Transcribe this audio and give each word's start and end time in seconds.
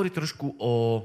Hovoriť 0.00 0.16
trošku 0.16 0.56
o, 0.56 1.04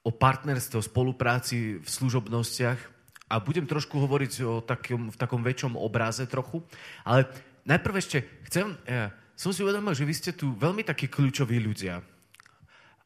o 0.00 0.10
partnerstve, 0.16 0.80
o 0.80 0.88
spolupráci 0.88 1.76
v 1.76 1.84
služobnostiach 1.84 2.80
a 3.28 3.44
budem 3.44 3.68
trošku 3.68 4.00
hovoriť 4.00 4.32
o 4.40 4.64
takom, 4.64 5.12
v 5.12 5.16
takom 5.20 5.44
väčšom 5.44 5.76
obraze 5.76 6.24
trochu. 6.24 6.64
Ale 7.04 7.28
najprv 7.68 8.00
ešte 8.00 8.24
chcem, 8.48 8.72
ja, 8.88 9.12
som 9.36 9.52
si 9.52 9.60
uvedomil, 9.60 9.92
že 9.92 10.08
vy 10.08 10.14
ste 10.16 10.32
tu 10.32 10.56
veľmi 10.56 10.80
takí 10.80 11.12
kľúčoví 11.12 11.60
ľudia. 11.60 12.00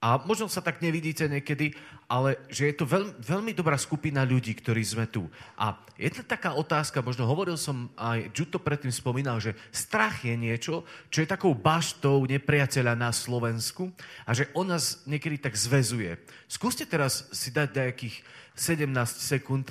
A 0.02 0.18
možno 0.26 0.50
sa 0.50 0.58
tak 0.58 0.82
nevidíte 0.82 1.30
niekedy, 1.30 1.78
ale 2.10 2.34
že 2.50 2.66
je 2.66 2.74
to 2.74 2.82
veľ, 2.82 3.22
veľmi 3.22 3.54
dobrá 3.54 3.78
skupina 3.78 4.26
ľudí, 4.26 4.50
ktorí 4.58 4.82
sme 4.82 5.06
tu. 5.06 5.30
A 5.54 5.78
jedna 5.94 6.26
taká 6.26 6.58
otázka, 6.58 7.06
možno 7.06 7.22
hovoril 7.22 7.54
som 7.54 7.86
aj, 7.94 8.34
Juto 8.34 8.58
predtým 8.58 8.90
spomínal, 8.90 9.38
že 9.38 9.54
strach 9.70 10.26
je 10.26 10.34
niečo, 10.34 10.82
čo 11.06 11.22
je 11.22 11.30
takou 11.30 11.54
baštou 11.54 12.26
nepriateľa 12.26 12.98
na 12.98 13.14
Slovensku 13.14 13.94
a 14.26 14.34
že 14.34 14.50
on 14.58 14.74
nás 14.74 15.06
niekedy 15.06 15.38
tak 15.38 15.54
zväzuje. 15.54 16.18
Skúste 16.50 16.82
teraz 16.82 17.30
si 17.30 17.54
dať 17.54 17.70
nejakých 17.70 18.26
17 18.58 18.90
sekúnd 19.06 19.70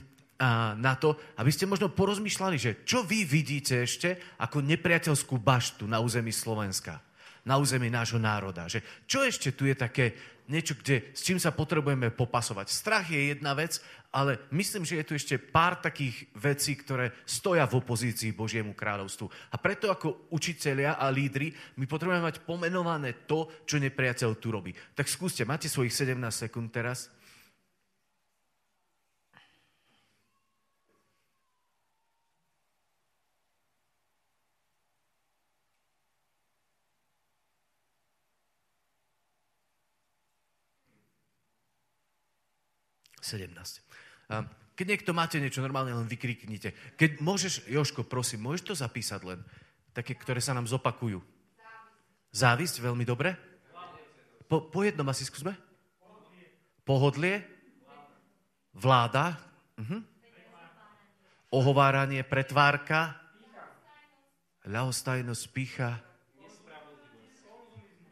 na 0.80 0.96
to, 0.96 1.20
aby 1.38 1.52
ste 1.52 1.68
možno 1.68 1.92
porozmýšľali, 1.92 2.56
že 2.56 2.72
čo 2.88 3.04
vy 3.04 3.28
vidíte 3.28 3.84
ešte 3.84 4.16
ako 4.40 4.64
nepriateľskú 4.64 5.36
baštu 5.38 5.92
na 5.92 6.00
území 6.00 6.32
Slovenska 6.32 7.04
na 7.46 7.58
území 7.58 7.90
nášho 7.90 8.22
národa. 8.22 8.70
Že 8.70 8.86
čo 9.10 9.20
ešte 9.26 9.50
tu 9.54 9.66
je 9.66 9.76
také 9.76 10.14
niečo, 10.52 10.76
kde, 10.76 11.16
s 11.16 11.24
čím 11.24 11.40
sa 11.40 11.56
potrebujeme 11.56 12.12
popasovať. 12.12 12.68
Strach 12.68 13.08
je 13.08 13.32
jedna 13.32 13.56
vec, 13.56 13.80
ale 14.12 14.44
myslím, 14.52 14.84
že 14.84 15.00
je 15.00 15.08
tu 15.08 15.14
ešte 15.16 15.36
pár 15.40 15.80
takých 15.80 16.28
vecí, 16.36 16.76
ktoré 16.76 17.16
stoja 17.24 17.64
v 17.64 17.80
opozícii 17.80 18.36
Božiemu 18.36 18.76
kráľovstvu. 18.76 19.32
A 19.52 19.56
preto 19.56 19.88
ako 19.88 20.28
učitelia 20.36 21.00
a 21.00 21.08
lídry 21.08 21.56
my 21.80 21.88
potrebujeme 21.88 22.28
mať 22.28 22.44
pomenované 22.44 23.24
to, 23.24 23.48
čo 23.64 23.80
nepriateľ 23.80 24.30
tu 24.36 24.52
robí. 24.52 24.76
Tak 24.92 25.08
skúste, 25.08 25.48
máte 25.48 25.72
svojich 25.72 25.96
17 25.96 26.20
sekúnd 26.28 26.68
teraz. 26.76 27.08
17. 43.40 44.32
Keď 44.76 44.86
niekto 44.88 45.12
máte 45.14 45.38
niečo 45.38 45.62
normálne, 45.62 45.94
len 45.94 46.08
vykriknite. 46.10 46.98
Keď 46.98 47.22
môžeš, 47.22 47.70
Joško, 47.70 48.08
prosím, 48.08 48.50
môžeš 48.50 48.64
to 48.66 48.74
zapísať 48.74 49.22
len? 49.28 49.40
Také, 49.92 50.16
ktoré 50.16 50.40
sa 50.40 50.56
nám 50.56 50.66
zopakujú. 50.66 51.20
Závisť, 52.32 52.80
veľmi 52.80 53.04
dobre. 53.04 53.36
Po, 54.48 54.72
po 54.72 54.82
jednom 54.82 55.06
asi 55.12 55.28
skúsme. 55.28 55.54
Pohodlie. 56.88 57.44
Vláda. 58.72 59.36
Mhm. 59.78 60.08
Ohováranie, 61.52 62.24
pretvárka. 62.24 63.20
Ľahostajnosť, 64.64 65.44
pícha. 65.52 66.00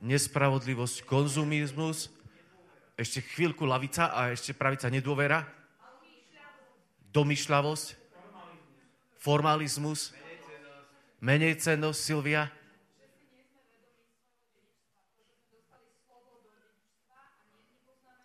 Nespravodlivosť, 0.04 1.08
konzumizmus 1.08 2.19
ešte 3.00 3.24
chvíľku 3.24 3.64
lavica 3.64 4.12
a 4.12 4.36
ešte 4.36 4.52
pravica 4.52 4.92
nedôvera, 4.92 5.48
domyšľavosť, 7.16 7.96
formalizmus, 9.16 10.12
menej 11.24 11.56
cennosť, 11.64 11.96
Silvia. 11.96 12.52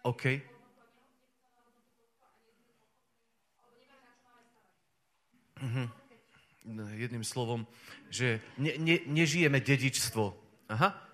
OK. 0.03 0.43
Mhm. 5.63 5.87
Jedným 6.99 7.25
slovom, 7.25 7.63
že 8.11 8.43
ne, 8.59 8.75
ne, 8.77 8.97
nežijeme 9.07 9.63
dedičstvo. 9.63 10.35
Aha. 10.69 11.14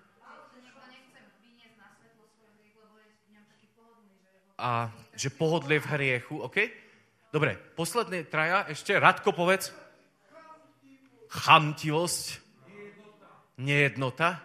A 4.61 4.93
že 5.17 5.33
pohodlie 5.33 5.81
v 5.81 5.89
hriechu, 5.97 6.37
OK? 6.37 6.57
Dobre, 7.33 7.57
posledné 7.73 8.29
traja, 8.29 8.69
ešte 8.69 8.93
Radko 8.93 9.33
povedz. 9.33 9.73
Chamtivosť. 11.31 12.43
Nejednota. 13.57 14.37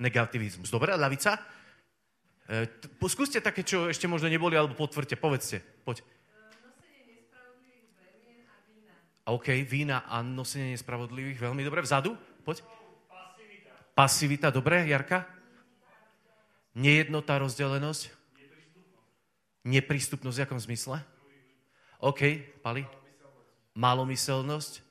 Negativizmus. 0.00 0.72
Dobre, 0.72 0.96
ľavica? 0.96 1.36
E, 2.48 2.66
t- 2.66 2.88
skúste 3.06 3.38
také, 3.38 3.62
čo 3.62 3.90
ešte 3.92 4.08
možno 4.08 4.30
neboli, 4.30 4.54
alebo 4.56 4.74
potvrďte, 4.78 5.16
povedzte. 5.20 5.58
Poď. 5.84 6.06
OK, 9.22 9.54
vína 9.62 10.02
a 10.10 10.18
nosenie 10.22 10.74
nespravodlivých, 10.74 11.38
veľmi 11.38 11.62
dobre. 11.62 11.82
Vzadu, 11.86 12.18
poď. 12.42 12.66
Pasivita. 13.06 13.70
Pasivita, 13.94 14.48
dobre, 14.50 14.82
Jarka? 14.90 15.26
Nejednota, 16.74 17.38
rozdelenosť. 17.38 18.21
Neprístupnosť 19.62 20.36
v 20.38 20.44
akom 20.44 20.58
zmysle? 20.58 20.98
OK, 22.02 22.42
Pali. 22.62 22.82
Malomyselnosť. 23.78 24.82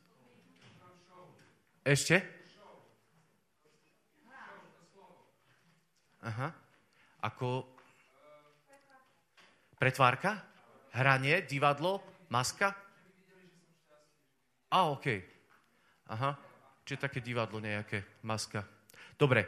Ešte? 1.83 2.23
Aha. 6.21 6.53
Ako 7.25 7.65
pretvárka? 9.81 10.37
Hranie, 10.93 11.41
divadlo, 11.49 11.99
maska? 12.29 12.71
A, 14.71 14.87
OK. 14.93 15.07
Aha. 16.13 16.31
Čiže 16.85 17.03
také 17.09 17.19
divadlo 17.19 17.59
nejaké, 17.59 18.23
maska. 18.23 18.63
Dobre. 19.17 19.47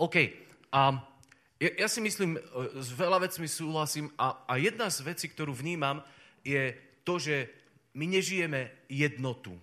OK. 0.00 0.16
Um, 0.72 0.98
ja, 1.56 1.70
ja 1.72 1.88
si 1.88 2.04
myslím, 2.04 2.36
e, 2.36 2.40
s 2.76 2.92
veľa 2.92 3.24
vecmi 3.24 3.48
súhlasím 3.48 4.12
a, 4.20 4.44
a 4.44 4.60
jedna 4.60 4.92
z 4.92 5.00
vecí, 5.08 5.26
ktorú 5.32 5.56
vnímam, 5.56 6.04
je 6.44 6.76
to, 7.00 7.16
že 7.16 7.48
my 7.96 8.04
nežijeme 8.04 8.68
jednotu. 8.92 9.56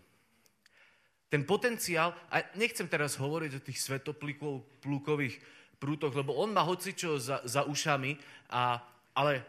Ten 1.30 1.46
potenciál, 1.46 2.14
a 2.34 2.46
nechcem 2.58 2.90
teraz 2.90 3.18
hovoriť 3.18 3.52
o 3.58 3.66
tých 3.66 3.82
svetoplúkových 3.82 5.36
prútoch, 5.78 6.14
lebo 6.14 6.34
on 6.34 6.54
má 6.54 6.66
hocičo 6.66 7.18
za, 7.22 7.46
za 7.46 7.66
ušami, 7.66 8.18
a, 8.50 8.82
ale 9.14 9.46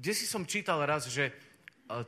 kde 0.00 0.12
si 0.16 0.24
som 0.24 0.48
čítal 0.48 0.80
raz, 0.88 1.12
že 1.12 1.28
e, 1.28 1.32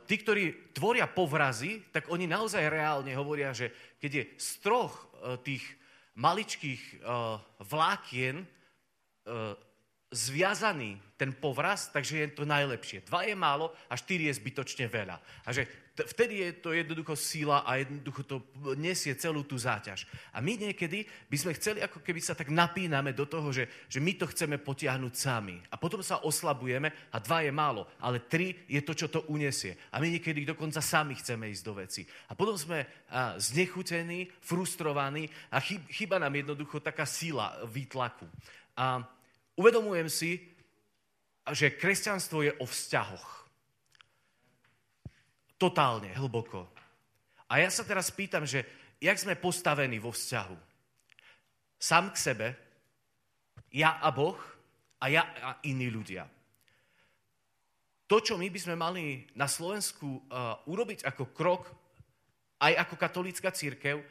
tí, 0.09 0.17
ktorí 0.17 0.73
tvoria 0.73 1.05
povrazy, 1.05 1.85
tak 1.93 2.09
oni 2.09 2.25
naozaj 2.25 2.73
reálne 2.73 3.13
hovoria, 3.13 3.53
že 3.53 3.69
keď 4.01 4.11
je 4.17 4.23
z 4.41 4.49
troch 4.65 4.93
e, 4.97 5.37
tých 5.45 5.65
maličkých 6.15 7.03
vlákien 7.59 8.47
zviazaný 10.13 11.01
ten 11.15 11.31
povraz, 11.31 11.87
takže 11.89 12.17
je 12.17 12.29
to 12.35 12.43
najlepšie. 12.43 13.07
Dva 13.07 13.23
je 13.23 13.35
málo 13.35 13.71
a 13.87 13.95
štyri 13.95 14.27
je 14.27 14.35
zbytočne 14.35 14.91
veľa. 14.91 15.15
A 15.47 15.49
že 15.55 15.63
t- 15.95 16.03
vtedy 16.03 16.43
je 16.43 16.51
to 16.59 16.75
jednoducho 16.75 17.15
síla 17.15 17.63
a 17.63 17.79
jednoducho 17.79 18.21
to 18.27 18.43
nesie 18.75 19.15
celú 19.15 19.47
tú 19.47 19.55
záťaž. 19.55 20.03
A 20.35 20.43
my 20.43 20.59
niekedy 20.59 21.07
by 21.31 21.37
sme 21.39 21.55
chceli, 21.55 21.79
ako 21.79 22.03
keby 22.03 22.19
sa 22.19 22.35
tak 22.35 22.51
napíname 22.51 23.15
do 23.15 23.23
toho, 23.23 23.47
že, 23.55 23.71
že 23.87 24.03
my 24.03 24.19
to 24.19 24.27
chceme 24.27 24.59
potiahnuť 24.59 25.13
sami. 25.15 25.55
A 25.71 25.79
potom 25.79 26.03
sa 26.03 26.19
oslabujeme 26.19 26.91
a 27.15 27.17
dva 27.23 27.47
je 27.47 27.51
málo, 27.55 27.87
ale 28.03 28.27
tri 28.27 28.67
je 28.67 28.83
to, 28.83 28.91
čo 28.91 29.07
to 29.07 29.23
unesie. 29.31 29.79
A 29.95 30.03
my 30.03 30.19
niekedy 30.19 30.43
dokonca 30.43 30.83
sami 30.83 31.15
chceme 31.15 31.47
ísť 31.47 31.63
do 31.63 31.73
veci. 31.79 32.03
A 32.27 32.35
potom 32.35 32.59
sme 32.59 33.07
a, 33.07 33.39
znechutení, 33.39 34.27
frustrovaní 34.43 35.31
a 35.47 35.63
chyb, 35.63 35.79
chyba 35.87 36.19
nám 36.19 36.35
jednoducho 36.35 36.83
taká 36.83 37.07
síla 37.07 37.55
výtlaku. 37.63 38.27
A 38.75 39.14
uvedomujem 39.55 40.09
si, 40.11 40.31
že 41.51 41.75
kresťanstvo 41.75 42.41
je 42.41 42.51
o 42.59 42.65
vzťahoch. 42.65 43.27
Totálne, 45.55 46.11
hlboko. 46.15 46.67
A 47.47 47.61
ja 47.61 47.69
sa 47.71 47.87
teraz 47.87 48.11
pýtam, 48.11 48.43
že 48.43 48.65
jak 48.99 49.15
sme 49.15 49.39
postavení 49.39 50.01
vo 50.01 50.11
vzťahu? 50.11 50.57
Sám 51.79 52.11
k 52.11 52.17
sebe, 52.17 52.47
ja 53.71 53.99
a 54.01 54.09
Boh 54.09 54.39
a 54.99 55.05
ja 55.11 55.23
a 55.43 55.59
iní 55.67 55.91
ľudia. 55.91 56.25
To, 58.05 58.21
čo 58.21 58.37
my 58.37 58.47
by 58.49 58.59
sme 58.61 58.75
mali 58.77 59.25
na 59.33 59.49
Slovensku 59.49 60.29
uh, 60.29 60.61
urobiť 60.69 61.05
ako 61.09 61.33
krok, 61.33 61.69
aj 62.61 62.73
ako 62.85 62.95
katolícka 62.95 63.49
církev, 63.49 64.01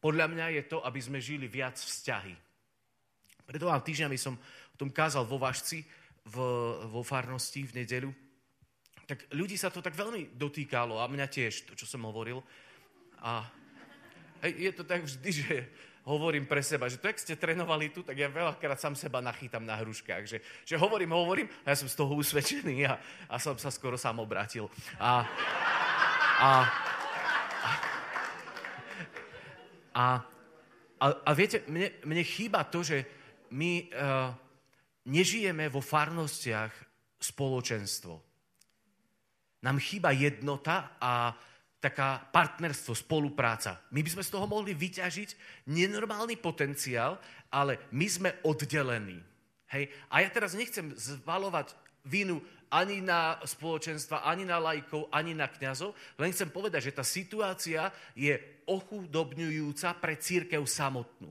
podľa 0.00 0.26
mňa 0.28 0.46
je 0.60 0.62
to, 0.68 0.78
aby 0.84 1.00
sme 1.00 1.18
žili 1.18 1.48
viac 1.48 1.80
vzťahy. 1.80 2.45
Pred 3.46 3.62
dvoma 3.62 3.78
týždňami 3.78 4.18
som 4.18 4.34
o 4.34 4.76
tom 4.76 4.90
kázal 4.90 5.22
vo 5.22 5.38
Vašci, 5.38 5.86
v, 6.26 6.36
vo 6.90 7.02
farnosti 7.06 7.62
v 7.62 7.82
nedeľu. 7.82 8.10
Tak 9.06 9.30
ľudí 9.38 9.54
sa 9.54 9.70
to 9.70 9.78
tak 9.78 9.94
veľmi 9.94 10.34
dotýkalo 10.34 10.98
a 10.98 11.06
mňa 11.06 11.26
tiež, 11.30 11.70
to, 11.70 11.72
čo 11.78 11.86
som 11.86 12.02
hovoril. 12.02 12.42
A 13.22 13.46
je 14.42 14.70
to 14.74 14.82
tak 14.82 15.06
vždy, 15.06 15.30
že 15.30 15.54
hovorím 16.02 16.46
pre 16.46 16.62
seba, 16.62 16.90
že 16.90 16.98
to, 16.98 17.06
ak 17.06 17.22
ste 17.22 17.38
trénovali 17.38 17.90
tu, 17.94 18.02
tak 18.02 18.18
ja 18.18 18.26
veľakrát 18.26 18.78
sám 18.78 18.98
seba 18.98 19.22
nachýtam 19.22 19.62
na 19.62 19.78
hruškách. 19.78 20.26
Že, 20.26 20.38
že 20.66 20.74
hovorím, 20.74 21.14
hovorím 21.14 21.46
a 21.62 21.70
ja 21.70 21.78
som 21.78 21.86
z 21.86 21.98
toho 21.98 22.18
usvedčený 22.18 22.86
a, 22.90 22.98
a 23.30 23.38
som 23.38 23.54
sa 23.58 23.70
skoro 23.70 23.94
sám 23.94 24.18
obrátil. 24.18 24.66
A, 24.98 25.22
a, 26.42 26.50
a, 29.94 30.04
a, 30.98 31.06
a 31.26 31.30
viete, 31.30 31.62
mne, 31.70 31.94
mne 32.02 32.22
chýba 32.26 32.66
to, 32.66 32.82
že 32.82 33.15
my 33.52 33.72
uh, 33.86 34.30
nežijeme 35.06 35.70
vo 35.70 35.82
farnostiach 35.82 36.72
spoločenstvo. 37.20 38.14
Nám 39.62 39.76
chýba 39.82 40.14
jednota 40.14 40.98
a 41.00 41.34
taká 41.80 42.18
partnerstvo, 42.32 42.98
spolupráca. 42.98 43.78
My 43.94 44.02
by 44.02 44.10
sme 44.18 44.26
z 44.26 44.32
toho 44.32 44.46
mohli 44.50 44.74
vyťažiť 44.74 45.30
nenormálny 45.70 46.40
potenciál, 46.40 47.20
ale 47.52 47.78
my 47.94 48.06
sme 48.10 48.30
oddelení. 48.42 49.22
Hej? 49.70 49.90
A 50.10 50.22
ja 50.24 50.28
teraz 50.30 50.58
nechcem 50.58 50.90
zvalovať 50.94 51.74
vinu 52.06 52.42
ani 52.70 52.98
na 52.98 53.38
spoločenstva, 53.46 54.26
ani 54.26 54.42
na 54.42 54.58
lajkov, 54.58 55.06
ani 55.14 55.34
na 55.34 55.46
kňazov, 55.46 55.94
len 56.18 56.34
chcem 56.34 56.50
povedať, 56.50 56.90
že 56.90 56.96
tá 56.98 57.04
situácia 57.06 57.94
je 58.18 58.34
ochudobňujúca 58.66 59.94
pre 60.02 60.18
církev 60.18 60.66
samotnú. 60.66 61.30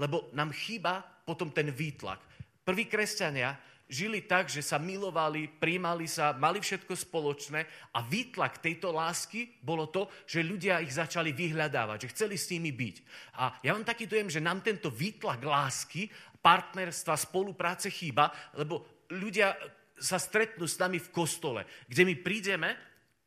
Lebo 0.00 0.32
nám 0.32 0.56
chýba 0.56 1.04
potom 1.30 1.54
ten 1.54 1.70
výtlak. 1.70 2.18
Prví 2.66 2.90
kresťania 2.90 3.54
žili 3.90 4.22
tak, 4.22 4.46
že 4.46 4.62
sa 4.62 4.78
milovali, 4.78 5.50
príjmali 5.50 6.06
sa, 6.06 6.34
mali 6.34 6.62
všetko 6.62 6.94
spoločné 6.94 7.60
a 7.94 8.02
výtlak 8.06 8.62
tejto 8.62 8.94
lásky 8.94 9.58
bolo 9.62 9.90
to, 9.90 10.06
že 10.26 10.46
ľudia 10.46 10.78
ich 10.82 10.94
začali 10.94 11.34
vyhľadávať, 11.34 12.06
že 12.06 12.12
chceli 12.14 12.38
s 12.38 12.50
nimi 12.54 12.70
byť. 12.70 12.96
A 13.42 13.58
ja 13.66 13.74
mám 13.74 13.82
taký 13.82 14.06
dojem, 14.06 14.30
že 14.30 14.42
nám 14.42 14.62
tento 14.62 14.90
výtlak 14.94 15.42
lásky, 15.42 16.06
partnerstva, 16.38 17.18
spolupráce 17.18 17.90
chýba, 17.90 18.30
lebo 18.54 19.06
ľudia 19.10 19.54
sa 20.00 20.16
stretnú 20.16 20.64
s 20.64 20.80
nami 20.80 20.96
v 20.96 21.12
kostole, 21.12 21.68
kde 21.84 22.02
my 22.08 22.14
prídeme 22.24 22.72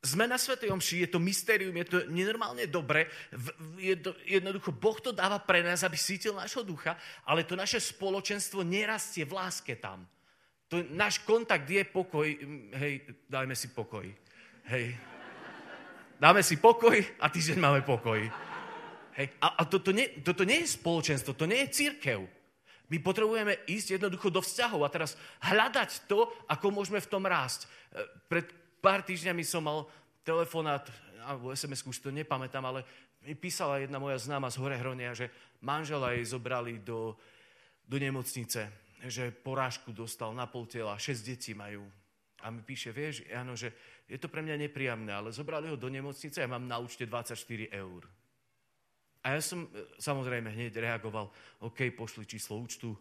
sme 0.04 0.28
na 0.28 0.36
Svetej 0.36 0.68
Omši, 0.68 1.08
je 1.08 1.10
to 1.16 1.20
mystérium, 1.24 1.72
je 1.80 1.88
to 1.88 1.98
nenormálne 2.12 2.68
dobre, 2.68 3.08
je 3.80 3.96
to, 3.96 4.12
jednoducho 4.28 4.76
Boh 4.76 5.00
to 5.00 5.16
dáva 5.16 5.40
pre 5.40 5.64
nás, 5.64 5.80
aby 5.80 5.96
sítil 5.96 6.36
našho 6.36 6.60
ducha, 6.60 7.00
ale 7.24 7.48
to 7.48 7.56
naše 7.56 7.80
spoločenstvo 7.80 8.68
nerastie 8.68 9.24
v 9.24 9.40
láske 9.40 9.80
tam. 9.80 10.04
To, 10.68 10.84
náš 10.92 11.24
kontakt 11.24 11.64
je 11.70 11.88
pokoj. 11.88 12.28
Hej, 12.76 13.16
dajme 13.32 13.56
si 13.56 13.72
pokoj. 13.72 14.04
Hej. 14.68 14.92
Dáme 16.20 16.44
si 16.44 16.60
pokoj 16.60 17.00
a 17.24 17.32
týždeň 17.32 17.60
máme 17.64 17.82
pokoj. 17.88 18.20
Hej. 19.16 19.28
A, 19.40 19.48
a 19.60 19.64
toto, 19.64 19.96
nie, 19.96 20.20
toto 20.20 20.44
nie 20.44 20.68
je 20.68 20.76
spoločenstvo, 20.76 21.32
to 21.32 21.48
nie 21.48 21.64
je 21.64 21.80
církev. 21.80 22.20
My 22.92 23.00
potrebujeme 23.00 23.64
ísť 23.72 23.96
jednoducho 23.96 24.28
do 24.28 24.44
vzťahov 24.44 24.84
a 24.84 24.92
teraz 24.92 25.16
hľadať 25.48 26.12
to, 26.12 26.28
ako 26.52 26.76
môžeme 26.76 27.00
v 27.00 27.08
tom 27.12 27.24
rásť. 27.24 27.66
E, 27.66 28.04
pred 28.28 28.63
pár 28.84 29.00
týždňami 29.08 29.48
som 29.48 29.64
mal 29.64 29.88
telefonát, 30.28 30.84
alebo 31.24 31.56
sms 31.56 31.88
už 31.88 32.04
to 32.04 32.12
nepamätám, 32.12 32.68
ale 32.68 32.84
mi 33.24 33.32
písala 33.40 33.80
jedna 33.80 34.04
moja 34.04 34.20
známa 34.20 34.52
z 34.52 34.60
Horehronia, 34.60 35.16
že 35.16 35.32
manžela 35.64 36.12
jej 36.12 36.28
zobrali 36.28 36.84
do, 36.84 37.16
do 37.88 37.96
nemocnice 37.96 38.84
že 39.04 39.36
porážku 39.36 39.92
dostal 39.92 40.32
na 40.32 40.48
pol 40.48 40.64
tela, 40.64 40.96
šesť 40.96 41.22
detí 41.24 41.52
majú. 41.52 41.84
A 42.44 42.52
mi 42.52 42.64
píše, 42.64 42.92
vieš, 42.92 43.24
áno, 43.32 43.56
že 43.56 43.72
je 44.08 44.20
to 44.20 44.28
pre 44.28 44.44
mňa 44.44 44.68
nepríjemné, 44.68 45.12
ale 45.12 45.36
zobrali 45.36 45.72
ho 45.72 45.80
do 45.80 45.88
nemocnice 45.88 46.44
a 46.44 46.48
mám 46.48 46.68
na 46.68 46.80
účte 46.80 47.08
24 47.08 47.72
eur. 47.72 48.04
A 49.24 49.40
ja 49.40 49.40
som 49.40 49.64
e, 49.64 49.68
samozrejme 50.00 50.52
hneď 50.52 50.76
reagoval, 50.84 51.32
OK, 51.64 51.88
pošli 51.96 52.28
číslo 52.28 52.60
účtu, 52.60 52.92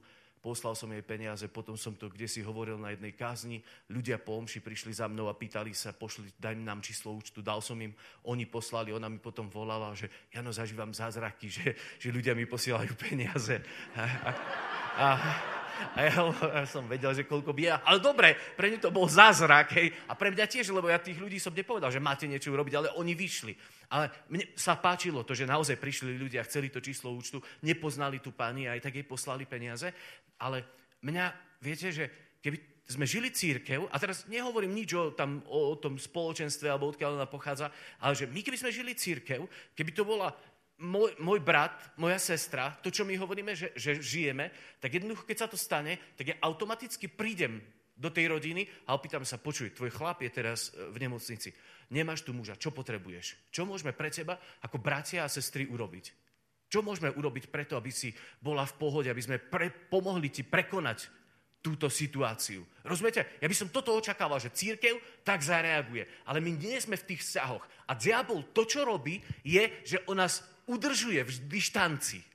poslal 0.42 0.74
som 0.74 0.90
jej 0.90 1.06
peniaze, 1.06 1.46
potom 1.46 1.78
som 1.78 1.94
to 1.94 2.10
kde 2.10 2.26
si 2.26 2.42
hovoril 2.42 2.74
na 2.74 2.90
jednej 2.90 3.14
kázni, 3.14 3.62
ľudia 3.86 4.18
po 4.18 4.34
omši 4.42 4.58
prišli 4.58 4.90
za 4.90 5.06
mnou 5.06 5.30
a 5.30 5.38
pýtali 5.38 5.70
sa, 5.70 5.94
pošli, 5.94 6.34
daj 6.34 6.58
nám 6.58 6.82
číslo 6.82 7.14
účtu, 7.14 7.40
dal 7.40 7.62
som 7.62 7.78
im, 7.78 7.94
oni 8.26 8.44
poslali, 8.50 8.90
ona 8.90 9.06
mi 9.06 9.22
potom 9.22 9.46
volala, 9.46 9.94
že 9.94 10.10
Jano, 10.34 10.50
zažívam 10.50 10.90
zázraky, 10.90 11.46
že, 11.56 11.78
že 12.02 12.08
ľudia 12.10 12.34
mi 12.34 12.44
posielajú 12.44 12.92
peniaze. 12.98 13.62
A, 13.94 14.02
a, 14.98 15.08
a 15.94 15.98
ja, 16.06 16.14
ja 16.62 16.64
som 16.68 16.86
vedel, 16.86 17.10
že 17.14 17.26
koľko 17.26 17.50
by 17.50 17.82
Ale 17.82 17.98
dobre, 17.98 18.34
pre 18.54 18.70
ňu 18.70 18.78
to 18.78 18.94
bol 18.94 19.10
zázrak, 19.10 19.74
hej. 19.74 19.90
A 20.06 20.14
pre 20.14 20.30
mňa 20.30 20.46
tiež, 20.46 20.70
lebo 20.70 20.86
ja 20.86 21.02
tých 21.02 21.18
ľudí 21.18 21.42
som 21.42 21.54
nepovedal, 21.54 21.90
že 21.90 22.02
máte 22.02 22.30
niečo 22.30 22.54
urobiť, 22.54 22.74
ale 22.78 22.88
oni 22.94 23.12
vyšli. 23.12 23.54
Ale 23.92 24.08
mne 24.32 24.54
sa 24.56 24.78
páčilo 24.78 25.26
to, 25.26 25.36
že 25.36 25.48
naozaj 25.48 25.76
prišli 25.76 26.16
ľudia, 26.16 26.46
chceli 26.48 26.72
to 26.72 26.80
číslo 26.80 27.12
účtu, 27.12 27.42
nepoznali 27.66 28.22
tú 28.22 28.32
pani, 28.32 28.70
aj 28.70 28.88
tak 28.88 28.96
jej 28.96 29.06
poslali 29.06 29.44
peniaze. 29.44 29.92
Ale 30.40 30.64
mňa, 31.04 31.24
viete, 31.60 31.92
že 31.92 32.04
keby 32.40 32.72
sme 32.88 33.06
žili 33.06 33.30
církev, 33.30 33.86
a 33.88 33.96
teraz 33.96 34.26
nehovorím 34.26 34.74
nič 34.74 34.90
o, 34.92 35.14
tam, 35.14 35.40
o, 35.46 35.72
o 35.72 35.76
tom 35.78 35.96
spoločenstve, 35.96 36.66
alebo 36.66 36.90
odkiaľ 36.90 37.16
ona 37.16 37.30
pochádza, 37.30 37.70
ale 38.02 38.12
že 38.18 38.26
my 38.26 38.40
keby 38.42 38.58
sme 38.58 38.74
žili 38.74 38.92
církev, 38.92 39.46
keby 39.72 39.90
to 39.94 40.02
bola 40.02 40.34
môj, 40.82 41.14
môj 41.22 41.38
brat, 41.40 41.78
moja 41.96 42.18
sestra, 42.18 42.74
to, 42.82 42.90
čo 42.90 43.06
my 43.06 43.14
hovoríme, 43.14 43.54
že, 43.54 43.70
že 43.78 44.02
žijeme, 44.02 44.50
tak 44.82 44.98
jednoducho, 44.98 45.22
keď 45.22 45.36
sa 45.38 45.48
to 45.48 45.56
stane, 45.56 45.96
tak 46.18 46.34
ja 46.34 46.36
automaticky 46.42 47.06
prídem 47.06 47.62
do 47.94 48.10
tej 48.10 48.34
rodiny 48.34 48.66
a 48.90 48.98
opýtam 48.98 49.22
sa, 49.22 49.38
počuj, 49.38 49.70
tvoj 49.78 49.94
chlap 49.94 50.26
je 50.26 50.30
teraz 50.34 50.74
e, 50.74 50.90
v 50.90 50.96
nemocnici, 50.98 51.54
nemáš 51.94 52.26
tu 52.26 52.34
muža, 52.34 52.58
čo 52.58 52.74
potrebuješ? 52.74 53.54
Čo 53.54 53.62
môžeme 53.62 53.94
pre 53.94 54.10
teba 54.10 54.34
ako 54.64 54.82
bratia 54.82 55.22
a 55.22 55.30
sestry 55.30 55.70
urobiť? 55.70 56.10
Čo 56.72 56.80
môžeme 56.80 57.12
urobiť 57.12 57.52
preto, 57.52 57.78
aby 57.78 57.92
si 57.92 58.10
bola 58.40 58.64
v 58.64 58.74
pohode, 58.80 59.08
aby 59.12 59.22
sme 59.22 59.38
pre, 59.38 59.70
pomohli 59.70 60.32
ti 60.32 60.42
prekonať 60.42 61.22
túto 61.62 61.86
situáciu. 61.86 62.66
Rozumiete? 62.82 63.38
Ja 63.38 63.46
by 63.46 63.54
som 63.54 63.70
toto 63.70 63.94
očakával, 63.94 64.42
že 64.42 64.50
církev 64.50 64.98
tak 65.22 65.46
zareaguje. 65.46 66.26
Ale 66.26 66.42
my 66.42 66.58
nie 66.58 66.74
sme 66.82 66.98
v 66.98 67.14
tých 67.14 67.22
vzťahoch. 67.22 67.62
A 67.86 67.94
diabol 67.94 68.50
to, 68.50 68.66
čo 68.66 68.82
robí, 68.82 69.22
je, 69.46 69.70
že 69.86 70.02
on 70.10 70.18
nás 70.18 70.42
udržuje 70.66 71.20
v 71.24 71.32
dištanci 71.48 72.32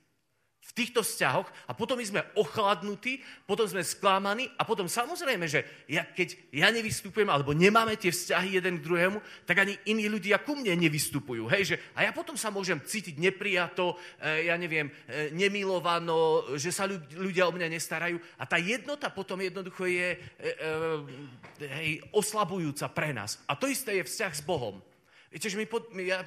v 0.68 0.76
týchto 0.76 1.00
vzťahoch 1.00 1.48
a 1.64 1.72
potom 1.72 1.96
my 1.96 2.04
sme 2.04 2.20
ochladnutí, 2.36 3.24
potom 3.48 3.64
sme 3.64 3.80
sklamaní 3.80 4.52
a 4.60 4.68
potom 4.68 4.84
samozrejme, 4.84 5.48
že 5.48 5.64
ja, 5.88 6.04
keď 6.04 6.36
ja 6.52 6.68
nevystupujem 6.68 7.24
alebo 7.24 7.56
nemáme 7.56 7.96
tie 7.96 8.12
vzťahy 8.12 8.60
jeden 8.60 8.76
k 8.76 8.84
druhému, 8.84 9.18
tak 9.48 9.64
ani 9.64 9.80
iní 9.88 10.12
ľudia 10.12 10.44
ku 10.44 10.52
mne 10.52 10.76
nevystupujú. 10.76 11.48
Hej, 11.48 11.62
že, 11.72 11.76
a 11.96 12.04
ja 12.04 12.12
potom 12.12 12.36
sa 12.36 12.52
môžem 12.52 12.84
cítiť 12.84 13.16
neprijato, 13.16 13.96
e, 14.20 14.52
ja 14.52 14.60
neviem, 14.60 14.92
e, 15.08 15.32
nemilovano, 15.32 16.52
že 16.60 16.68
sa 16.68 16.84
ľudia 17.16 17.48
o 17.48 17.54
mňa 17.56 17.72
nestarajú 17.72 18.20
a 18.36 18.44
tá 18.44 18.60
jednota 18.60 19.08
potom 19.08 19.40
jednoducho 19.40 19.88
je 19.88 20.08
e, 20.12 20.18
e, 20.20 21.64
hej, 21.64 21.90
oslabujúca 22.12 22.92
pre 22.92 23.16
nás. 23.16 23.40
A 23.48 23.56
to 23.56 23.72
isté 23.72 23.96
je 23.96 24.04
vzťah 24.04 24.32
s 24.36 24.44
Bohom. 24.44 24.84
Viete, 25.32 25.48
že 25.48 25.56
my, 25.56 25.64
pod, 25.64 25.88
my 25.96 26.04
ja 26.04 26.20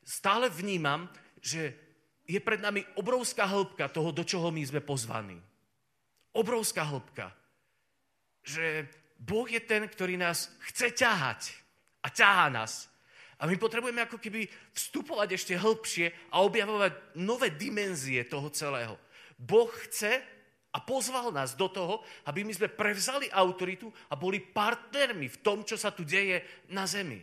stále 0.00 0.48
vnímam, 0.48 1.12
že 1.42 1.74
je 2.22 2.38
pred 2.38 2.62
nami 2.62 2.86
obrovská 2.94 3.44
hĺbka 3.50 3.90
toho, 3.90 4.14
do 4.14 4.22
čoho 4.22 4.54
my 4.54 4.62
sme 4.62 4.78
pozvaní. 4.78 5.36
Obrovská 6.32 6.86
hĺbka. 6.86 7.34
Že 8.46 8.86
Boh 9.18 9.46
je 9.50 9.58
ten, 9.58 9.84
ktorý 9.84 10.14
nás 10.16 10.54
chce 10.70 10.94
ťahať 10.94 11.50
a 12.02 12.08
ťahá 12.08 12.46
nás. 12.48 12.86
A 13.42 13.50
my 13.50 13.58
potrebujeme 13.58 14.06
ako 14.06 14.22
keby 14.22 14.46
vstupovať 14.70 15.34
ešte 15.34 15.58
hĺbšie 15.58 16.30
a 16.30 16.46
objavovať 16.46 17.18
nové 17.18 17.50
dimenzie 17.50 18.22
toho 18.22 18.46
celého. 18.54 18.94
Boh 19.34 19.66
chce 19.90 20.22
a 20.72 20.78
pozval 20.78 21.34
nás 21.34 21.58
do 21.58 21.66
toho, 21.66 22.06
aby 22.30 22.46
my 22.46 22.54
sme 22.54 22.70
prevzali 22.70 23.26
autoritu 23.34 23.90
a 24.08 24.16
boli 24.16 24.38
partnermi 24.38 25.26
v 25.26 25.40
tom, 25.42 25.66
čo 25.66 25.74
sa 25.74 25.90
tu 25.90 26.06
deje 26.06 26.38
na 26.70 26.86
zemi. 26.86 27.18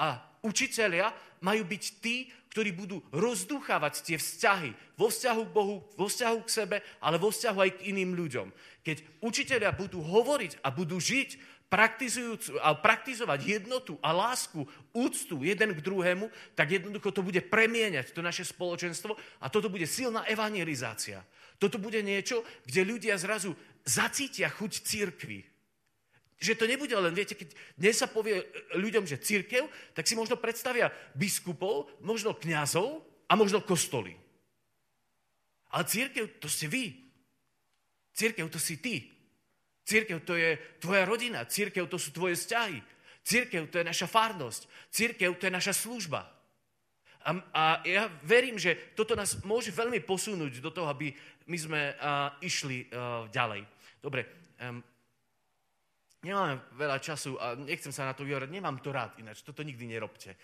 A 0.00 0.16
učitelia 0.40 1.12
majú 1.44 1.68
byť 1.68 1.84
tí, 2.00 2.32
ktorí 2.50 2.74
budú 2.74 2.98
rozduchávať 3.14 4.02
tie 4.02 4.16
vzťahy 4.18 4.74
vo 4.98 5.06
vzťahu 5.06 5.42
k 5.46 5.54
Bohu, 5.54 5.76
vo 5.94 6.06
vzťahu 6.10 6.38
k 6.42 6.50
sebe, 6.50 6.76
ale 6.98 7.16
vo 7.16 7.30
vzťahu 7.30 7.58
aj 7.62 7.70
k 7.78 7.84
iným 7.94 8.18
ľuďom. 8.18 8.50
Keď 8.82 9.22
učiteľia 9.22 9.70
budú 9.70 10.02
hovoriť 10.02 10.58
a 10.66 10.68
budú 10.74 10.98
žiť 10.98 11.62
a 11.70 12.74
praktizovať 12.74 13.40
jednotu 13.46 13.94
a 14.02 14.10
lásku, 14.10 14.66
úctu 14.90 15.46
jeden 15.46 15.70
k 15.70 15.84
druhému, 15.86 16.26
tak 16.58 16.74
jednoducho 16.74 17.14
to 17.14 17.22
bude 17.22 17.38
premieňať 17.46 18.10
to 18.10 18.26
naše 18.26 18.42
spoločenstvo 18.42 19.14
a 19.38 19.46
toto 19.46 19.70
bude 19.70 19.86
silná 19.86 20.26
evangelizácia. 20.26 21.22
Toto 21.62 21.78
bude 21.78 22.02
niečo, 22.02 22.42
kde 22.66 22.82
ľudia 22.82 23.14
zrazu 23.22 23.54
zacítia 23.86 24.50
chuť 24.50 24.72
církvy. 24.82 25.46
Že 26.40 26.56
to 26.56 26.64
nebude 26.64 26.96
len, 26.96 27.12
viete, 27.12 27.36
keď 27.36 27.52
dnes 27.76 28.00
sa 28.00 28.08
povie 28.08 28.40
ľuďom, 28.72 29.04
že 29.04 29.20
církev, 29.20 29.68
tak 29.92 30.08
si 30.08 30.16
možno 30.16 30.40
predstavia 30.40 30.88
biskupov, 31.12 31.92
možno 32.00 32.32
kňazov 32.32 33.04
a 33.28 33.36
možno 33.36 33.60
kostoly. 33.60 34.16
Ale 35.70 35.84
církev 35.84 36.40
to 36.40 36.48
ste 36.48 36.66
vy. 36.66 36.96
Církev 38.16 38.48
to 38.48 38.56
si 38.56 38.80
ty. 38.80 39.04
Církev 39.84 40.24
to 40.24 40.32
je 40.32 40.56
tvoja 40.80 41.04
rodina. 41.04 41.44
Církev 41.44 41.84
to 41.92 42.00
sú 42.00 42.10
tvoje 42.10 42.40
vzťahy. 42.40 42.80
Církev 43.20 43.68
to 43.68 43.78
je 43.78 43.84
naša 43.84 44.08
farnosť. 44.08 44.64
Církev 44.88 45.36
to 45.36 45.44
je 45.44 45.52
naša 45.52 45.76
služba. 45.76 46.24
A, 47.20 47.30
a 47.52 47.62
ja 47.84 48.08
verím, 48.24 48.56
že 48.56 48.96
toto 48.96 49.12
nás 49.12 49.36
môže 49.44 49.68
veľmi 49.76 50.00
posunúť 50.00 50.64
do 50.64 50.72
toho, 50.72 50.88
aby 50.88 51.12
my 51.44 51.58
sme 51.60 51.80
uh, 51.92 52.32
išli 52.40 52.88
uh, 52.88 53.28
ďalej. 53.28 53.68
Dobre, 54.00 54.24
um, 54.56 54.80
nemáme 56.20 56.60
veľa 56.76 56.98
času 57.00 57.36
a 57.40 57.56
nechcem 57.56 57.92
sa 57.92 58.08
na 58.08 58.12
to 58.12 58.24
vyhovárať, 58.24 58.50
nemám 58.52 58.80
to 58.80 58.92
rád 58.92 59.16
ináč, 59.20 59.40
toto 59.44 59.64
nikdy 59.64 59.86
nerobte 59.86 60.36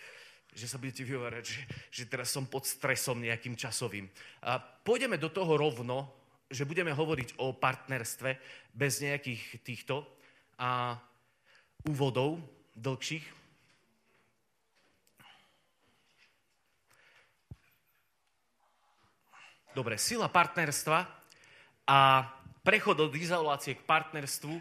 že 0.56 0.64
sa 0.64 0.80
budete 0.80 1.04
vyhovárať, 1.04 1.44
že, 1.44 1.60
že 1.92 2.04
teraz 2.08 2.32
som 2.32 2.48
pod 2.48 2.64
stresom 2.64 3.20
nejakým 3.20 3.60
časovým. 3.60 4.08
A 4.40 4.56
pôjdeme 4.56 5.20
do 5.20 5.28
toho 5.28 5.52
rovno, 5.52 6.08
že 6.48 6.64
budeme 6.64 6.96
hovoriť 6.96 7.36
o 7.44 7.52
partnerstve 7.52 8.30
bez 8.72 9.04
nejakých 9.04 9.60
týchto 9.60 10.00
a 10.56 10.96
úvodov 11.84 12.40
dlhších. 12.72 13.26
Dobre, 19.76 20.00
sila 20.00 20.32
partnerstva 20.32 20.98
a 21.84 21.98
prechod 22.64 22.96
od 22.96 23.12
izolácie 23.12 23.76
k 23.76 23.84
partnerstvu 23.84 24.56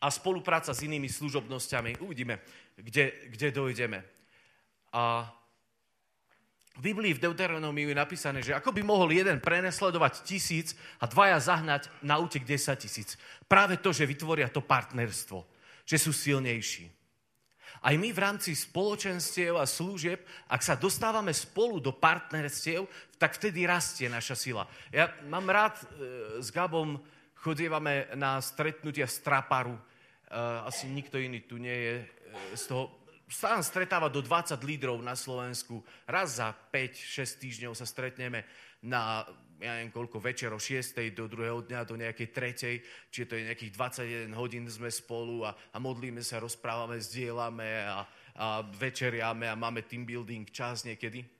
a 0.00 0.08
spolupráca 0.08 0.72
s 0.72 0.80
inými 0.82 1.12
služobnosťami. 1.12 2.00
Uvidíme, 2.00 2.40
kde, 2.76 3.28
kde 3.28 3.48
dojdeme. 3.52 4.00
A 4.96 5.28
v 6.80 6.96
Biblii 6.96 7.12
v 7.12 7.20
Deuteronomiu 7.20 7.92
je 7.92 7.98
napísané, 7.98 8.40
že 8.40 8.56
ako 8.56 8.72
by 8.72 8.80
mohol 8.80 9.12
jeden 9.12 9.36
prenesledovať 9.36 10.24
tisíc 10.24 10.72
a 10.96 11.04
dvaja 11.04 11.36
zahnať 11.36 11.92
na 12.00 12.16
útek 12.16 12.46
10 12.48 12.56
tisíc. 12.80 13.20
Práve 13.44 13.76
to, 13.76 13.92
že 13.92 14.08
vytvoria 14.08 14.48
to 14.48 14.64
partnerstvo, 14.64 15.44
že 15.84 16.00
sú 16.00 16.16
silnejší. 16.16 16.88
Aj 17.80 17.96
my 17.96 18.12
v 18.12 18.22
rámci 18.22 18.52
spoločenstiev 18.52 19.56
a 19.56 19.64
služieb, 19.64 20.20
ak 20.48 20.60
sa 20.60 20.76
dostávame 20.76 21.32
spolu 21.32 21.80
do 21.80 21.96
partnerstiev, 21.96 22.84
tak 23.16 23.36
vtedy 23.36 23.64
rastie 23.64 24.08
naša 24.08 24.36
sila. 24.36 24.64
Ja 24.92 25.12
mám 25.28 25.48
rád, 25.48 25.80
e, 25.80 25.84
s 26.44 26.52
Gabom 26.52 27.00
chodievame 27.40 28.08
na 28.16 28.36
stretnutia 28.44 29.08
z 29.08 29.24
Traparu. 29.24 29.76
E, 29.76 29.89
asi 30.64 30.86
nikto 30.86 31.18
iný 31.18 31.42
tu 31.42 31.58
nie 31.58 31.74
je 31.74 31.96
e, 32.00 32.06
z 32.54 32.64
toho. 32.70 32.84
Sám 33.30 33.62
stretáva 33.62 34.10
do 34.10 34.18
20 34.22 34.58
lídrov 34.66 34.98
na 35.02 35.14
Slovensku. 35.14 35.82
Raz 36.06 36.42
za 36.42 36.50
5-6 36.50 37.42
týždňov 37.42 37.72
sa 37.78 37.86
stretneme 37.86 38.42
na 38.82 39.22
ja 39.60 39.76
neviem 39.76 39.92
koľko, 39.92 40.24
večer 40.24 40.48
o 40.56 40.58
6. 40.58 40.96
do 41.12 41.28
druhého 41.28 41.60
dňa, 41.68 41.84
do 41.84 42.00
nejakej 42.00 42.28
tretej, 42.32 42.80
čiže 43.12 43.28
to 43.28 43.36
je 43.36 43.46
nejakých 43.52 43.72
21 43.76 44.32
hodín 44.32 44.64
sme 44.72 44.88
spolu 44.88 45.44
a, 45.44 45.52
a 45.52 45.76
modlíme 45.76 46.24
sa, 46.24 46.40
rozprávame, 46.40 46.96
zdieľame 46.96 47.84
a, 47.84 48.08
a 48.40 48.64
večeriame 48.64 49.44
a 49.44 49.60
máme 49.60 49.84
team 49.84 50.08
building 50.08 50.48
čas 50.48 50.88
niekedy. 50.88 51.39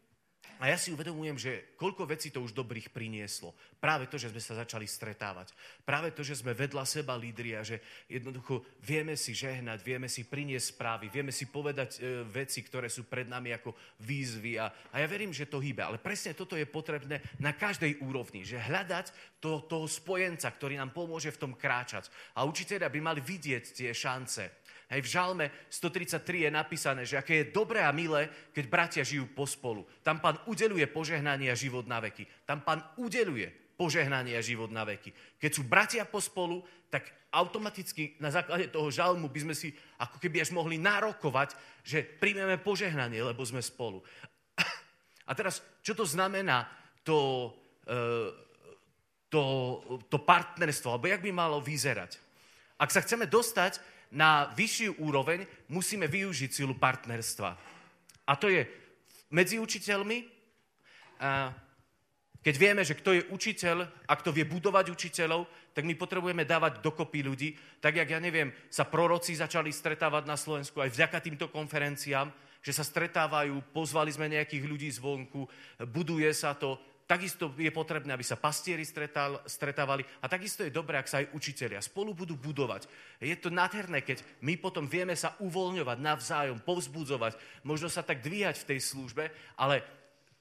A 0.60 0.68
ja 0.68 0.76
si 0.76 0.92
uvedomujem, 0.92 1.40
že 1.40 1.52
koľko 1.80 2.04
vecí 2.04 2.28
to 2.28 2.44
už 2.44 2.52
dobrých 2.52 2.92
prinieslo. 2.92 3.56
Práve 3.80 4.04
to, 4.12 4.20
že 4.20 4.28
sme 4.28 4.44
sa 4.44 4.60
začali 4.60 4.84
stretávať. 4.84 5.56
Práve 5.88 6.12
to, 6.12 6.20
že 6.20 6.36
sme 6.36 6.52
vedľa 6.52 6.84
seba 6.84 7.16
lídri 7.16 7.56
a 7.56 7.64
že 7.64 7.80
jednoducho 8.12 8.60
vieme 8.84 9.16
si 9.16 9.32
žehnať, 9.32 9.80
vieme 9.80 10.04
si 10.04 10.28
priniesť 10.28 10.76
správy, 10.76 11.08
vieme 11.08 11.32
si 11.32 11.48
povedať 11.48 11.96
e, 11.96 12.28
veci, 12.28 12.60
ktoré 12.60 12.92
sú 12.92 13.08
pred 13.08 13.24
nami 13.24 13.56
ako 13.56 13.72
výzvy. 14.04 14.60
A, 14.60 14.68
a 14.92 15.00
ja 15.00 15.08
verím, 15.08 15.32
že 15.32 15.48
to 15.48 15.64
hýbe. 15.64 15.80
Ale 15.80 15.96
presne 15.96 16.36
toto 16.36 16.60
je 16.60 16.68
potrebné 16.68 17.24
na 17.40 17.56
každej 17.56 18.04
úrovni. 18.04 18.44
Že 18.44 18.60
hľadať 18.60 19.40
to, 19.40 19.64
toho 19.64 19.88
spojenca, 19.88 20.52
ktorý 20.52 20.76
nám 20.76 20.92
pomôže 20.92 21.32
v 21.32 21.40
tom 21.40 21.52
kráčať. 21.56 22.12
A 22.36 22.44
učiteľia 22.44 22.92
by 22.92 23.00
mali 23.00 23.24
vidieť 23.24 23.64
tie 23.64 23.90
šance 23.96 24.44
Hej, 24.90 25.06
v 25.06 25.12
Žalme 25.14 25.46
133 25.70 26.46
je 26.46 26.50
napísané, 26.50 27.02
že 27.06 27.14
aké 27.14 27.46
je 27.46 27.54
dobré 27.54 27.78
a 27.86 27.94
milé, 27.94 28.26
keď 28.50 28.64
bratia 28.66 29.02
žijú 29.06 29.30
pospolu. 29.30 29.86
Tam 30.02 30.18
pán 30.18 30.42
udeluje 30.50 30.82
požehnanie 30.90 31.46
a 31.46 31.54
život 31.54 31.86
na 31.86 32.02
veky. 32.02 32.26
Tam 32.42 32.66
pán 32.66 32.82
udeluje 32.98 33.46
požehnanie 33.78 34.34
a 34.34 34.42
život 34.42 34.68
na 34.74 34.82
veky. 34.82 35.14
Keď 35.38 35.50
sú 35.54 35.62
bratia 35.62 36.02
pospolu, 36.02 36.66
tak 36.90 37.06
automaticky 37.30 38.18
na 38.18 38.34
základe 38.34 38.66
toho 38.66 38.90
žalmu 38.90 39.30
by 39.30 39.40
sme 39.46 39.54
si 39.54 39.70
ako 40.02 40.18
keby 40.18 40.42
až 40.42 40.50
mohli 40.50 40.74
nárokovať, 40.76 41.54
že 41.86 42.02
príjmeme 42.02 42.58
požehnanie, 42.58 43.22
lebo 43.22 43.46
sme 43.46 43.62
spolu. 43.62 44.02
A 45.30 45.32
teraz, 45.38 45.62
čo 45.86 45.94
to 45.94 46.02
znamená 46.02 46.66
to, 47.06 47.54
e, 47.86 48.02
to, 49.30 49.42
to 50.10 50.18
partnerstvo, 50.18 50.98
alebo 50.98 51.06
jak 51.06 51.22
by 51.22 51.30
malo 51.30 51.62
vyzerať? 51.62 52.18
Ak 52.74 52.90
sa 52.90 52.98
chceme 53.06 53.30
dostať 53.30 53.78
na 54.10 54.50
vyššiu 54.58 54.98
úroveň, 54.98 55.46
musíme 55.70 56.10
využiť 56.10 56.50
silu 56.50 56.74
partnerstva. 56.74 57.50
A 58.26 58.32
to 58.34 58.50
je 58.50 58.66
medzi 59.30 59.62
učiteľmi, 59.62 60.26
keď 62.40 62.54
vieme, 62.56 62.82
že 62.82 62.96
kto 62.96 63.12
je 63.12 63.22
učiteľ 63.28 63.84
a 64.08 64.12
kto 64.16 64.32
vie 64.32 64.48
budovať 64.48 64.90
učiteľov, 64.90 65.44
tak 65.76 65.84
my 65.86 65.94
potrebujeme 65.94 66.42
dávať 66.42 66.82
dokopy 66.82 67.20
ľudí. 67.22 67.54
Tak, 67.78 68.00
jak 68.00 68.10
ja 68.10 68.18
neviem, 68.18 68.50
sa 68.72 68.88
proroci 68.88 69.36
začali 69.36 69.70
stretávať 69.70 70.24
na 70.26 70.34
Slovensku 70.34 70.80
aj 70.80 70.90
vďaka 70.90 71.18
týmto 71.20 71.46
konferenciám, 71.52 72.32
že 72.60 72.72
sa 72.74 72.84
stretávajú, 72.84 73.72
pozvali 73.72 74.10
sme 74.12 74.32
nejakých 74.32 74.64
ľudí 74.66 74.88
zvonku, 74.92 75.46
buduje 75.88 76.28
sa 76.32 76.56
to, 76.56 76.80
Takisto 77.10 77.50
je 77.58 77.74
potrebné, 77.74 78.14
aby 78.14 78.22
sa 78.22 78.38
pastieri 78.38 78.86
stretávali 78.86 80.06
a 80.22 80.30
takisto 80.30 80.62
je 80.62 80.70
dobré, 80.70 80.94
ak 80.94 81.10
sa 81.10 81.18
aj 81.18 81.34
učitelia 81.34 81.82
spolu 81.82 82.14
budú 82.14 82.38
budovať. 82.38 82.86
Je 83.18 83.34
to 83.34 83.50
nádherné, 83.50 84.06
keď 84.06 84.22
my 84.46 84.54
potom 84.54 84.86
vieme 84.86 85.18
sa 85.18 85.34
uvoľňovať 85.42 85.98
navzájom, 85.98 86.62
povzbudzovať, 86.62 87.34
možno 87.66 87.90
sa 87.90 88.06
tak 88.06 88.22
dvíhať 88.22 88.62
v 88.62 88.68
tej 88.70 88.80
službe, 88.94 89.26
ale 89.58 89.82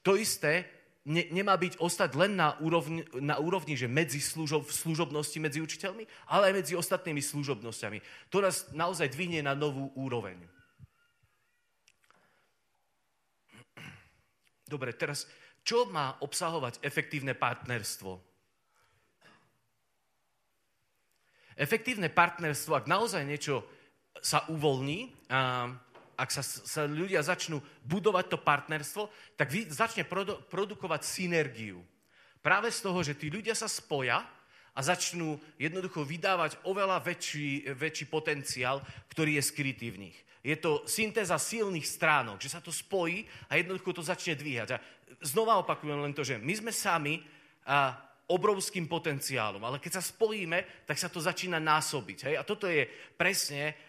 to 0.06 0.14
isté 0.14 0.70
ne, 1.10 1.26
nemá 1.34 1.58
byť 1.58 1.82
ostať 1.82 2.14
len 2.14 2.38
na 2.38 2.54
úrovni, 2.62 3.02
na 3.18 3.42
úrovni 3.42 3.74
že 3.74 3.90
medzi 3.90 4.22
služob, 4.22 4.70
služobnosti 4.70 5.42
medzi 5.42 5.66
učiteľmi, 5.66 6.06
ale 6.30 6.54
aj 6.54 6.58
medzi 6.62 6.74
ostatnými 6.78 7.26
služobnosťami. 7.26 8.30
To 8.30 8.46
nás 8.46 8.70
naozaj 8.78 9.10
dvihne 9.10 9.42
na 9.42 9.58
novú 9.58 9.90
úroveň. 9.98 10.38
Dobre, 14.70 14.94
teraz 14.94 15.26
čo 15.70 15.86
má 15.86 16.18
obsahovať 16.26 16.82
efektívne 16.82 17.38
partnerstvo? 17.38 18.18
Efektívne 21.54 22.10
partnerstvo, 22.10 22.74
ak 22.74 22.90
naozaj 22.90 23.22
niečo 23.22 23.62
sa 24.18 24.50
uvoľní, 24.50 25.30
a 25.30 25.70
ak 26.18 26.30
sa, 26.34 26.42
sa 26.42 26.90
ľudia 26.90 27.22
začnú 27.22 27.62
budovať 27.86 28.26
to 28.34 28.38
partnerstvo, 28.42 29.14
tak 29.38 29.54
začne 29.70 30.10
produ, 30.10 30.42
produkovať 30.50 31.06
synergiu. 31.06 31.86
Práve 32.42 32.74
z 32.74 32.80
toho, 32.82 33.00
že 33.06 33.14
tí 33.14 33.30
ľudia 33.30 33.54
sa 33.54 33.70
spoja 33.70 34.26
a 34.74 34.80
začnú 34.82 35.38
jednoducho 35.62 36.02
vydávať 36.02 36.66
oveľa 36.66 36.98
väčší, 37.04 37.78
väčší 37.78 38.10
potenciál, 38.10 38.82
ktorý 39.14 39.38
je 39.38 39.44
skrytý 39.46 39.94
v 39.94 40.10
nich. 40.10 40.18
Je 40.40 40.56
to 40.56 40.88
syntéza 40.88 41.36
silných 41.36 41.84
stránok, 41.84 42.40
že 42.40 42.48
sa 42.48 42.64
to 42.64 42.72
spojí 42.72 43.28
a 43.52 43.60
jednoducho 43.60 43.92
to 43.92 44.00
začne 44.00 44.40
dvíhať. 44.40 44.70
A 44.72 44.82
znova 45.22 45.60
opakujem 45.62 46.00
len 46.00 46.16
to, 46.16 46.24
že 46.24 46.40
my 46.40 46.54
sme 46.56 46.72
sami 46.72 47.20
a, 47.68 47.96
obrovským 48.30 48.86
potenciálom, 48.86 49.62
ale 49.66 49.82
keď 49.82 49.98
sa 49.98 50.04
spojíme, 50.06 50.86
tak 50.86 51.02
sa 51.02 51.10
to 51.10 51.18
začína 51.18 51.58
násobiť. 51.58 52.18
Hej? 52.30 52.36
A 52.38 52.46
toto 52.46 52.70
je 52.70 52.86
presne 53.18 53.89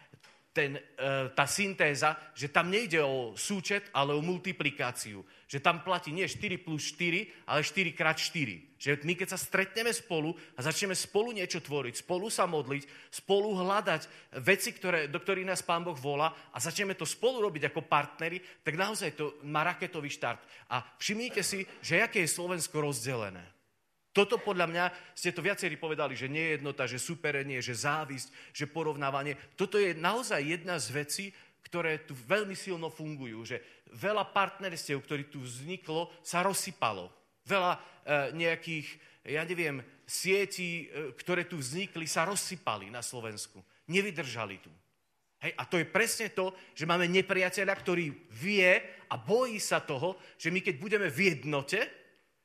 ten, 0.50 0.75
e, 0.75 0.83
tá 1.30 1.47
syntéza, 1.47 2.19
že 2.35 2.50
tam 2.50 2.71
nejde 2.71 2.99
o 2.99 3.38
súčet, 3.38 3.87
ale 3.95 4.11
o 4.14 4.23
multiplikáciu. 4.23 5.23
Že 5.47 5.62
tam 5.62 5.87
platí 5.87 6.11
nie 6.11 6.26
4 6.26 6.59
plus 6.59 6.90
4, 6.99 7.47
ale 7.47 7.62
4 7.62 7.95
krát 7.95 8.19
4. 8.19 8.75
Že 8.75 9.07
my 9.07 9.14
keď 9.14 9.28
sa 9.30 9.38
stretneme 9.38 9.95
spolu 9.95 10.35
a 10.59 10.61
začneme 10.62 10.99
spolu 10.99 11.30
niečo 11.30 11.62
tvoriť, 11.62 12.02
spolu 12.02 12.26
sa 12.26 12.50
modliť, 12.50 12.83
spolu 13.14 13.54
hľadať 13.62 14.33
veci, 14.42 14.75
ktoré, 14.75 15.07
do 15.07 15.23
ktorých 15.23 15.47
nás 15.47 15.62
Pán 15.62 15.87
Boh 15.87 15.95
volá 15.95 16.35
a 16.50 16.59
začneme 16.59 16.99
to 16.99 17.07
spolu 17.07 17.47
robiť 17.47 17.71
ako 17.71 17.87
partneri, 17.87 18.42
tak 18.66 18.75
naozaj 18.75 19.14
to 19.14 19.38
má 19.47 19.62
raketový 19.62 20.11
štart. 20.11 20.42
A 20.75 20.83
všimnite 20.99 21.47
si, 21.47 21.62
že 21.78 22.02
aké 22.02 22.26
je 22.26 22.35
Slovensko 22.35 22.83
rozdelené. 22.83 23.60
Toto 24.11 24.43
podľa 24.43 24.67
mňa, 24.67 24.85
ste 25.14 25.31
to 25.31 25.38
viacerí 25.38 25.79
povedali, 25.79 26.19
že 26.19 26.26
nejednota, 26.26 26.90
že 26.90 26.99
superenie, 26.99 27.62
že 27.62 27.79
závisť, 27.79 28.50
že 28.50 28.67
porovnávanie. 28.67 29.38
Toto 29.55 29.79
je 29.79 29.95
naozaj 29.95 30.43
jedna 30.43 30.83
z 30.83 30.88
vecí, 30.90 31.26
ktoré 31.62 32.02
tu 32.02 32.19
veľmi 32.19 32.59
silno 32.59 32.90
fungujú. 32.90 33.47
Že 33.47 33.62
veľa 33.95 34.35
partnerstiev, 34.35 34.99
ktorý 34.99 35.31
tu 35.31 35.38
vzniklo, 35.47 36.11
sa 36.26 36.43
rozsypalo. 36.43 37.07
Veľa 37.47 37.73
e, 37.79 37.81
nejakých, 38.35 38.87
ja 39.31 39.47
neviem, 39.47 39.79
sietí, 40.02 40.90
e, 40.90 41.14
ktoré 41.14 41.47
tu 41.47 41.62
vznikli, 41.62 42.11
sa 42.11 42.26
rozsypali 42.26 42.90
na 42.90 43.07
Slovensku. 43.07 43.62
Nevydržali 43.87 44.59
tu. 44.59 44.75
Hej, 45.40 45.55
a 45.55 45.62
to 45.64 45.79
je 45.79 45.87
presne 45.87 46.35
to, 46.35 46.50
že 46.75 46.85
máme 46.85 47.07
nepriateľa, 47.07 47.73
ktorý 47.79 48.12
vie 48.43 48.75
a 49.07 49.14
bojí 49.17 49.57
sa 49.57 49.81
toho, 49.81 50.19
že 50.37 50.50
my 50.50 50.61
keď 50.61 50.75
budeme 50.76 51.09
v 51.09 51.33
jednote, 51.33 52.00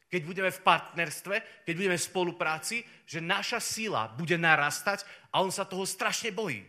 keď 0.09 0.21
budeme 0.21 0.51
v 0.53 0.63
partnerstve, 0.63 1.65
keď 1.65 1.74
budeme 1.75 1.97
v 1.97 2.07
spolupráci, 2.07 2.85
že 3.05 3.19
naša 3.21 3.59
sila 3.59 4.07
bude 4.13 4.38
narastať 4.38 5.03
a 5.33 5.41
on 5.41 5.50
sa 5.50 5.65
toho 5.65 5.83
strašne 5.83 6.31
bojí. 6.31 6.62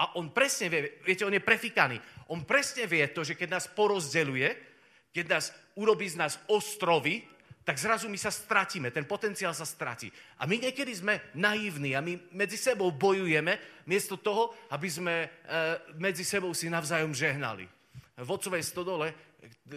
A 0.00 0.16
on 0.16 0.32
presne 0.32 0.72
vie, 0.72 0.80
viete, 1.04 1.28
on 1.28 1.36
je 1.36 1.44
prefikaný. 1.44 2.00
On 2.32 2.40
presne 2.48 2.88
vie 2.88 3.04
to, 3.12 3.20
že 3.20 3.36
keď 3.36 3.60
nás 3.60 3.68
porozdeluje, 3.68 4.48
keď 5.12 5.24
nás 5.28 5.52
urobí 5.76 6.08
z 6.08 6.16
nás 6.16 6.40
ostrovy, 6.48 7.20
tak 7.60 7.76
zrazu 7.76 8.08
my 8.08 8.16
sa 8.16 8.32
stratíme, 8.32 8.88
ten 8.88 9.04
potenciál 9.04 9.52
sa 9.52 9.68
stratí. 9.68 10.08
A 10.40 10.48
my 10.48 10.56
niekedy 10.56 10.96
sme 10.96 11.20
naivní 11.36 11.92
a 11.92 12.00
my 12.00 12.32
medzi 12.32 12.56
sebou 12.56 12.88
bojujeme, 12.90 13.84
miesto 13.84 14.16
toho, 14.16 14.56
aby 14.72 14.88
sme 14.88 15.14
e, 15.22 15.28
medzi 16.00 16.24
sebou 16.24 16.56
si 16.56 16.72
navzájom 16.72 17.12
žehnali. 17.12 17.68
V 18.20 18.30
stodole, 18.64 19.12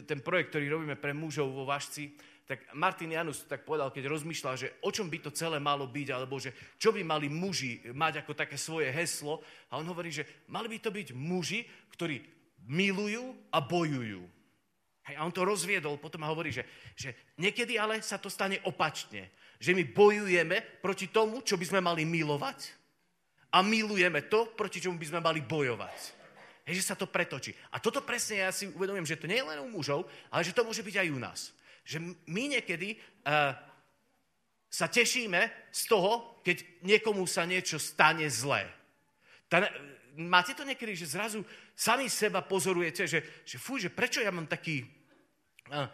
ten 0.07 0.19
projekt, 0.19 0.55
ktorý 0.55 0.79
robíme 0.79 0.95
pre 0.99 1.11
mužov 1.11 1.51
vo 1.51 1.63
Vašci, 1.67 2.15
tak 2.43 2.67
Martin 2.75 3.15
Janus 3.15 3.47
tak 3.47 3.63
povedal, 3.63 3.87
keď 3.87 4.11
rozmýšľal, 4.11 4.55
že 4.59 4.75
o 4.83 4.91
čom 4.91 5.07
by 5.07 5.23
to 5.23 5.31
celé 5.31 5.63
malo 5.63 5.87
byť, 5.87 6.07
alebo 6.11 6.35
že 6.43 6.51
čo 6.75 6.91
by 6.91 6.99
mali 6.99 7.31
muži 7.31 7.79
mať 7.95 8.23
ako 8.23 8.35
také 8.35 8.59
svoje 8.59 8.91
heslo. 8.91 9.39
A 9.71 9.79
on 9.79 9.87
hovorí, 9.87 10.11
že 10.11 10.27
mali 10.51 10.67
by 10.67 10.77
to 10.83 10.91
byť 10.91 11.07
muži, 11.15 11.63
ktorí 11.95 12.19
milujú 12.67 13.31
a 13.47 13.63
bojujú. 13.63 14.27
Hej, 15.03 15.15
a 15.19 15.23
on 15.23 15.35
to 15.35 15.47
rozviedol, 15.47 15.99
potom 15.99 16.23
hovorí, 16.23 16.51
že, 16.51 16.63
že 16.95 17.35
niekedy 17.39 17.75
ale 17.79 17.99
sa 18.03 18.19
to 18.19 18.31
stane 18.31 18.59
opačne. 18.67 19.31
Že 19.59 19.79
my 19.79 19.83
bojujeme 19.95 20.83
proti 20.83 21.07
tomu, 21.07 21.43
čo 21.47 21.55
by 21.55 21.63
sme 21.63 21.79
mali 21.79 22.03
milovať 22.03 22.83
a 23.55 23.63
milujeme 23.63 24.27
to, 24.27 24.51
proti 24.51 24.83
čomu 24.83 24.99
by 24.99 25.07
sme 25.07 25.19
mali 25.23 25.39
bojovať. 25.39 26.23
Hej, 26.63 26.79
že 26.79 26.87
sa 26.91 26.95
to 26.95 27.11
pretočí. 27.11 27.51
A 27.75 27.79
toto 27.79 28.03
presne 28.03 28.47
ja 28.47 28.51
si 28.51 28.71
uvedomujem, 28.71 29.07
že 29.07 29.19
to 29.19 29.27
nie 29.27 29.39
je 29.39 29.47
len 29.47 29.59
u 29.63 29.67
mužov, 29.67 30.07
ale 30.31 30.47
že 30.47 30.55
to 30.55 30.63
môže 30.63 30.79
byť 30.79 30.95
aj 31.03 31.07
u 31.11 31.19
nás. 31.19 31.39
Že 31.83 32.15
my 32.31 32.43
niekedy 32.57 32.95
uh, 32.95 33.53
sa 34.71 34.87
tešíme 34.89 35.69
z 35.69 35.81
toho, 35.85 36.41
keď 36.41 36.81
niekomu 36.81 37.27
sa 37.29 37.45
niečo 37.45 37.77
stane 37.77 38.25
zlé. 38.31 38.65
Tá, 39.45 39.69
máte 40.17 40.57
to 40.57 40.65
niekedy, 40.65 40.97
že 40.97 41.13
zrazu 41.13 41.45
sami 41.77 42.09
seba 42.09 42.41
pozorujete, 42.41 43.05
že, 43.05 43.19
že 43.45 43.57
fú, 43.61 43.77
že 43.77 43.93
prečo 43.93 44.23
ja 44.23 44.33
mám 44.33 44.49
taký 44.49 44.81
uh, 45.69 45.85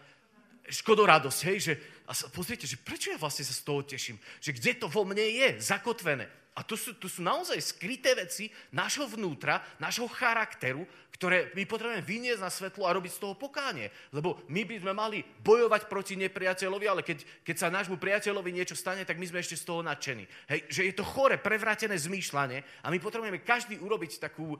škodoradosť, 0.69 1.39
hej, 1.50 1.58
že 1.60 1.74
a 2.10 2.13
pozrite, 2.34 2.65
že 2.65 2.81
prečo 2.81 3.13
ja 3.13 3.22
vlastne 3.22 3.46
sa 3.46 3.53
z 3.53 3.62
toho 3.62 3.86
teším, 3.86 4.17
že 4.41 4.50
kde 4.50 4.81
to 4.81 4.89
vo 4.89 5.05
mne 5.05 5.22
je 5.22 5.62
zakotvené. 5.62 6.25
A 6.58 6.65
to 6.65 6.75
sú, 6.75 6.98
to 6.98 7.08
sú 7.08 7.24
naozaj 7.24 7.56
skryté 7.62 8.18
veci 8.18 8.50
nášho 8.74 9.08
vnútra, 9.08 9.63
nášho 9.79 10.10
charakteru, 10.10 10.84
ktoré 11.20 11.51
my 11.51 11.68
potrebujeme 11.68 12.00
vyniesť 12.00 12.39
na 12.39 12.48
svetlo 12.48 12.88
a 12.88 12.96
robiť 12.96 13.12
z 13.12 13.22
toho 13.27 13.36
pokánie. 13.36 13.91
Lebo 14.15 14.39
my 14.48 14.63
by 14.63 14.75
sme 14.79 14.94
mali 14.96 15.20
bojovať 15.44 15.91
proti 15.91 16.15
nepriateľovi, 16.15 16.86
ale 16.88 17.03
keď, 17.03 17.44
keď 17.44 17.56
sa 17.60 17.68
nášmu 17.68 18.00
priateľovi 18.00 18.56
niečo 18.56 18.72
stane, 18.72 19.03
tak 19.03 19.20
my 19.20 19.27
sme 19.27 19.44
ešte 19.44 19.60
z 19.60 19.68
toho 19.68 19.84
nadšení. 19.84 20.24
Hej, 20.48 20.60
že 20.72 20.82
je 20.88 20.94
to 20.96 21.03
chore, 21.03 21.36
prevrátené 21.36 22.00
zmýšľanie 22.00 22.63
a 22.84 22.88
my 22.88 22.97
potrebujeme 23.04 23.43
každý 23.43 23.76
urobiť 23.84 24.32
takú 24.32 24.56
um, 24.56 24.60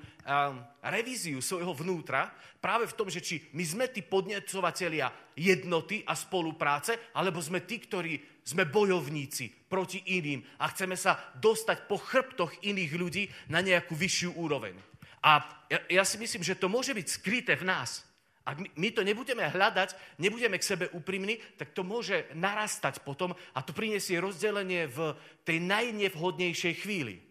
revíziu 0.84 1.40
svojho 1.40 1.72
vnútra 1.72 2.28
práve 2.60 2.92
v 2.92 2.96
tom, 3.00 3.08
že 3.08 3.24
či 3.24 3.40
my 3.56 3.64
sme 3.64 3.86
tí 3.88 4.04
podnecovatelia 4.04 5.16
jednoty 5.40 6.04
a 6.04 6.12
spolupráce, 6.12 7.16
alebo 7.16 7.40
sme 7.40 7.64
tí, 7.64 7.80
ktorí 7.80 8.39
sme 8.50 8.66
bojovníci 8.66 9.70
proti 9.70 10.02
iným 10.18 10.42
a 10.58 10.74
chceme 10.74 10.98
sa 10.98 11.22
dostať 11.38 11.86
po 11.86 12.02
chrbtoch 12.02 12.66
iných 12.66 12.92
ľudí 12.98 13.24
na 13.54 13.62
nejakú 13.62 13.94
vyššiu 13.94 14.34
úroveň. 14.42 14.74
A 15.22 15.46
ja, 15.70 16.02
ja 16.02 16.04
si 16.08 16.18
myslím, 16.18 16.42
že 16.42 16.58
to 16.58 16.66
môže 16.66 16.98
byť 16.98 17.08
skryté 17.08 17.54
v 17.54 17.70
nás. 17.70 18.10
Ak 18.50 18.58
my, 18.58 18.90
to 18.90 19.06
nebudeme 19.06 19.46
hľadať, 19.46 20.18
nebudeme 20.18 20.58
k 20.58 20.66
sebe 20.66 20.86
úprimní, 20.90 21.38
tak 21.62 21.70
to 21.70 21.86
môže 21.86 22.26
narastať 22.34 23.06
potom 23.06 23.38
a 23.54 23.60
to 23.62 23.78
prinesie 23.78 24.18
rozdelenie 24.18 24.90
v 24.90 25.14
tej 25.46 25.62
najnevhodnejšej 25.62 26.74
chvíli. 26.82 27.22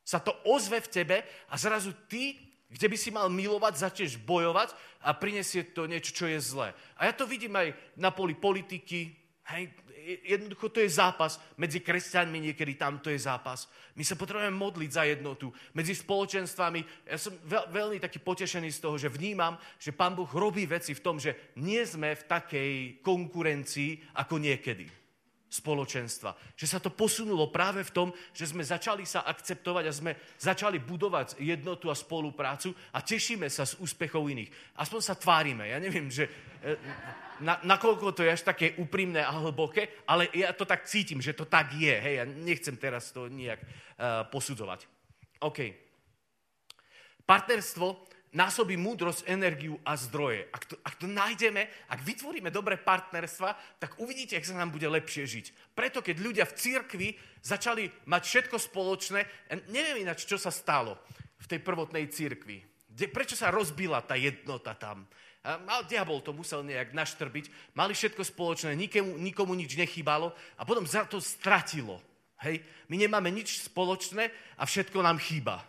Sa 0.00 0.22
to 0.22 0.32
ozve 0.48 0.80
v 0.80 0.88
tebe 0.88 1.16
a 1.52 1.54
zrazu 1.60 1.92
ty, 2.08 2.40
kde 2.72 2.88
by 2.88 2.96
si 2.96 3.12
mal 3.12 3.28
milovať, 3.28 3.74
začneš 3.76 4.16
bojovať 4.22 4.72
a 5.04 5.12
prinesie 5.12 5.66
to 5.76 5.84
niečo, 5.84 6.16
čo 6.16 6.24
je 6.24 6.40
zlé. 6.40 6.72
A 6.96 7.10
ja 7.10 7.12
to 7.12 7.28
vidím 7.28 7.52
aj 7.52 7.76
na 7.98 8.08
poli 8.08 8.32
politiky, 8.32 9.25
hej, 9.54 9.70
jednoducho 10.26 10.68
to 10.68 10.80
je 10.80 10.90
zápas. 10.90 11.38
Medzi 11.58 11.82
kresťanmi 11.82 12.50
niekedy 12.50 12.74
tam 12.74 12.98
to 12.98 13.10
je 13.10 13.18
zápas. 13.18 13.66
My 13.94 14.04
sa 14.04 14.18
potrebujeme 14.18 14.54
modliť 14.54 14.90
za 14.92 15.02
jednotu. 15.06 15.50
Medzi 15.74 15.94
spoločenstvami, 15.94 17.10
ja 17.10 17.18
som 17.18 17.34
veľ, 17.46 17.70
veľmi 17.70 17.98
taký 17.98 18.22
potešený 18.22 18.70
z 18.70 18.82
toho, 18.82 18.96
že 18.98 19.10
vnímam, 19.10 19.58
že 19.80 19.94
Pán 19.94 20.14
Boh 20.14 20.28
robí 20.28 20.66
veci 20.66 20.94
v 20.94 21.02
tom, 21.02 21.16
že 21.18 21.54
nie 21.58 21.82
sme 21.86 22.14
v 22.14 22.26
takej 22.26 22.72
konkurencii 23.02 24.18
ako 24.18 24.36
niekedy 24.38 25.05
spoločenstva. 25.62 26.36
Že 26.52 26.66
sa 26.66 26.78
to 26.78 26.92
posunulo 26.92 27.48
práve 27.48 27.80
v 27.82 27.94
tom, 27.94 28.08
že 28.36 28.52
sme 28.52 28.60
začali 28.60 29.08
sa 29.08 29.24
akceptovať 29.24 29.84
a 29.88 29.92
sme 29.92 30.12
začali 30.36 30.78
budovať 30.80 31.40
jednotu 31.40 31.88
a 31.88 31.96
spoluprácu 31.96 32.76
a 32.92 33.00
tešíme 33.00 33.48
sa 33.48 33.64
z 33.64 33.80
úspechov 33.80 34.28
iných. 34.28 34.76
Aspoň 34.76 35.00
sa 35.00 35.16
tvárime. 35.16 35.72
Ja 35.72 35.80
neviem, 35.80 36.12
že 36.12 36.28
e, 36.60 36.76
na, 37.40 37.60
nakoľko 37.64 38.16
to 38.16 38.24
je 38.24 38.32
až 38.32 38.42
také 38.44 38.76
úprimné 38.80 39.20
a 39.20 39.32
hlboké, 39.36 40.04
ale 40.08 40.28
ja 40.32 40.52
to 40.56 40.64
tak 40.64 40.88
cítim, 40.88 41.20
že 41.20 41.36
to 41.36 41.44
tak 41.44 41.72
je. 41.76 41.92
Hej, 41.92 42.14
ja 42.20 42.24
nechcem 42.24 42.76
teraz 42.76 43.12
to 43.12 43.28
nejak 43.28 43.60
uh, 43.60 44.24
posudzovať. 44.28 44.88
OK. 45.44 45.58
Partnerstvo 47.26 48.05
násobí 48.34 48.74
múdrosť, 48.74 49.28
energiu 49.30 49.78
a 49.86 49.94
zdroje. 49.94 50.48
Ak 50.50 50.64
to, 50.66 50.74
ak 50.82 50.94
to 50.98 51.06
nájdeme, 51.06 51.66
ak 51.86 52.00
vytvoríme 52.02 52.50
dobré 52.50 52.80
partnerstva, 52.80 53.78
tak 53.78 53.98
uvidíte, 54.02 54.34
ak 54.34 54.46
sa 54.48 54.58
nám 54.58 54.74
bude 54.74 54.88
lepšie 54.88 55.24
žiť. 55.24 55.46
Preto, 55.76 56.02
keď 56.02 56.16
ľudia 56.18 56.44
v 56.44 56.56
cirkvi 56.56 57.08
začali 57.40 57.86
mať 58.10 58.22
všetko 58.24 58.56
spoločné, 58.58 59.20
neviem 59.70 60.02
ináč, 60.02 60.26
čo 60.26 60.36
sa 60.36 60.50
stalo 60.50 60.98
v 61.38 61.46
tej 61.46 61.60
prvotnej 61.62 62.10
cirkvi. 62.10 62.64
Prečo 62.96 63.36
sa 63.36 63.52
rozbila 63.52 64.00
tá 64.00 64.16
jednota 64.16 64.72
tam? 64.72 65.04
A 65.46 65.86
diabol 65.86 66.18
to 66.26 66.34
musel 66.34 66.66
nejak 66.66 66.90
naštrbiť. 66.90 67.76
Mali 67.78 67.94
všetko 67.94 68.26
spoločné, 68.26 68.74
nikomu, 68.74 69.14
nikomu 69.14 69.54
nič 69.54 69.78
nechybalo 69.78 70.34
a 70.58 70.62
potom 70.66 70.82
za 70.82 71.06
to 71.06 71.22
stratilo. 71.22 72.02
Hej? 72.42 72.66
My 72.90 72.98
nemáme 72.98 73.30
nič 73.30 73.62
spoločné 73.62 74.26
a 74.58 74.66
všetko 74.66 74.98
nám 75.06 75.22
chýba. 75.22 75.62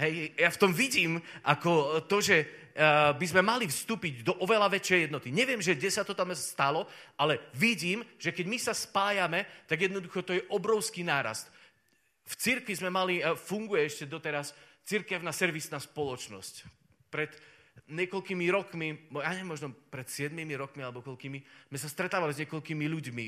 Hej, 0.00 0.32
ja 0.32 0.48
v 0.48 0.60
tom 0.60 0.72
vidím 0.72 1.20
ako 1.44 2.00
to, 2.08 2.24
že 2.24 2.40
uh, 2.40 3.12
by 3.12 3.26
sme 3.28 3.44
mali 3.44 3.68
vstúpiť 3.68 4.24
do 4.24 4.32
oveľa 4.40 4.72
väčšej 4.72 5.00
jednoty. 5.04 5.28
Neviem, 5.28 5.60
že 5.60 5.76
kde 5.76 5.92
sa 5.92 6.08
to 6.08 6.16
tam 6.16 6.32
stalo, 6.32 6.88
ale 7.20 7.52
vidím, 7.52 8.00
že 8.16 8.32
keď 8.32 8.46
my 8.48 8.56
sa 8.56 8.72
spájame, 8.72 9.44
tak 9.68 9.84
jednoducho 9.84 10.24
to 10.24 10.32
je 10.32 10.46
obrovský 10.48 11.04
nárast. 11.04 11.52
V 12.24 12.32
cirkvi 12.32 12.72
sme 12.72 12.88
mali, 12.88 13.20
uh, 13.20 13.36
funguje 13.36 13.84
ešte 13.84 14.08
doteraz, 14.08 14.56
cirkevná 14.88 15.36
servisná 15.36 15.76
spoločnosť. 15.76 16.64
Pred 17.12 17.36
niekoľkými 17.92 18.48
rokmi, 18.48 19.12
ja 19.20 19.36
neviem, 19.36 19.52
možno 19.52 19.68
pred 19.92 20.08
7 20.08 20.32
rokmi 20.56 20.80
alebo 20.80 21.04
koľkými, 21.04 21.68
sme 21.68 21.78
sa 21.78 21.92
stretávali 21.92 22.32
s 22.32 22.40
niekoľkými 22.40 22.86
ľuďmi 22.88 23.26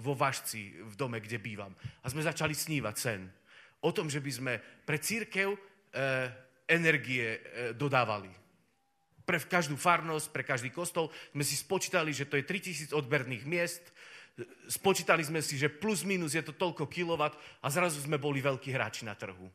vo 0.00 0.16
Vašci, 0.16 0.88
v 0.88 0.94
dome, 0.96 1.20
kde 1.20 1.36
bývam. 1.36 1.74
A 2.00 2.08
sme 2.08 2.24
začali 2.24 2.56
snívať 2.56 2.94
sen. 2.96 3.26
O 3.84 3.92
tom, 3.92 4.08
že 4.08 4.22
by 4.22 4.32
sme 4.32 4.52
pre 4.86 4.96
církev 5.02 5.73
energie 6.68 7.38
eh, 7.38 7.40
dodávali. 7.72 8.30
Pre 9.24 9.40
každú 9.40 9.80
farnosť, 9.80 10.26
pre 10.32 10.44
každý 10.44 10.68
kostol 10.68 11.08
sme 11.32 11.44
si 11.44 11.56
spočítali, 11.56 12.12
že 12.12 12.28
to 12.28 12.36
je 12.36 12.44
3000 12.44 12.92
odberných 12.92 13.44
miest, 13.48 13.84
spočítali 14.68 15.24
sme 15.24 15.40
si, 15.40 15.56
že 15.56 15.72
plus 15.72 16.04
minus 16.04 16.36
je 16.36 16.44
to 16.44 16.52
toľko 16.52 16.90
kilovat 16.90 17.32
a 17.64 17.66
zrazu 17.70 18.02
sme 18.02 18.20
boli 18.20 18.44
veľkí 18.44 18.68
hráči 18.68 19.06
na 19.06 19.16
trhu. 19.16 19.48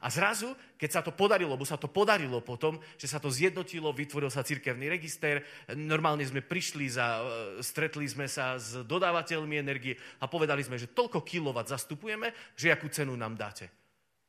A 0.00 0.08
zrazu, 0.08 0.56
keď 0.80 0.90
sa 0.96 1.02
to 1.04 1.12
podarilo, 1.12 1.52
lebo 1.52 1.68
sa 1.68 1.76
to 1.76 1.84
podarilo 1.84 2.40
potom, 2.40 2.80
že 2.96 3.04
sa 3.04 3.20
to 3.20 3.28
zjednotilo, 3.28 3.92
vytvoril 3.92 4.32
sa 4.32 4.40
cirkevný 4.40 4.88
register, 4.88 5.44
normálne 5.76 6.24
sme 6.24 6.40
prišli, 6.40 6.88
za, 6.88 7.20
eh, 7.20 7.24
stretli 7.60 8.08
sme 8.08 8.24
sa 8.24 8.56
s 8.56 8.80
dodávateľmi 8.88 9.60
energie 9.60 10.00
a 10.16 10.24
povedali 10.24 10.64
sme, 10.64 10.80
že 10.80 10.88
toľko 10.88 11.20
kilovat 11.20 11.68
zastupujeme, 11.68 12.32
že 12.56 12.72
akú 12.72 12.88
cenu 12.88 13.12
nám 13.12 13.36
dáte. 13.36 13.79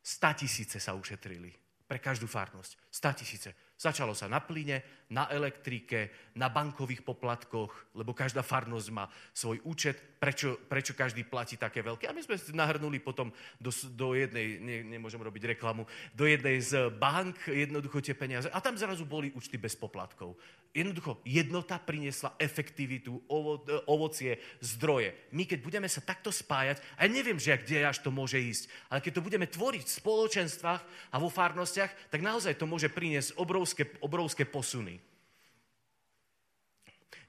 100 0.02 0.42
tisíce 0.46 0.78
sa 0.82 0.98
ušetrili 0.98 1.54
pre 1.86 2.02
každú 2.02 2.26
farnosť. 2.26 2.90
100 2.90 3.20
tisíce. 3.22 3.50
Začalo 3.78 4.18
sa 4.18 4.26
na 4.26 4.42
plyne, 4.42 5.01
na 5.12 5.28
elektrike, 5.28 6.32
na 6.40 6.48
bankových 6.48 7.04
poplatkoch, 7.04 7.92
lebo 7.92 8.16
každá 8.16 8.40
farnosť 8.40 8.88
má 8.96 9.12
svoj 9.36 9.60
účet, 9.68 10.00
prečo, 10.18 10.56
prečo 10.72 10.96
každý 10.96 11.28
platí 11.28 11.60
také 11.60 11.84
veľké. 11.84 12.08
A 12.08 12.16
my 12.16 12.24
sme 12.24 12.40
nahrnuli 12.56 13.04
potom 13.04 13.28
do, 13.60 13.70
do 13.92 14.16
jednej, 14.16 14.58
ne, 14.64 14.78
nemôžem 14.88 15.20
robiť 15.20 15.58
reklamu, 15.58 15.84
do 16.16 16.24
jednej 16.24 16.64
z 16.64 16.88
bank 16.96 17.52
jednoducho 17.52 18.00
tie 18.00 18.16
peniaze. 18.16 18.48
A 18.56 18.64
tam 18.64 18.80
zrazu 18.80 19.04
boli 19.04 19.36
účty 19.36 19.60
bez 19.60 19.76
poplatkov. 19.76 20.40
Jednoducho, 20.72 21.20
jednota 21.28 21.76
priniesla 21.76 22.40
efektivitu, 22.40 23.20
ovo, 23.28 23.60
ovocie, 23.92 24.40
zdroje. 24.64 25.12
My, 25.36 25.44
keď 25.44 25.60
budeme 25.60 25.92
sa 25.92 26.00
takto 26.00 26.32
spájať, 26.32 26.80
a 26.96 27.04
ja 27.04 27.10
neviem, 27.12 27.36
že 27.36 27.60
kde 27.60 27.84
až 27.84 28.00
to 28.00 28.08
môže 28.08 28.40
ísť, 28.40 28.72
ale 28.88 29.04
keď 29.04 29.20
to 29.20 29.26
budeme 29.28 29.44
tvoriť 29.44 29.84
v 29.84 29.96
spoločenstvách 30.00 30.82
a 31.12 31.16
vo 31.20 31.28
farnostiach, 31.28 32.08
tak 32.08 32.24
naozaj 32.24 32.56
to 32.56 32.64
môže 32.64 32.88
priniesť 32.88 33.36
obrovské 33.36 33.84
obrovské, 34.00 34.46
posuny. 34.46 35.01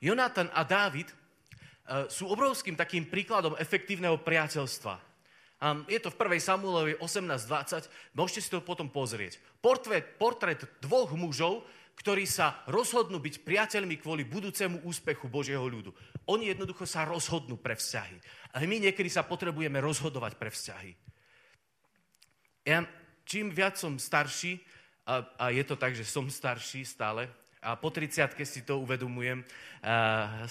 Jonatan 0.03 0.51
a 0.53 0.63
Dávid 0.67 1.09
uh, 1.11 2.07
sú 2.11 2.27
obrovským 2.29 2.75
takým 2.75 3.07
príkladom 3.07 3.55
efektívneho 3.59 4.19
priateľstva. 4.21 5.13
Je 5.87 6.03
to 6.03 6.11
v 6.11 6.19
1. 6.19 6.43
Samuelovi 6.43 6.99
18.20, 6.99 7.87
môžete 8.19 8.41
si 8.43 8.51
to 8.51 8.59
potom 8.67 8.91
pozrieť. 8.91 9.39
Portret, 9.63 10.19
portret 10.19 10.67
dvoch 10.83 11.15
mužov, 11.15 11.63
ktorí 11.95 12.27
sa 12.27 12.67
rozhodnú 12.67 13.23
byť 13.23 13.47
priateľmi 13.47 13.95
kvôli 14.03 14.27
budúcemu 14.27 14.83
úspechu 14.83 15.31
Božieho 15.31 15.63
ľudu. 15.63 15.95
Oni 16.27 16.51
jednoducho 16.51 16.83
sa 16.83 17.07
rozhodnú 17.07 17.63
pre 17.63 17.79
vzťahy. 17.79 18.19
Ale 18.59 18.67
my 18.67 18.91
niekedy 18.91 19.07
sa 19.07 19.23
potrebujeme 19.23 19.79
rozhodovať 19.79 20.35
pre 20.35 20.51
vzťahy. 20.51 20.93
Ja, 22.67 22.83
čím 23.23 23.55
viac 23.55 23.79
som 23.79 24.03
starší, 24.03 24.59
a, 25.07 25.23
a 25.39 25.45
je 25.55 25.63
to 25.63 25.79
tak, 25.79 25.95
že 25.95 26.03
som 26.03 26.27
starší 26.27 26.83
stále, 26.83 27.31
a 27.63 27.79
po 27.79 27.95
30 27.95 28.35
si 28.43 28.67
to 28.67 28.83
uvedomujem 28.83 29.47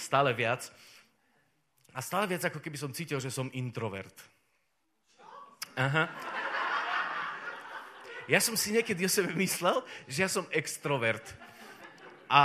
stále 0.00 0.32
viac, 0.32 0.72
a 1.92 2.00
stále 2.00 2.24
viac 2.24 2.48
ako 2.48 2.56
keby 2.56 2.80
som 2.80 2.88
cítil, 2.88 3.20
že 3.20 3.28
som 3.28 3.52
introvert. 3.52 4.16
Aha. 5.76 6.08
Ja 8.30 8.40
som 8.40 8.56
si 8.56 8.72
niekedy 8.72 9.04
o 9.04 9.12
sebe 9.12 9.36
myslel, 9.36 9.84
že 10.08 10.24
ja 10.24 10.28
som 10.32 10.48
extrovert. 10.48 11.24
A, 12.32 12.42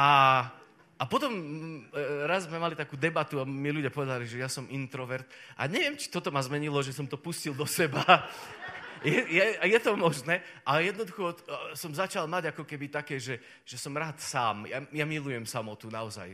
a 1.00 1.04
potom 1.08 1.32
mm, 1.32 1.80
raz 2.28 2.44
sme 2.44 2.60
mali 2.60 2.76
takú 2.76 3.00
debatu 3.00 3.40
a 3.40 3.48
mi 3.48 3.72
ľudia 3.72 3.88
povedali, 3.88 4.28
že 4.28 4.44
ja 4.44 4.52
som 4.52 4.68
introvert. 4.68 5.24
A 5.56 5.64
neviem, 5.72 5.96
či 5.96 6.12
toto 6.12 6.28
ma 6.28 6.44
zmenilo, 6.44 6.84
že 6.84 6.92
som 6.92 7.08
to 7.08 7.16
pustil 7.16 7.56
do 7.56 7.64
seba. 7.64 8.04
Je, 9.04 9.20
je, 9.30 9.46
je 9.70 9.80
to 9.80 9.94
možné, 9.94 10.42
ale 10.66 10.90
jednoducho 10.90 11.38
som 11.78 11.94
začal 11.94 12.26
mať 12.26 12.56
ako 12.56 12.64
keby 12.66 12.90
také, 12.90 13.22
že, 13.22 13.38
že 13.62 13.78
som 13.78 13.94
rád 13.94 14.18
sám. 14.18 14.66
Ja, 14.66 14.82
ja 14.90 15.06
milujem 15.06 15.46
samotu, 15.46 15.92
naozaj. 15.92 16.34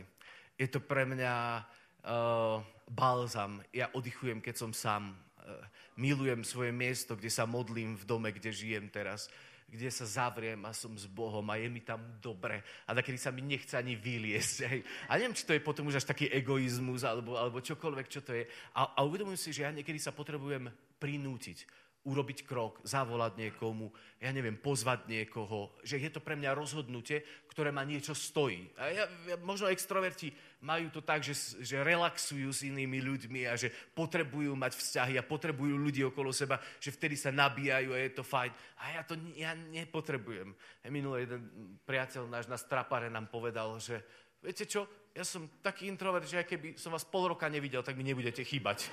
Je 0.54 0.68
to 0.70 0.78
pre 0.80 1.04
mňa 1.04 1.34
uh, 1.60 2.62
balzam. 2.88 3.60
Ja 3.74 3.90
oddychujem, 3.92 4.40
keď 4.40 4.54
som 4.54 4.70
sám. 4.70 5.12
Uh, 5.44 5.60
milujem 5.98 6.42
svoje 6.42 6.72
miesto, 6.72 7.14
kde 7.14 7.30
sa 7.30 7.46
modlím 7.46 7.94
v 7.98 8.04
dome, 8.06 8.30
kde 8.32 8.50
žijem 8.50 8.90
teraz, 8.90 9.30
kde 9.70 9.90
sa 9.90 10.06
zavriem 10.06 10.58
a 10.66 10.70
som 10.70 10.94
s 10.94 11.06
Bohom 11.06 11.42
a 11.50 11.58
je 11.58 11.66
mi 11.70 11.82
tam 11.82 11.98
dobre. 12.22 12.62
A 12.86 12.94
takedy 12.94 13.18
sa 13.18 13.34
mi 13.34 13.42
nechce 13.42 13.74
ani 13.74 13.98
vyliesť. 13.98 14.56
Hej. 14.70 14.80
A 15.10 15.18
neviem, 15.18 15.34
či 15.34 15.46
to 15.46 15.54
je 15.54 15.62
potom 15.62 15.86
už 15.90 16.02
až 16.02 16.06
taký 16.06 16.30
egoizmus 16.30 17.02
alebo, 17.02 17.34
alebo 17.34 17.58
čokoľvek, 17.62 18.06
čo 18.06 18.20
to 18.22 18.34
je. 18.34 18.46
A, 18.74 18.94
a 18.94 19.00
uvedomujem 19.02 19.38
si, 19.38 19.50
že 19.50 19.66
ja 19.66 19.70
niekedy 19.74 19.98
sa 19.98 20.14
potrebujem 20.14 20.70
prinútiť 21.02 21.83
urobiť 22.04 22.44
krok, 22.44 22.84
zavolať 22.84 23.40
niekomu, 23.40 23.88
ja 24.20 24.28
neviem, 24.28 24.60
pozvať 24.60 25.08
niekoho, 25.08 25.72
že 25.80 25.96
je 25.96 26.12
to 26.12 26.20
pre 26.20 26.36
mňa 26.36 26.52
rozhodnutie, 26.52 27.24
ktoré 27.48 27.72
ma 27.72 27.80
niečo 27.80 28.12
stojí. 28.12 28.68
A 28.76 28.92
ja, 28.92 29.04
možno 29.40 29.72
extroverti 29.72 30.28
majú 30.60 30.92
to 30.92 31.00
tak, 31.00 31.24
že, 31.24 31.32
že 31.64 31.80
relaxujú 31.80 32.48
s 32.52 32.64
inými 32.68 33.00
ľuďmi 33.00 33.48
a 33.48 33.56
že 33.56 33.72
potrebujú 33.72 34.52
mať 34.52 34.76
vzťahy 34.76 35.14
a 35.16 35.24
potrebujú 35.24 35.76
ľudí 35.76 36.04
okolo 36.04 36.28
seba, 36.32 36.60
že 36.76 36.92
vtedy 36.92 37.16
sa 37.16 37.32
nabíjajú 37.32 37.92
a 37.92 37.98
je 38.00 38.12
to 38.12 38.24
fajn. 38.24 38.52
A 38.80 39.00
ja 39.00 39.02
to 39.04 39.16
ja 39.36 39.56
nepotrebujem. 39.56 40.52
Minulý 40.88 41.24
jeden 41.24 41.42
priateľ 41.88 42.28
náš 42.28 42.48
na 42.52 42.60
strapare 42.60 43.08
nám 43.08 43.32
povedal, 43.32 43.80
že 43.80 44.00
viete 44.44 44.68
čo, 44.68 44.84
ja 45.14 45.22
som 45.22 45.46
taký 45.62 45.86
introvert, 45.86 46.26
že 46.26 46.42
aj 46.42 46.46
keby 46.50 46.68
som 46.74 46.90
vás 46.90 47.06
pol 47.06 47.30
roka 47.30 47.46
nevidel, 47.46 47.86
tak 47.86 47.94
mi 47.94 48.02
nebudete 48.02 48.42
chýbať. 48.42 48.90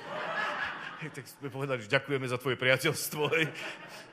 tak 1.17 1.25
sme 1.25 1.49
povedali, 1.49 1.81
že 1.81 1.89
ďakujeme 1.89 2.29
za 2.29 2.37
tvoje 2.37 2.61
priateľstvo. 2.61 3.23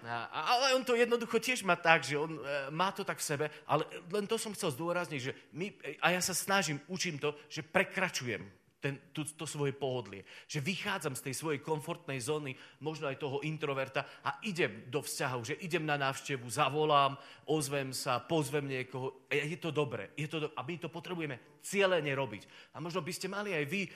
A, 0.09 0.38
ale 0.57 0.73
on 0.73 0.88
to 0.88 0.97
jednoducho 0.97 1.37
tiež 1.37 1.68
má 1.68 1.77
tak, 1.77 2.09
že 2.09 2.16
on 2.16 2.40
e, 2.40 2.73
má 2.73 2.88
to 2.97 3.05
tak 3.05 3.21
v 3.21 3.29
sebe, 3.29 3.47
ale 3.68 3.85
len 4.09 4.25
to 4.25 4.40
som 4.40 4.57
chcel 4.57 4.73
zdôrazniť, 4.73 5.21
že 5.21 5.37
my, 5.53 5.68
a 6.01 6.16
ja 6.16 6.21
sa 6.25 6.33
snažím, 6.33 6.81
učím 6.88 7.21
to, 7.21 7.37
že 7.53 7.61
prekračujem 7.61 8.40
ten, 8.79 8.99
to, 9.11 9.27
to 9.27 9.47
svoje 9.47 9.75
pohodlie. 9.75 10.23
Že 10.47 10.62
vychádzam 10.62 11.14
z 11.19 11.25
tej 11.31 11.35
svojej 11.35 11.61
komfortnej 11.62 12.23
zóny, 12.23 12.55
možno 12.79 13.11
aj 13.11 13.19
toho 13.19 13.43
introverta 13.43 14.07
a 14.23 14.38
idem 14.47 14.87
do 14.87 15.03
vzťahov, 15.03 15.43
že 15.43 15.59
idem 15.59 15.83
na 15.83 15.99
návštevu, 15.99 16.47
zavolám, 16.47 17.19
ozvem 17.51 17.91
sa, 17.91 18.23
pozvem 18.23 18.71
niekoho. 18.71 19.27
Je 19.31 19.59
to 19.59 19.75
dobre. 19.75 20.14
Je 20.14 20.31
to 20.31 20.47
do... 20.47 20.49
A 20.55 20.62
my 20.62 20.79
to 20.79 20.87
potrebujeme 20.87 21.59
cieľene 21.59 22.14
robiť. 22.14 22.43
A 22.75 22.81
možno 22.81 23.03
by 23.03 23.12
ste 23.12 23.27
mali 23.27 23.51
aj 23.53 23.64
vy, 23.67 23.83
e, 23.85 23.91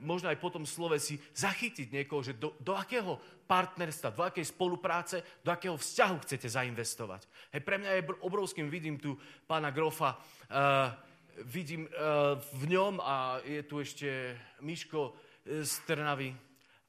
možno 0.00 0.30
aj 0.30 0.38
po 0.38 0.54
tom 0.54 0.62
slove 0.62 0.96
si 1.02 1.18
zachytiť 1.34 1.90
niekoho, 1.90 2.22
že 2.22 2.38
do, 2.38 2.54
do 2.62 2.78
akého 2.78 3.18
partnerstva, 3.44 4.14
do 4.14 4.22
akej 4.22 4.46
spolupráce, 4.46 5.42
do 5.42 5.50
akého 5.50 5.74
vzťahu 5.74 6.16
chcete 6.24 6.46
zainvestovať. 6.46 7.26
Hej, 7.52 7.62
pre 7.66 7.76
mňa 7.80 7.90
je 7.98 8.02
obrovským, 8.22 8.70
vidím 8.70 9.00
tu 9.00 9.18
pána 9.48 9.72
Grofa, 9.72 10.14
uh, 10.14 11.07
vidím 11.44 11.86
eh, 11.86 11.90
v 12.38 12.64
ňom 12.74 12.98
a 13.02 13.38
je 13.44 13.62
tu 13.62 13.78
ešte 13.78 14.34
Miško 14.60 15.12
eh, 15.14 15.62
z 15.62 15.72
Trnavy. 15.86 16.34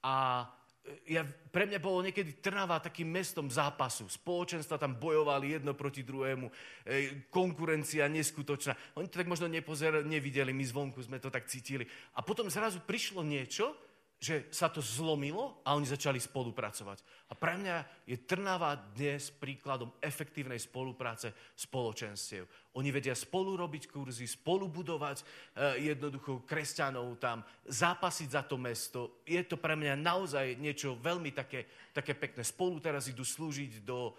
A 0.06 0.46
eh, 1.06 1.20
ja, 1.20 1.22
pre 1.54 1.70
mňa 1.70 1.80
bolo 1.82 2.02
niekedy 2.02 2.42
Trnava 2.42 2.82
takým 2.82 3.10
mestom 3.10 3.52
zápasu. 3.52 4.10
Spoločenstva 4.10 4.82
tam 4.82 4.98
bojovali 4.98 5.60
jedno 5.60 5.74
proti 5.74 6.02
druhému. 6.02 6.50
Konkurencia 7.30 8.10
neskutočná. 8.10 8.74
Oni 8.98 9.10
to 9.10 9.22
tak 9.22 9.30
možno 9.30 9.46
nepozer, 9.46 10.02
nevideli, 10.06 10.54
my 10.54 10.66
zvonku 10.66 11.02
sme 11.04 11.22
to 11.22 11.30
tak 11.30 11.46
cítili. 11.46 11.86
A 12.18 12.26
potom 12.26 12.50
zrazu 12.50 12.82
prišlo 12.82 13.22
niečo, 13.22 13.76
že 14.20 14.52
sa 14.52 14.68
to 14.68 14.84
zlomilo 14.84 15.64
a 15.64 15.80
oni 15.80 15.88
začali 15.88 16.20
spolupracovať. 16.20 17.32
A 17.32 17.40
pre 17.40 17.56
mňa 17.56 18.04
je 18.04 18.20
Trnava 18.20 18.76
dnes 18.76 19.32
príkladom 19.32 19.96
efektívnej 20.04 20.60
spolupráce 20.60 21.32
spoločenstiev. 21.56 22.44
Oni 22.76 22.92
vedia 22.92 23.16
spolu 23.16 23.56
robiť 23.56 23.88
kurzy, 23.88 24.28
spolu 24.28 24.68
budovať 24.68 25.24
e, 25.24 25.26
jednoducho 25.88 26.44
kresťanov 26.44 27.16
tam, 27.16 27.48
zápasiť 27.64 28.28
za 28.28 28.44
to 28.44 28.60
mesto. 28.60 29.24
Je 29.24 29.40
to 29.48 29.56
pre 29.56 29.80
mňa 29.80 29.96
naozaj 29.96 30.60
niečo 30.60 31.00
veľmi 31.00 31.32
také, 31.32 31.92
také 31.96 32.12
pekné. 32.12 32.44
Spolu 32.44 32.84
teraz 32.84 33.08
idú 33.08 33.24
slúžiť 33.24 33.88
do 33.88 34.12
e, 34.12 34.14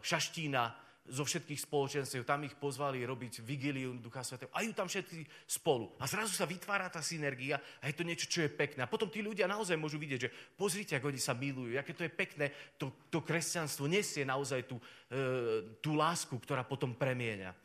Šaštína, 0.00 0.89
zo 1.08 1.24
všetkých 1.26 1.64
spoločenstiev, 1.66 2.28
tam 2.28 2.44
ich 2.46 2.54
pozvali 2.54 3.02
robiť 3.02 3.42
vigilium 3.42 3.98
Ducha 3.98 4.22
Svetého. 4.22 4.52
A 4.54 4.62
ju 4.62 4.70
tam 4.76 4.86
všetci 4.86 5.48
spolu. 5.48 5.96
A 5.98 6.06
zrazu 6.06 6.36
sa 6.36 6.46
vytvára 6.46 6.92
tá 6.92 7.02
synergia 7.02 7.58
a 7.80 7.88
je 7.90 7.96
to 7.96 8.06
niečo, 8.06 8.30
čo 8.30 8.44
je 8.46 8.52
pekné. 8.52 8.86
A 8.86 8.92
potom 8.92 9.10
tí 9.10 9.24
ľudia 9.24 9.50
naozaj 9.50 9.74
môžu 9.74 9.98
vidieť, 9.98 10.20
že 10.20 10.32
pozrite, 10.54 10.94
ako 10.94 11.10
oni 11.10 11.20
sa 11.20 11.34
milujú, 11.34 11.74
aké 11.74 11.96
to 11.96 12.06
je 12.06 12.12
pekné, 12.12 12.46
to, 12.78 12.94
to 13.10 13.24
kresťanstvo 13.24 13.90
nesie 13.90 14.22
naozaj 14.22 14.70
tú, 14.70 14.78
e, 15.10 15.78
tú 15.82 15.98
lásku, 15.98 16.36
ktorá 16.36 16.62
potom 16.62 16.94
premieňa. 16.94 17.50
E, 17.50 17.56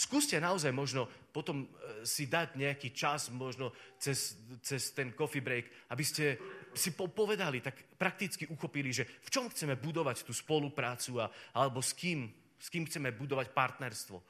skúste 0.00 0.40
naozaj 0.40 0.72
možno 0.72 1.04
potom 1.36 1.68
e, 1.68 2.02
si 2.08 2.32
dať 2.32 2.56
nejaký 2.56 2.96
čas, 2.96 3.28
možno 3.28 3.76
cez, 4.00 4.40
cez 4.64 4.96
ten 4.96 5.12
coffee 5.12 5.44
break, 5.44 5.90
aby 5.92 6.04
ste 6.06 6.24
si 6.72 6.94
povedali, 6.94 7.60
tak 7.60 7.98
prakticky 7.98 8.46
uchopili, 8.46 8.94
že 8.94 9.04
v 9.04 9.28
čom 9.28 9.50
chceme 9.50 9.76
budovať 9.76 10.22
tú 10.22 10.32
spoluprácu 10.32 11.20
a, 11.20 11.26
alebo 11.52 11.82
s 11.82 11.92
kým 11.92 12.39
s 12.60 12.68
kým 12.68 12.84
chceme 12.84 13.16
budovať 13.16 13.56
partnerstvo. 13.56 14.20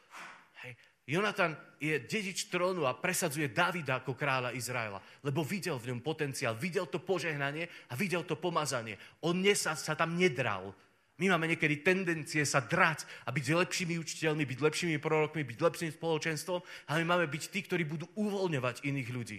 Hej. 0.62 0.72
Jonatan 1.10 1.58
je 1.82 1.98
dedič 2.06 2.46
trónu 2.46 2.86
a 2.86 2.94
presadzuje 2.94 3.50
Davida 3.50 3.98
ako 3.98 4.14
kráľa 4.14 4.54
Izraela, 4.54 5.02
lebo 5.26 5.42
videl 5.42 5.74
v 5.74 5.90
ňom 5.90 6.06
potenciál, 6.06 6.54
videl 6.54 6.86
to 6.86 7.02
požehnanie 7.02 7.66
a 7.90 7.98
videl 7.98 8.22
to 8.22 8.38
pomazanie. 8.38 8.94
On 9.26 9.34
sa, 9.58 9.74
sa 9.74 9.98
tam 9.98 10.14
nedral. 10.14 10.70
My 11.18 11.34
máme 11.34 11.50
niekedy 11.50 11.82
tendencie 11.82 12.46
sa 12.46 12.62
drať 12.62 13.04
a 13.26 13.34
byť 13.34 13.42
lepšími 13.42 13.98
učiteľmi, 13.98 14.46
byť 14.46 14.58
lepšími 14.62 14.96
prorokmi, 15.02 15.42
byť 15.44 15.58
lepším 15.58 15.90
spoločenstvom, 15.92 16.62
ale 16.88 16.96
my 17.02 17.06
máme 17.12 17.26
byť 17.26 17.42
tí, 17.50 17.60
ktorí 17.66 17.84
budú 17.84 18.06
uvoľňovať 18.14 18.86
iných 18.86 19.10
ľudí. 19.10 19.38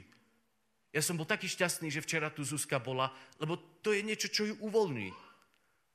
Ja 0.92 1.00
som 1.00 1.16
bol 1.16 1.24
taký 1.24 1.48
šťastný, 1.48 1.88
že 1.88 2.04
včera 2.04 2.28
tu 2.28 2.44
Zuzka 2.44 2.76
bola, 2.76 3.16
lebo 3.40 3.56
to 3.80 3.96
je 3.96 4.04
niečo, 4.04 4.28
čo 4.28 4.44
ju 4.44 4.60
uvoľní. 4.60 5.31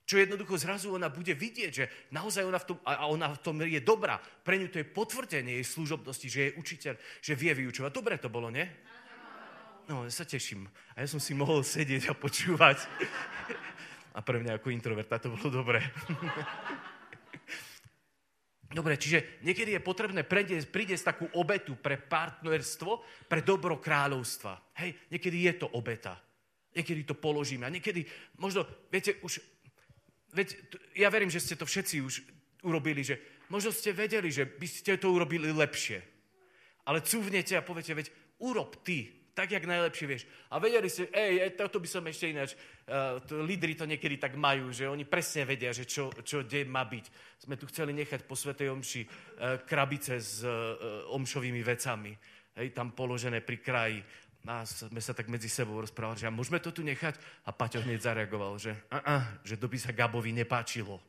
Čo 0.06 0.22
jednoducho 0.22 0.54
zrazu 0.54 0.94
ona 0.94 1.10
bude 1.10 1.34
vidieť, 1.34 1.72
že 1.74 1.90
naozaj 2.14 2.46
ona 2.46 2.62
v 2.62 2.66
tom, 2.70 2.78
a 2.86 3.10
ona 3.10 3.34
v 3.34 3.42
tom 3.42 3.58
je 3.66 3.82
dobrá. 3.82 4.22
Pre 4.22 4.54
ňu 4.54 4.70
to 4.70 4.78
je 4.78 4.86
potvrdenie 4.86 5.58
jej 5.58 5.66
služobnosti, 5.66 6.26
že 6.30 6.40
je 6.46 6.56
učiteľ, 6.62 6.94
že 7.18 7.34
vie 7.34 7.50
vyučovať. 7.50 7.90
Dobre 7.90 8.14
to 8.22 8.30
bolo, 8.30 8.46
nie? 8.46 8.62
No, 9.90 10.06
ja 10.06 10.12
sa 10.14 10.22
teším. 10.22 10.70
A 10.94 11.02
ja 11.02 11.10
som 11.10 11.18
si 11.18 11.34
mohol 11.34 11.66
sedieť 11.66 12.10
a 12.10 12.14
počúvať. 12.14 12.86
A 14.14 14.22
pre 14.22 14.38
mňa 14.38 14.62
ako 14.62 14.70
introverta 14.70 15.18
to 15.18 15.34
bolo 15.34 15.50
dobré. 15.50 15.82
Dobre, 18.66 18.98
čiže 18.98 19.42
niekedy 19.42 19.74
je 19.74 19.82
potrebné 19.82 20.22
priniesť 20.22 21.02
takú 21.02 21.26
obetu 21.34 21.78
pre 21.78 21.98
partnerstvo, 21.98 23.26
pre 23.26 23.42
dobro 23.42 23.82
kráľovstva. 23.82 24.74
Hej, 24.82 25.10
niekedy 25.10 25.50
je 25.50 25.66
to 25.66 25.66
obeta. 25.74 26.18
Niekedy 26.74 27.06
to 27.06 27.14
položíme. 27.18 27.66
A 27.66 27.74
niekedy, 27.74 28.06
možno, 28.38 28.66
viete, 28.90 29.18
už 29.22 29.38
veď 30.36 30.48
ja 30.92 31.08
verím, 31.08 31.32
že 31.32 31.40
ste 31.40 31.56
to 31.56 31.64
všetci 31.64 31.96
už 32.04 32.14
urobili, 32.68 33.00
že 33.00 33.16
možno 33.48 33.72
ste 33.72 33.96
vedeli, 33.96 34.28
že 34.28 34.44
by 34.44 34.68
ste 34.68 35.00
to 35.00 35.08
urobili 35.08 35.48
lepšie. 35.48 36.04
Ale 36.84 37.00
cúvnete 37.00 37.56
a 37.56 37.64
poviete, 37.64 37.96
veď 37.96 38.12
urob 38.38 38.84
ty, 38.84 39.16
tak, 39.36 39.52
jak 39.52 39.68
najlepšie 39.68 40.06
vieš. 40.08 40.22
A 40.48 40.56
vedeli 40.56 40.88
ste, 40.88 41.12
ej, 41.12 41.52
toto 41.60 41.76
by 41.76 41.84
som 41.84 42.00
ešte 42.08 42.32
ináč, 42.32 42.56
uh, 42.88 43.20
to, 43.20 43.44
lídry 43.44 43.76
to 43.76 43.84
niekedy 43.84 44.16
tak 44.16 44.32
majú, 44.32 44.72
že 44.72 44.88
oni 44.88 45.04
presne 45.04 45.44
vedia, 45.44 45.76
že 45.76 45.84
čo, 45.84 46.08
čo 46.24 46.40
kde 46.40 46.64
má 46.64 46.88
byť. 46.88 47.04
Sme 47.44 47.60
tu 47.60 47.68
chceli 47.68 47.92
nechať 47.92 48.24
po 48.24 48.32
Svetej 48.32 48.72
Omši 48.72 49.02
uh, 49.04 49.10
krabice 49.68 50.16
s 50.16 50.40
uh, 50.40 51.04
omšovými 51.12 51.60
vecami, 51.60 52.16
hej, 52.56 52.72
tam 52.72 52.96
položené 52.96 53.44
pri 53.44 53.60
kraji 53.60 54.00
a 54.46 54.62
sme 54.64 55.02
sa 55.02 55.12
tak 55.12 55.26
medzi 55.26 55.50
sebou 55.50 55.82
rozprávali, 55.82 56.22
že 56.22 56.30
môžeme 56.30 56.62
to 56.62 56.70
tu 56.70 56.86
nechať? 56.86 57.18
A 57.44 57.50
Paťo 57.50 57.82
hneď 57.82 58.00
zareagoval, 58.06 58.56
že, 58.62 58.72
a, 58.88 58.98
a, 59.02 59.14
že 59.42 59.58
to 59.58 59.66
by 59.66 59.78
sa 59.78 59.90
Gabovi 59.90 60.30
nepáčilo. 60.30 61.02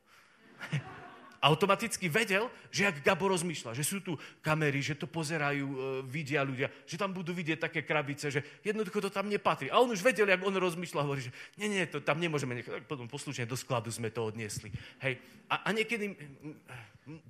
automaticky 1.41 2.09
vedel, 2.09 2.49
že 2.73 2.89
ak 2.89 3.05
Gabo 3.05 3.29
rozmýšľa, 3.29 3.77
že 3.77 3.85
sú 3.85 4.01
tu 4.01 4.17
kamery, 4.41 4.81
že 4.81 4.97
to 4.97 5.05
pozerajú, 5.05 5.65
e, 5.65 5.77
vidia 6.09 6.41
ľudia, 6.41 6.69
že 6.89 6.97
tam 6.97 7.13
budú 7.13 7.31
vidieť 7.33 7.69
také 7.69 7.85
krabice, 7.85 8.33
že 8.33 8.41
jednoducho 8.65 8.97
to 9.01 9.13
tam 9.13 9.29
nepatrí. 9.29 9.69
A 9.69 9.77
on 9.77 9.93
už 9.93 10.01
vedel, 10.01 10.27
jak 10.27 10.41
on 10.41 10.57
rozmýšľa, 10.57 11.05
hovorí, 11.05 11.21
že 11.29 11.31
nie, 11.55 11.69
nie, 11.69 11.85
to 11.85 12.01
tam 12.01 12.17
nemôžeme 12.17 12.57
nechať. 12.57 12.89
Potom 12.89 13.05
poslušne 13.05 13.45
do 13.45 13.57
skladu 13.57 13.93
sme 13.93 14.09
to 14.09 14.25
odniesli. 14.25 14.73
Hej. 14.99 15.21
A, 15.47 15.69
a 15.69 15.69
niekedy, 15.71 16.17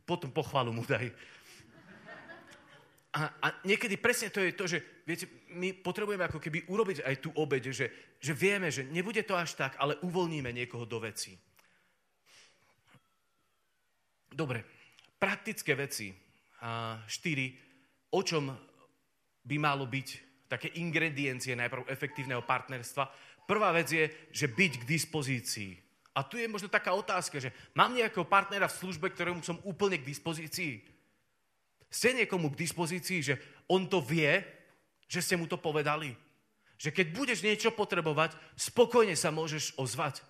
potom 0.07 0.31
pochvalu 0.31 0.71
mu 0.71 0.83
daj. 0.87 1.11
A, 3.17 3.33
a 3.41 3.47
niekedy 3.65 3.97
presne 3.97 4.29
to 4.29 4.37
je 4.45 4.53
to, 4.53 4.69
že 4.69 4.77
viete, 5.01 5.25
my 5.57 5.73
potrebujeme 5.73 6.21
ako 6.29 6.37
keby 6.37 6.69
urobiť 6.69 7.01
aj 7.01 7.15
tú 7.17 7.33
obede, 7.33 7.73
že, 7.73 7.89
že 8.21 8.37
vieme, 8.37 8.69
že 8.69 8.85
nebude 8.85 9.25
to 9.25 9.33
až 9.33 9.57
tak, 9.57 9.73
ale 9.81 9.97
uvoľníme 10.05 10.53
niekoho 10.53 10.85
do 10.85 11.01
veci. 11.01 11.33
Dobre, 14.29 14.61
praktické 15.17 15.73
veci. 15.73 16.13
A 16.61 17.01
štyri, 17.09 17.57
o 18.13 18.21
čom 18.21 18.53
by 19.41 19.55
malo 19.57 19.89
byť 19.89 20.07
také 20.45 20.77
ingrediencie 20.77 21.57
najprv 21.57 21.89
efektívneho 21.89 22.45
partnerstva. 22.45 23.09
Prvá 23.49 23.73
vec 23.73 23.89
je, 23.89 24.05
že 24.29 24.45
byť 24.45 24.85
k 24.85 24.87
dispozícii. 24.87 25.73
A 26.13 26.21
tu 26.21 26.37
je 26.37 26.49
možno 26.49 26.69
taká 26.69 26.93
otázka, 26.93 27.37
že 27.41 27.53
mám 27.73 27.93
nejakého 27.93 28.25
partnera 28.25 28.69
v 28.69 28.77
službe, 28.77 29.09
ktorému 29.09 29.41
som 29.41 29.61
úplne 29.65 30.01
k 30.01 30.09
dispozícii? 30.09 30.96
Ste 31.87 32.13
niekomu 32.13 32.51
k 32.51 32.59
dispozícii, 32.67 33.19
že 33.23 33.35
on 33.71 33.87
to 33.87 34.03
vie, 34.03 34.43
že 35.07 35.23
ste 35.23 35.39
mu 35.39 35.47
to 35.47 35.55
povedali? 35.55 36.11
Že 36.77 36.93
keď 36.93 37.07
budeš 37.15 37.39
niečo 37.41 37.71
potrebovať, 37.73 38.35
spokojne 38.53 39.15
sa 39.17 39.33
môžeš 39.33 39.79
ozvať. 39.79 40.21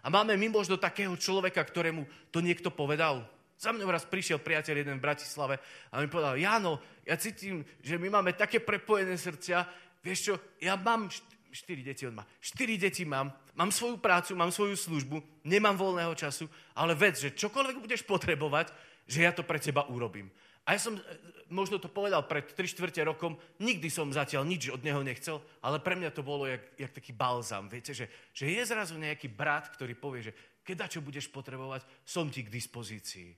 A 0.00 0.08
máme 0.08 0.38
my 0.38 0.48
možno 0.48 0.80
takého 0.80 1.12
človeka, 1.18 1.60
ktorému 1.60 2.08
to 2.32 2.40
niekto 2.40 2.72
povedal. 2.72 3.26
Za 3.60 3.76
mňou 3.76 3.92
raz 3.92 4.08
prišiel 4.08 4.40
priateľ 4.40 4.80
jeden 4.80 4.96
v 4.96 5.04
Bratislave 5.04 5.60
a 5.92 6.00
mi 6.00 6.08
povedal, 6.08 6.40
Jano, 6.40 6.80
ja 7.04 7.20
cítim, 7.20 7.60
že 7.84 8.00
my 8.00 8.08
máme 8.08 8.32
také 8.32 8.56
prepojené 8.64 9.20
srdcia, 9.20 9.68
vieš 10.00 10.32
čo, 10.32 10.34
ja 10.64 10.80
mám, 10.80 11.12
štyri 11.52 11.84
deti 11.84 12.08
on 12.08 12.16
má, 12.16 12.24
štyri 12.40 12.80
deti 12.80 13.04
mám, 13.04 13.28
mám 13.52 13.68
svoju 13.68 14.00
prácu, 14.00 14.32
mám 14.32 14.48
svoju 14.48 14.80
službu, 14.80 15.44
nemám 15.44 15.76
voľného 15.76 16.16
času, 16.16 16.48
ale 16.72 16.96
vec, 16.96 17.20
že 17.20 17.36
čokoľvek 17.36 17.76
budeš 17.84 18.08
potrebovať, 18.08 18.72
že 19.04 19.28
ja 19.28 19.36
to 19.36 19.44
pre 19.44 19.60
teba 19.60 19.84
urobím. 19.92 20.32
A 20.68 20.76
ja 20.76 20.80
som 20.80 20.96
e, 20.96 21.02
možno 21.50 21.80
to 21.82 21.90
povedal 21.90 22.24
pred 22.24 22.46
3 22.52 22.62
čtvrte 22.70 23.02
rokom, 23.02 23.36
nikdy 23.58 23.90
som 23.90 24.12
zatiaľ 24.14 24.46
nič 24.46 24.70
od 24.70 24.84
neho 24.86 25.02
nechcel, 25.02 25.42
ale 25.64 25.82
pre 25.82 25.98
mňa 25.98 26.10
to 26.14 26.22
bolo 26.22 26.46
jak, 26.46 26.62
jak 26.78 26.92
taký 26.94 27.12
balzam. 27.12 27.66
Viete, 27.66 27.96
že, 27.96 28.06
že 28.30 28.48
je 28.48 28.62
zrazu 28.62 28.94
nejaký 28.96 29.32
brat, 29.32 29.72
ktorý 29.72 29.98
povie, 29.98 30.30
že 30.30 30.36
keď 30.62 30.86
čo 30.86 31.00
budeš 31.02 31.32
potrebovať, 31.32 31.82
som 32.06 32.30
ti 32.30 32.46
k 32.46 32.52
dispozícii. 32.52 33.34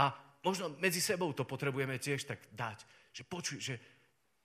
A 0.00 0.14
možno 0.40 0.72
medzi 0.80 1.02
sebou 1.02 1.34
to 1.36 1.44
potrebujeme 1.44 2.00
tiež 2.00 2.24
tak 2.24 2.40
dať. 2.54 2.86
Že 3.12 3.22
počuj, 3.26 3.58
že 3.60 3.74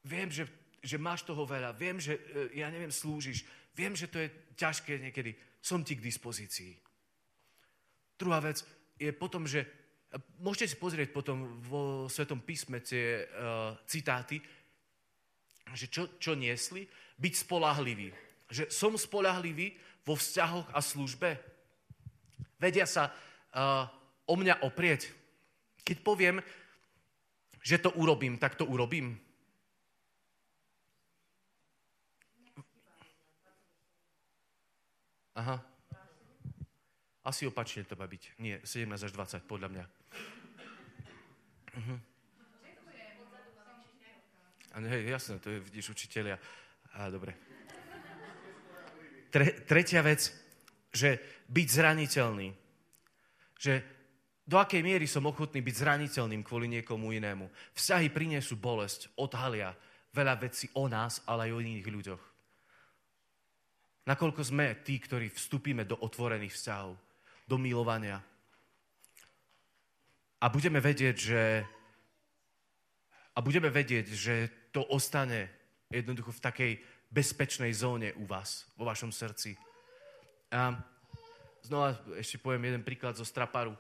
viem, 0.04 0.28
že, 0.28 0.50
že 0.84 1.00
máš 1.00 1.24
toho 1.24 1.46
veľa, 1.48 1.72
viem, 1.78 2.02
že 2.02 2.20
e, 2.20 2.60
ja 2.60 2.68
neviem, 2.68 2.92
slúžiš, 2.92 3.46
viem, 3.78 3.96
že 3.96 4.12
to 4.12 4.20
je 4.20 4.28
ťažké 4.60 5.00
niekedy, 5.00 5.38
som 5.64 5.82
ti 5.86 5.96
k 5.96 6.06
dispozícii. 6.06 6.76
Druhá 8.16 8.40
vec 8.40 8.64
je 8.96 9.12
potom, 9.12 9.44
že 9.44 9.85
môžete 10.40 10.76
si 10.76 10.78
pozrieť 10.80 11.12
potom 11.12 11.60
vo 11.66 12.08
Svetom 12.08 12.40
písme 12.40 12.80
tie 12.80 13.26
uh, 13.26 13.76
citáty, 13.88 14.40
že 15.76 15.92
čo, 15.92 16.16
čo 16.22 16.38
niesli, 16.38 16.88
byť 17.20 17.34
spolahlivý. 17.36 18.14
Že 18.48 18.64
som 18.72 18.94
spolahlivý 18.96 19.76
vo 20.06 20.14
vzťahoch 20.16 20.72
a 20.72 20.80
službe. 20.80 21.36
Vedia 22.62 22.86
sa 22.88 23.12
uh, 23.12 23.90
o 24.30 24.36
mňa 24.38 24.64
oprieť. 24.64 25.12
Keď 25.84 25.98
poviem, 26.06 26.40
že 27.66 27.82
to 27.82 27.90
urobím, 27.98 28.38
tak 28.38 28.56
to 28.56 28.64
urobím. 28.64 29.18
Aha. 35.36 35.75
Asi 37.26 37.50
opačne 37.50 37.82
to 37.90 37.98
má 37.98 38.06
byť. 38.06 38.38
Nie, 38.38 38.62
17 38.62 38.86
až 38.86 39.12
20, 39.12 39.50
podľa 39.50 39.70
mňa. 39.74 39.86
Uh-huh. 41.76 42.00
hej, 44.86 45.04
jasné, 45.10 45.42
to 45.42 45.50
je, 45.50 45.58
vidíš, 45.60 45.98
učiteľia. 45.98 46.38
Á, 46.96 47.10
dobre. 47.10 47.34
Tre, 49.34 49.66
tretia 49.66 50.06
vec, 50.06 50.32
že 50.94 51.42
byť 51.50 51.68
zraniteľný. 51.68 52.54
Že 53.58 53.74
do 54.46 54.62
akej 54.62 54.86
miery 54.86 55.10
som 55.10 55.26
ochotný 55.26 55.66
byť 55.66 55.76
zraniteľným 55.82 56.46
kvôli 56.46 56.70
niekomu 56.70 57.10
inému. 57.10 57.50
Vzťahy 57.74 58.14
priniesú 58.14 58.62
bolesť, 58.62 59.10
odhalia 59.18 59.74
veľa 60.14 60.38
vecí 60.38 60.70
o 60.78 60.86
nás, 60.86 61.26
ale 61.26 61.50
aj 61.50 61.52
o 61.58 61.60
iných 61.66 61.90
ľuďoch. 61.90 62.24
Nakoľko 64.06 64.42
sme 64.46 64.86
tí, 64.86 65.02
ktorí 65.02 65.34
vstúpime 65.34 65.82
do 65.82 65.98
otvorených 65.98 66.54
vzťahov, 66.54 66.94
do 67.46 67.58
milovania. 67.58 68.22
A 70.42 70.50
budeme 70.50 70.82
vedieť, 70.82 71.16
že 71.18 71.42
a 73.36 73.44
budeme 73.44 73.68
vedieť, 73.68 74.06
že 74.16 74.36
to 74.72 74.84
ostane 74.88 75.52
jednoducho 75.92 76.32
v 76.32 76.44
takej 76.44 76.72
bezpečnej 77.12 77.72
zóne 77.76 78.16
u 78.16 78.24
vás, 78.24 78.64
vo 78.80 78.88
vašom 78.88 79.12
srdci. 79.12 79.60
A 80.56 80.76
znova 81.62 82.00
ešte 82.16 82.40
poviem 82.40 82.72
jeden 82.72 82.84
príklad 82.84 83.20
zo 83.20 83.28
Straparu 83.28 83.76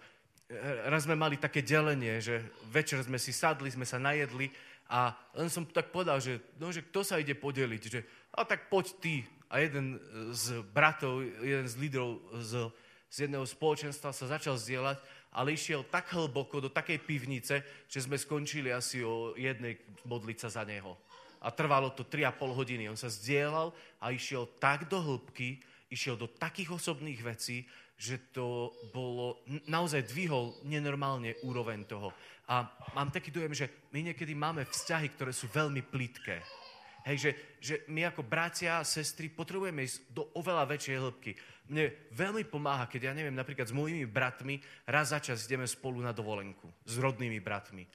raz 0.85 1.09
sme 1.09 1.17
mali 1.17 1.41
také 1.41 1.65
delenie, 1.65 2.21
že 2.21 2.45
večer 2.69 3.01
sme 3.01 3.17
si 3.17 3.33
sadli, 3.33 3.73
sme 3.73 3.85
sa 3.85 3.97
najedli 3.97 4.53
a 4.85 5.17
len 5.33 5.49
som 5.49 5.65
tak 5.65 5.89
povedal, 5.89 6.21
že, 6.21 6.37
no, 6.61 6.69
že 6.69 6.85
kto 6.85 7.01
sa 7.01 7.17
ide 7.17 7.33
podeliť, 7.33 7.81
že 7.89 8.05
a 8.35 8.45
tak 8.45 8.69
poď 8.69 8.85
ty. 9.01 9.15
A 9.45 9.61
jeden 9.61 10.01
z 10.33 10.61
bratov, 10.73 11.21
jeden 11.21 11.69
z 11.69 11.77
lídrov 11.77 12.17
z, 12.41 12.69
z 13.09 13.27
jedného 13.27 13.45
spoločenstva 13.47 14.11
sa 14.11 14.25
začal 14.27 14.59
zdieľať, 14.59 14.97
ale 15.35 15.55
išiel 15.55 15.83
tak 15.87 16.11
hlboko 16.15 16.63
do 16.63 16.69
takej 16.71 16.99
pivnice, 17.03 17.55
že 17.91 17.99
sme 17.99 18.15
skončili 18.15 18.71
asi 18.71 19.03
o 19.03 19.35
jednej 19.35 19.75
modliť 20.07 20.37
za 20.47 20.63
neho. 20.63 20.95
A 21.43 21.51
trvalo 21.51 21.91
to 21.93 22.07
3,5 22.07 22.55
hodiny. 22.55 22.89
On 22.89 22.97
sa 22.97 23.11
zdieľal 23.11 23.75
a 24.01 24.09
išiel 24.09 24.47
tak 24.57 24.87
do 24.89 24.97
hĺbky, 24.97 25.61
išiel 25.91 26.17
do 26.17 26.31
takých 26.31 26.73
osobných 26.79 27.21
vecí, 27.21 27.67
že 27.95 28.31
to 28.35 28.75
bolo, 28.91 29.39
naozaj 29.71 30.03
dvihol 30.11 30.59
nenormálne 30.67 31.39
úroveň 31.47 31.87
toho. 31.87 32.11
A 32.51 32.67
mám 32.91 33.09
taký 33.11 33.31
dojem, 33.31 33.55
že 33.55 33.71
my 33.95 34.11
niekedy 34.11 34.35
máme 34.35 34.67
vzťahy, 34.67 35.07
ktoré 35.15 35.31
sú 35.31 35.47
veľmi 35.47 35.81
plitké. 35.85 36.43
Hej, 37.05 37.17
že, 37.21 37.31
že 37.61 37.75
my 37.87 38.09
ako 38.09 38.25
bratia 38.25 38.81
a 38.81 38.87
sestry 38.87 39.29
potrebujeme 39.29 39.85
ísť 39.85 40.09
do 40.09 40.25
oveľa 40.33 40.65
väčšej 40.65 40.97
hĺbky. 40.97 41.31
Mne 41.65 41.91
veľmi 42.13 42.45
pomáha, 42.45 42.85
keď 42.85 43.09
ja 43.09 43.13
neviem, 43.17 43.33
napríklad 43.33 43.65
s 43.65 43.73
mojimi 43.73 44.05
bratmi 44.05 44.61
raz 44.85 45.13
za 45.13 45.19
čas 45.19 45.49
ideme 45.49 45.65
spolu 45.65 46.01
na 46.01 46.13
dovolenku. 46.13 46.69
S 46.85 47.01
rodnými 47.01 47.41
bratmi 47.41 47.85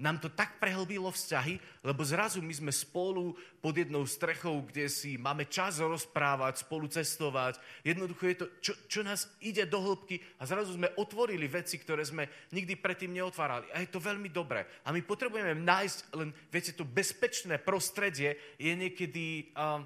nám 0.00 0.16
to 0.16 0.32
tak 0.32 0.56
prehlbilo 0.56 1.12
vzťahy, 1.12 1.84
lebo 1.84 2.00
zrazu 2.00 2.40
my 2.40 2.50
sme 2.56 2.72
spolu 2.72 3.36
pod 3.60 3.76
jednou 3.76 4.08
strechou, 4.08 4.64
kde 4.64 4.88
si 4.88 5.20
máme 5.20 5.44
čas 5.44 5.76
rozprávať, 5.76 6.64
spolu 6.64 6.88
cestovať. 6.88 7.60
Jednoducho 7.84 8.24
je 8.32 8.36
to, 8.40 8.46
čo, 8.64 8.72
čo 8.88 9.00
nás 9.04 9.28
ide 9.44 9.68
do 9.68 9.76
hĺbky 9.76 10.16
a 10.40 10.48
zrazu 10.48 10.80
sme 10.80 10.88
otvorili 10.96 11.44
veci, 11.44 11.76
ktoré 11.76 12.00
sme 12.00 12.24
nikdy 12.48 12.80
predtým 12.80 13.12
neotvárali. 13.12 13.68
A 13.76 13.84
je 13.84 13.92
to 13.92 14.00
veľmi 14.00 14.32
dobré. 14.32 14.64
A 14.88 14.90
my 14.90 15.04
potrebujeme 15.04 15.52
nájsť 15.52 15.98
len, 16.16 16.32
viete, 16.48 16.72
to 16.72 16.88
bezpečné 16.88 17.60
prostredie 17.60 18.40
je 18.56 18.72
niekedy, 18.72 19.52
uh, 19.52 19.84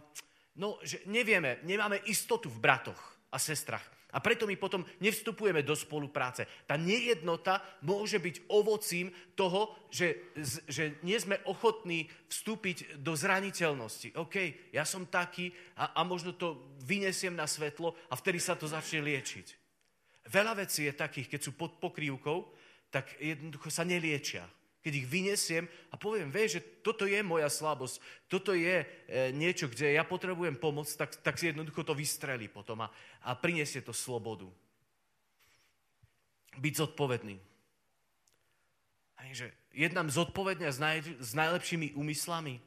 no, 0.55 0.79
že 0.87 1.03
nevieme, 1.11 1.59
nemáme 1.67 1.99
istotu 2.07 2.47
v 2.47 2.63
bratoch 2.63 3.14
a 3.35 3.39
sestrach. 3.43 3.83
A 4.15 4.23
preto 4.23 4.47
my 4.47 4.55
potom 4.55 4.87
nevstupujeme 5.03 5.67
do 5.67 5.75
spolupráce. 5.75 6.47
Tá 6.71 6.79
nejednota 6.79 7.59
môže 7.83 8.23
byť 8.23 8.47
ovocím 8.47 9.11
toho, 9.35 9.75
že, 9.91 10.31
že 10.71 11.03
nie 11.03 11.19
sme 11.19 11.43
ochotní 11.51 12.07
vstúpiť 12.31 13.03
do 13.03 13.19
zraniteľnosti. 13.19 14.15
OK, 14.15 14.71
ja 14.71 14.87
som 14.87 15.11
taký 15.11 15.51
a, 15.75 15.99
a 15.99 16.07
možno 16.07 16.31
to 16.31 16.79
vyniesiem 16.87 17.35
na 17.35 17.51
svetlo 17.51 17.99
a 18.07 18.15
vtedy 18.15 18.39
sa 18.39 18.55
to 18.55 18.71
začne 18.71 19.03
liečiť. 19.03 19.47
Veľa 20.31 20.63
vecí 20.63 20.87
je 20.87 20.95
takých, 20.95 21.35
keď 21.35 21.41
sú 21.43 21.59
pod 21.59 21.83
pokrývkou, 21.83 22.39
tak 22.95 23.19
jednoducho 23.19 23.67
sa 23.67 23.83
neliečia. 23.83 24.47
Keď 24.85 24.93
ich 25.01 25.09
vyniesiem 25.09 25.65
a 25.89 25.97
poviem, 25.97 26.29
vieš, 26.29 26.61
že 26.61 26.65
toto 26.85 27.09
je 27.09 27.17
moja 27.25 27.49
slabosť, 27.49 28.29
toto 28.29 28.53
je 28.53 28.85
e, 28.85 28.87
niečo, 29.33 29.73
kde 29.73 29.97
ja 29.97 30.05
potrebujem 30.05 30.61
pomoc, 30.61 30.85
tak, 30.93 31.17
tak 31.25 31.41
si 31.41 31.49
jednoducho 31.49 31.81
to 31.81 31.97
vystrelí 31.97 32.53
potom 32.53 32.85
a, 32.85 32.93
a 33.25 33.33
priniesie 33.33 33.81
to 33.81 33.97
slobodu. 33.97 34.45
Byť 36.61 36.75
zodpovedný. 36.85 37.41
že 39.33 39.49
jednám 39.73 40.13
zodpovedne 40.13 40.69
s, 40.69 40.77
naj, 40.77 41.01
s 41.17 41.33
najlepšími 41.33 41.97
úmyslami. 41.97 42.61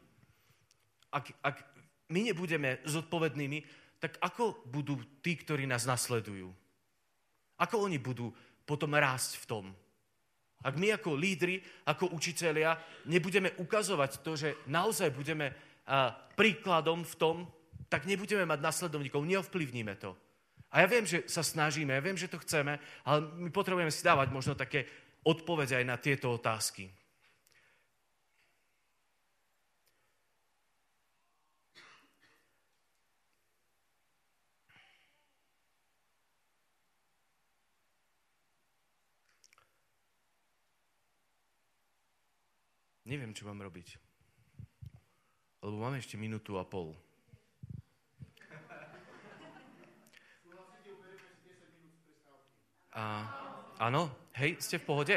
Ak, 1.14 1.30
ak 1.46 1.62
my 2.10 2.34
nebudeme 2.34 2.82
zodpovednými, 2.82 3.62
tak 4.02 4.18
ako 4.22 4.66
budú 4.66 4.98
tí, 5.22 5.38
ktorí 5.38 5.70
nás 5.70 5.86
nasledujú? 5.86 6.50
Ako 7.58 7.86
oni 7.86 7.98
budú 8.02 8.34
potom 8.66 8.94
rásť 8.94 9.42
v 9.42 9.46
tom? 9.46 9.66
Ak 10.66 10.74
my 10.74 10.98
ako 10.98 11.14
lídry, 11.14 11.62
ako 11.86 12.12
učitelia 12.18 12.76
nebudeme 13.06 13.54
ukazovať 13.62 14.26
to, 14.26 14.34
že 14.34 14.50
naozaj 14.68 15.14
budeme 15.14 15.54
príkladom 16.34 17.06
v 17.06 17.16
tom, 17.16 17.38
tak 17.88 18.04
nebudeme 18.04 18.44
mať 18.44 18.60
nasledovníkov, 18.60 19.24
neovplyvníme 19.24 19.96
to. 19.96 20.12
A 20.68 20.84
ja 20.84 20.88
viem, 20.92 21.08
že 21.08 21.24
sa 21.32 21.40
snažíme, 21.40 21.96
ja 21.96 22.04
viem, 22.04 22.20
že 22.20 22.28
to 22.28 22.44
chceme, 22.44 22.76
ale 23.08 23.20
my 23.40 23.48
potrebujeme 23.48 23.88
si 23.88 24.04
dávať 24.04 24.28
možno 24.36 24.52
také 24.60 24.84
odpovede 25.24 25.80
aj 25.80 25.86
na 25.88 25.96
tieto 25.96 26.36
otázky. 26.36 26.92
Neviem, 43.08 43.32
čo 43.32 43.48
mám 43.48 43.64
robiť. 43.64 43.96
Lebo 45.64 45.80
máme 45.80 46.04
ešte 46.04 46.20
minútu 46.20 46.60
a 46.60 46.68
pol. 46.68 46.92
A, 52.92 53.04
áno? 53.80 54.12
Hej, 54.36 54.60
ste 54.60 54.84
v 54.84 54.88
pohode? 54.92 55.16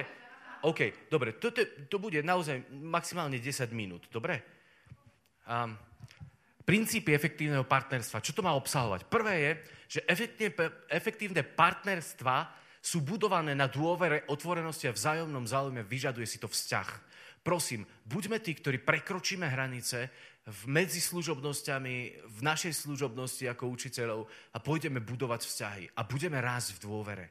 OK, 0.62 1.10
dobre, 1.10 1.34
to, 1.40 1.50
to, 1.50 1.90
to 1.90 1.96
bude 1.98 2.20
naozaj 2.22 2.62
maximálne 2.70 3.42
10 3.42 3.74
minút, 3.74 4.06
dobre? 4.12 4.38
Um, 5.48 5.74
princípy 6.62 7.10
efektívneho 7.10 7.66
partnerstva. 7.66 8.22
Čo 8.22 8.38
to 8.38 8.46
má 8.46 8.54
obsahovať? 8.54 9.10
Prvé 9.10 9.34
je, 9.42 9.52
že 9.98 10.00
efektívne 10.92 11.42
partnerstva 11.42 12.54
sú 12.78 13.02
budované 13.02 13.56
na 13.58 13.66
dôvere, 13.66 14.28
otvorenosti 14.30 14.86
a 14.86 14.94
vzájomnom 14.94 15.42
záujme, 15.42 15.82
vyžaduje 15.82 16.28
si 16.28 16.38
to 16.38 16.46
vzťah. 16.46 16.88
Prosím, 17.40 17.88
buďme 18.04 18.36
tí, 18.44 18.52
ktorí 18.52 18.84
prekročíme 18.84 19.48
hranice 19.48 20.12
v 20.44 20.84
služobnosťami, 21.00 21.94
v 22.28 22.40
našej 22.44 22.84
služobnosti 22.84 23.48
ako 23.48 23.72
učiteľov 23.72 24.20
a 24.52 24.58
pôjdeme 24.60 25.00
budovať 25.00 25.40
vzťahy 25.48 25.84
a 25.96 26.00
budeme 26.04 26.36
rásť 26.36 26.76
v 26.76 26.82
dôvere. 26.84 27.26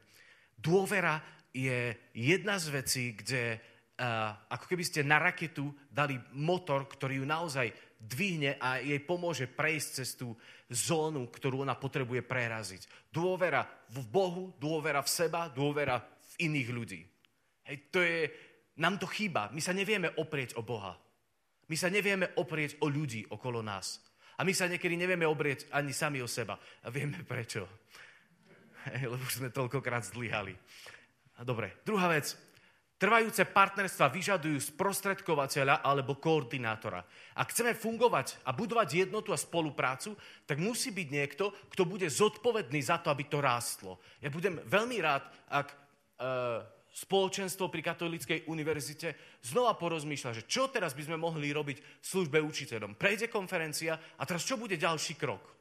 Dôvera 0.57 1.21
je 1.53 1.93
jedna 2.13 2.57
z 2.57 2.67
vecí, 2.73 3.03
kde 3.13 3.57
uh, 3.57 4.33
ako 4.49 4.65
keby 4.65 4.83
ste 4.85 5.05
na 5.05 5.21
raketu 5.21 5.69
dali 5.93 6.17
motor, 6.33 6.89
ktorý 6.89 7.21
ju 7.21 7.25
naozaj 7.29 7.67
dvihne 7.99 8.55
a 8.57 8.79
jej 8.79 9.01
pomôže 9.03 9.45
prejsť 9.45 9.89
cez 9.93 10.09
tú 10.15 10.33
zónu, 10.71 11.27
ktorú 11.27 11.67
ona 11.67 11.75
potrebuje 11.75 12.23
preraziť. 12.23 13.13
Dôvera 13.13 13.67
v 13.91 13.99
Bohu, 14.07 14.55
dôvera 14.57 15.03
v 15.03 15.09
seba, 15.11 15.51
dôvera 15.51 15.99
v 16.37 16.49
iných 16.49 16.69
ľudí. 16.71 17.01
Hej, 17.67 17.77
to 17.93 17.99
je, 18.01 18.31
nám 18.79 18.97
to 18.97 19.05
chýba. 19.05 19.51
My 19.51 19.59
sa 19.59 19.75
nevieme 19.75 20.09
oprieť 20.15 20.55
o 20.55 20.63
Boha. 20.63 20.95
My 21.69 21.75
sa 21.77 21.91
nevieme 21.91 22.33
oprieť 22.39 22.81
o 22.81 22.89
ľudí 22.89 23.27
okolo 23.29 23.61
nás. 23.61 24.01
A 24.39 24.47
my 24.47 24.55
sa 24.55 24.71
niekedy 24.71 24.95
nevieme 24.95 25.27
oprieť 25.27 25.67
ani 25.75 25.91
sami 25.91 26.23
o 26.23 26.27
seba. 26.31 26.55
A 26.57 26.87
vieme 26.87 27.21
prečo. 27.27 27.67
Lebo 29.03 29.19
už 29.19 29.43
sme 29.43 29.49
toľkokrát 29.51 30.07
zlyhali. 30.07 30.55
Dobre, 31.43 31.83
druhá 31.83 32.07
vec. 32.07 32.33
Trvajúce 32.99 33.47
partnerstva 33.47 34.11
vyžadujú 34.11 34.59
sprostredkovateľa 34.59 35.79
alebo 35.79 36.19
koordinátora. 36.19 36.99
Ak 37.39 37.55
chceme 37.55 37.71
fungovať 37.71 38.43
a 38.43 38.51
budovať 38.51 39.07
jednotu 39.07 39.31
a 39.31 39.39
spoluprácu, 39.39 40.19
tak 40.43 40.59
musí 40.59 40.91
byť 40.91 41.07
niekto, 41.07 41.47
kto 41.71 41.87
bude 41.87 42.11
zodpovedný 42.11 42.83
za 42.83 42.99
to, 42.99 43.07
aby 43.07 43.23
to 43.31 43.39
rástlo. 43.39 44.03
Ja 44.19 44.27
budem 44.27 44.59
veľmi 44.67 44.99
rád, 44.99 45.23
ak 45.47 45.67
uh, 45.71 46.59
spoločenstvo 46.95 47.69
pri 47.69 47.82
Katolíckej 47.86 48.49
univerzite 48.49 49.39
znova 49.45 49.78
porozmýšľa, 49.78 50.41
že 50.41 50.47
čo 50.49 50.71
teraz 50.71 50.97
by 50.97 51.06
sme 51.06 51.17
mohli 51.21 51.54
robiť 51.54 51.78
v 51.78 52.06
službe 52.06 52.41
učiteľom. 52.41 52.97
Prejde 52.97 53.30
konferencia 53.30 53.97
a 54.17 54.23
teraz 54.25 54.47
čo 54.47 54.58
bude 54.58 54.80
ďalší 54.80 55.19
krok? 55.19 55.58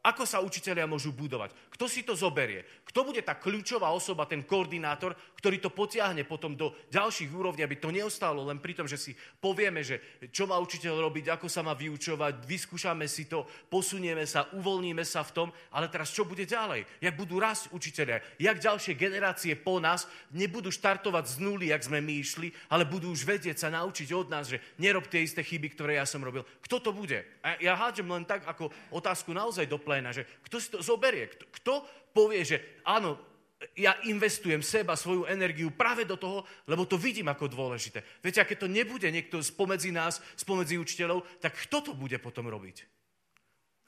Ako 0.00 0.24
sa 0.24 0.40
učiteľia 0.40 0.88
môžu 0.88 1.12
budovať? 1.12 1.52
Kto 1.76 1.84
si 1.84 2.00
to 2.00 2.16
zoberie? 2.16 2.64
Kto 2.88 3.04
bude 3.04 3.20
tá 3.20 3.36
kľúčová 3.36 3.92
osoba, 3.92 4.24
ten 4.24 4.48
koordinátor, 4.48 5.12
ktorý 5.36 5.60
to 5.60 5.68
potiahne 5.68 6.24
potom 6.24 6.56
do 6.56 6.72
ďalších 6.88 7.28
úrovní, 7.28 7.60
aby 7.60 7.76
to 7.76 7.92
neostalo 7.92 8.48
len 8.48 8.56
pri 8.64 8.72
tom, 8.72 8.88
že 8.88 8.96
si 8.96 9.12
povieme, 9.40 9.84
že 9.84 10.00
čo 10.32 10.48
má 10.48 10.56
učiteľ 10.56 11.04
robiť, 11.04 11.36
ako 11.36 11.52
sa 11.52 11.60
má 11.60 11.76
vyučovať, 11.76 12.48
vyskúšame 12.48 13.04
si 13.04 13.28
to, 13.28 13.44
posunieme 13.68 14.24
sa, 14.24 14.48
uvoľníme 14.56 15.04
sa 15.04 15.20
v 15.20 15.34
tom, 15.36 15.48
ale 15.68 15.92
teraz 15.92 16.16
čo 16.16 16.24
bude 16.24 16.48
ďalej? 16.48 16.88
Jak 17.04 17.14
budú 17.20 17.36
rásť 17.36 17.68
učiteľia? 17.68 18.24
Jak 18.40 18.56
ďalšie 18.56 18.96
generácie 18.96 19.52
po 19.52 19.84
nás 19.84 20.08
nebudú 20.32 20.72
štartovať 20.72 21.24
z 21.28 21.36
nuly, 21.44 21.76
jak 21.76 21.84
sme 21.84 22.00
my 22.00 22.24
išli, 22.24 22.48
ale 22.72 22.88
budú 22.88 23.12
už 23.12 23.28
vedieť 23.28 23.64
sa 23.64 23.68
naučiť 23.68 24.08
od 24.16 24.32
nás, 24.32 24.48
že 24.48 24.64
nerob 24.80 25.04
tie 25.12 25.28
isté 25.28 25.44
chyby, 25.44 25.76
ktoré 25.76 26.00
ja 26.00 26.08
som 26.08 26.24
robil. 26.24 26.40
Kto 26.64 26.80
to 26.80 26.90
bude? 26.96 27.20
A 27.44 27.60
ja 27.60 27.76
hádžem 27.76 28.08
len 28.08 28.24
tak 28.24 28.48
ako 28.48 28.72
otázku 28.88 29.36
naozaj 29.36 29.68
do 29.68 29.76
pléna, 29.90 30.14
že 30.14 30.22
kto 30.46 30.56
si 30.62 30.70
to 30.70 30.78
zoberie, 30.78 31.26
kto, 31.26 31.44
kto 31.50 31.72
povie, 32.14 32.46
že 32.46 32.78
áno, 32.86 33.18
ja 33.74 33.98
investujem 34.06 34.62
seba, 34.62 34.94
svoju 34.94 35.26
energiu 35.26 35.74
práve 35.74 36.06
do 36.06 36.14
toho, 36.14 36.46
lebo 36.70 36.86
to 36.86 36.94
vidím 36.94 37.26
ako 37.26 37.50
dôležité. 37.50 38.00
Viete, 38.22 38.38
a 38.38 38.46
keď 38.46 38.64
to 38.64 38.68
nebude 38.70 39.04
niekto 39.10 39.42
spomedzi 39.42 39.90
nás, 39.90 40.22
spomedzi 40.38 40.78
učiteľov, 40.78 41.26
tak 41.42 41.58
kto 41.66 41.90
to 41.90 41.92
bude 41.98 42.14
potom 42.22 42.46
robiť? 42.46 42.86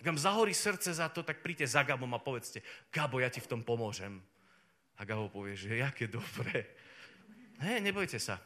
Ak 0.02 0.10
vám 0.10 0.18
zahorí 0.18 0.50
srdce 0.50 0.90
za 0.98 1.06
to, 1.14 1.22
tak 1.22 1.40
príďte 1.40 1.78
za 1.78 1.86
Gabom 1.86 2.10
a 2.10 2.18
povedzte, 2.18 2.58
Gabo, 2.90 3.22
ja 3.22 3.30
ti 3.30 3.38
v 3.38 3.48
tom 3.48 3.62
pomôžem. 3.62 4.18
A 4.98 5.06
Gabo 5.06 5.30
povie, 5.30 5.54
že 5.54 5.78
jaké 5.78 6.10
dobré. 6.10 6.66
Ne, 7.62 7.78
nebojte 7.78 8.18
sa. 8.18 8.42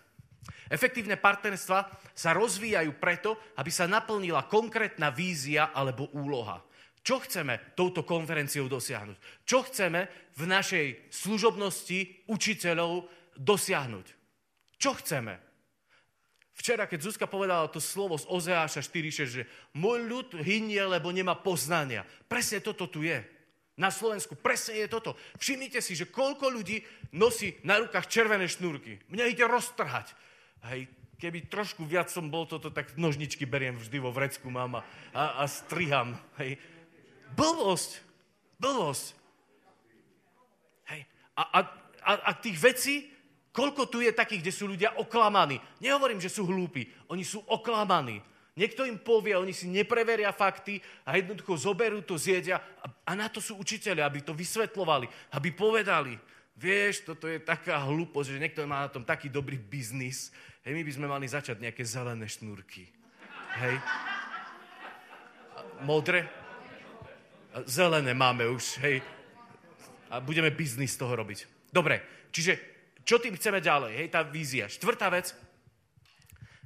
Efektívne 0.71 1.19
partnerstva 1.19 1.79
sa 2.15 2.31
rozvíjajú 2.37 3.03
preto, 3.03 3.35
aby 3.59 3.71
sa 3.73 3.91
naplnila 3.91 4.47
konkrétna 4.47 5.11
vízia 5.11 5.75
alebo 5.75 6.07
úloha. 6.15 6.63
Čo 7.07 7.23
chceme 7.23 7.79
touto 7.79 8.03
konferenciou 8.03 8.67
dosiahnuť? 8.67 9.47
Čo 9.47 9.63
chceme 9.71 10.11
v 10.35 10.43
našej 10.43 10.87
služobnosti 11.07 12.27
učiteľov 12.27 13.07
dosiahnuť? 13.39 14.07
Čo 14.75 14.91
chceme? 14.99 15.39
Včera, 16.57 16.91
keď 16.91 17.07
Zuzka 17.07 17.31
povedala 17.31 17.71
to 17.71 17.79
slovo 17.79 18.19
z 18.19 18.27
Ozeáša 18.27 18.83
4.6, 18.83 19.23
že 19.39 19.47
môj 19.79 20.03
ľud 20.03 20.29
hynie, 20.43 20.83
lebo 20.83 21.15
nemá 21.15 21.39
poznania. 21.39 22.03
Presne 22.27 22.59
toto 22.59 22.91
tu 22.91 23.07
je. 23.07 23.23
Na 23.79 23.95
Slovensku 23.95 24.35
presne 24.35 24.83
je 24.83 24.89
toto. 24.91 25.15
Všimnite 25.39 25.79
si, 25.85 25.95
že 25.95 26.11
koľko 26.11 26.51
ľudí 26.51 26.83
nosí 27.15 27.55
na 27.63 27.79
rukách 27.79 28.11
červené 28.11 28.51
šnúrky. 28.51 28.99
Mňa 29.13 29.25
ide 29.31 29.45
roztrhať. 29.47 30.11
Hej, 30.75 30.91
keby 31.23 31.47
trošku 31.47 31.87
viac 31.87 32.11
som 32.11 32.33
bol 32.33 32.49
toto, 32.49 32.73
tak 32.73 32.99
nožničky 32.99 33.47
beriem 33.47 33.77
vždy 33.79 34.01
vo 34.01 34.11
vrecku, 34.11 34.49
mama, 34.51 34.83
a, 35.15 35.39
a 35.39 35.47
striham. 35.47 36.19
Hej. 36.41 36.57
Blbosť. 37.35 37.91
Blbosť. 38.61 39.07
Hej. 40.93 41.01
A, 41.35 41.43
a, 41.43 41.61
a, 42.07 42.13
a 42.29 42.31
tých 42.39 42.57
vecí, 42.61 42.95
koľko 43.51 43.89
tu 43.91 44.05
je 44.05 44.13
takých, 44.15 44.47
kde 44.47 44.55
sú 44.55 44.65
ľudia 44.71 44.95
oklamaní. 45.01 45.59
Nehovorím, 45.83 46.23
že 46.23 46.31
sú 46.31 46.47
hlúpi. 46.47 46.87
Oni 47.11 47.27
sú 47.27 47.43
oklamaní. 47.49 48.23
Niekto 48.57 48.89
im 48.89 48.97
povie, 48.97 49.37
oni 49.37 49.53
si 49.53 49.69
nepreveria 49.69 50.33
fakty 50.33 50.81
a 51.05 51.21
jednoducho 51.21 51.61
zoberú 51.61 52.01
to, 52.01 52.17
zjedia. 52.17 52.57
A, 52.81 52.89
a 52.89 53.13
na 53.13 53.29
to 53.29 53.37
sú 53.37 53.61
učiteľi, 53.61 54.01
aby 54.01 54.25
to 54.25 54.33
vysvetlovali, 54.33 55.05
aby 55.37 55.53
povedali, 55.53 56.17
vieš, 56.57 57.05
toto 57.05 57.29
je 57.29 57.37
taká 57.37 57.85
hlúposť, 57.85 58.33
že 58.33 58.41
niekto 58.41 58.65
má 58.65 58.89
na 58.89 58.91
tom 58.93 59.05
taký 59.05 59.29
dobrý 59.29 59.61
biznis. 59.61 60.33
Hej, 60.65 60.73
my 60.73 60.83
by 60.89 60.93
sme 60.97 61.07
mali 61.07 61.29
začať 61.29 61.61
nejaké 61.61 61.85
zelené 61.85 62.25
šnúrky. 62.25 62.89
Hej. 63.61 63.77
Modré? 65.85 66.46
Zelené 67.65 68.13
máme 68.13 68.45
už, 68.53 68.77
hej. 68.85 69.01
A 70.13 70.21
budeme 70.21 70.53
biznis 70.53 70.93
z 70.93 71.01
toho 71.01 71.17
robiť. 71.17 71.73
Dobre, 71.73 72.29
čiže 72.29 72.61
čo 73.03 73.17
tým 73.17 73.39
chceme 73.41 73.65
ďalej? 73.65 73.93
Hej, 73.97 74.09
tá 74.13 74.21
vízia. 74.21 74.69
Štvrtá 74.69 75.09
vec. 75.09 75.33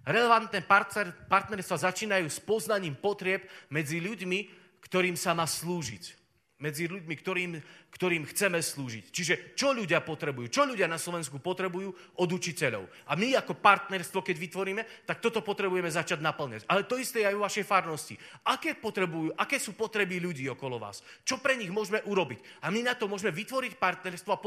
Relevantné 0.02 0.66
partner, 0.66 1.14
partnerstva 1.28 1.92
začínajú 1.92 2.26
s 2.26 2.40
poznaním 2.42 2.96
potrieb 2.98 3.46
medzi 3.70 4.00
ľuďmi, 4.00 4.50
ktorým 4.82 5.14
sa 5.14 5.36
má 5.36 5.44
slúžiť 5.44 6.19
medzi 6.60 6.84
ľuďmi, 6.86 7.14
ktorým, 7.16 7.52
ktorým 7.96 8.28
chceme 8.28 8.60
slúžiť. 8.60 9.04
Čiže 9.08 9.34
čo 9.56 9.72
ľudia 9.72 10.04
potrebujú? 10.04 10.52
Čo 10.52 10.68
ľudia 10.68 10.84
na 10.84 11.00
Slovensku 11.00 11.40
potrebujú 11.40 12.20
od 12.20 12.28
učiteľov? 12.28 12.84
A 13.08 13.16
my 13.16 13.34
ako 13.40 13.56
partnerstvo, 13.56 14.20
keď 14.20 14.36
vytvoríme, 14.36 14.82
tak 15.08 15.24
toto 15.24 15.40
potrebujeme 15.40 15.88
začať 15.88 16.20
naplňať. 16.20 16.68
Ale 16.68 16.84
to 16.84 17.00
isté 17.00 17.24
aj 17.24 17.34
u 17.34 17.42
vašej 17.42 17.64
farnosti. 17.64 18.14
Aké, 18.44 18.76
potrebujú, 18.76 19.32
aké 19.34 19.56
sú 19.56 19.72
potreby 19.72 20.20
ľudí 20.20 20.44
okolo 20.52 20.76
vás? 20.76 21.00
Čo 21.24 21.40
pre 21.40 21.56
nich 21.56 21.72
môžeme 21.72 22.04
urobiť? 22.04 22.62
A 22.62 22.68
my 22.68 22.84
na 22.84 22.92
to 22.92 23.08
môžeme 23.08 23.32
vytvoriť 23.32 23.80
partnerstvo 23.80 24.30
a 24.30 24.42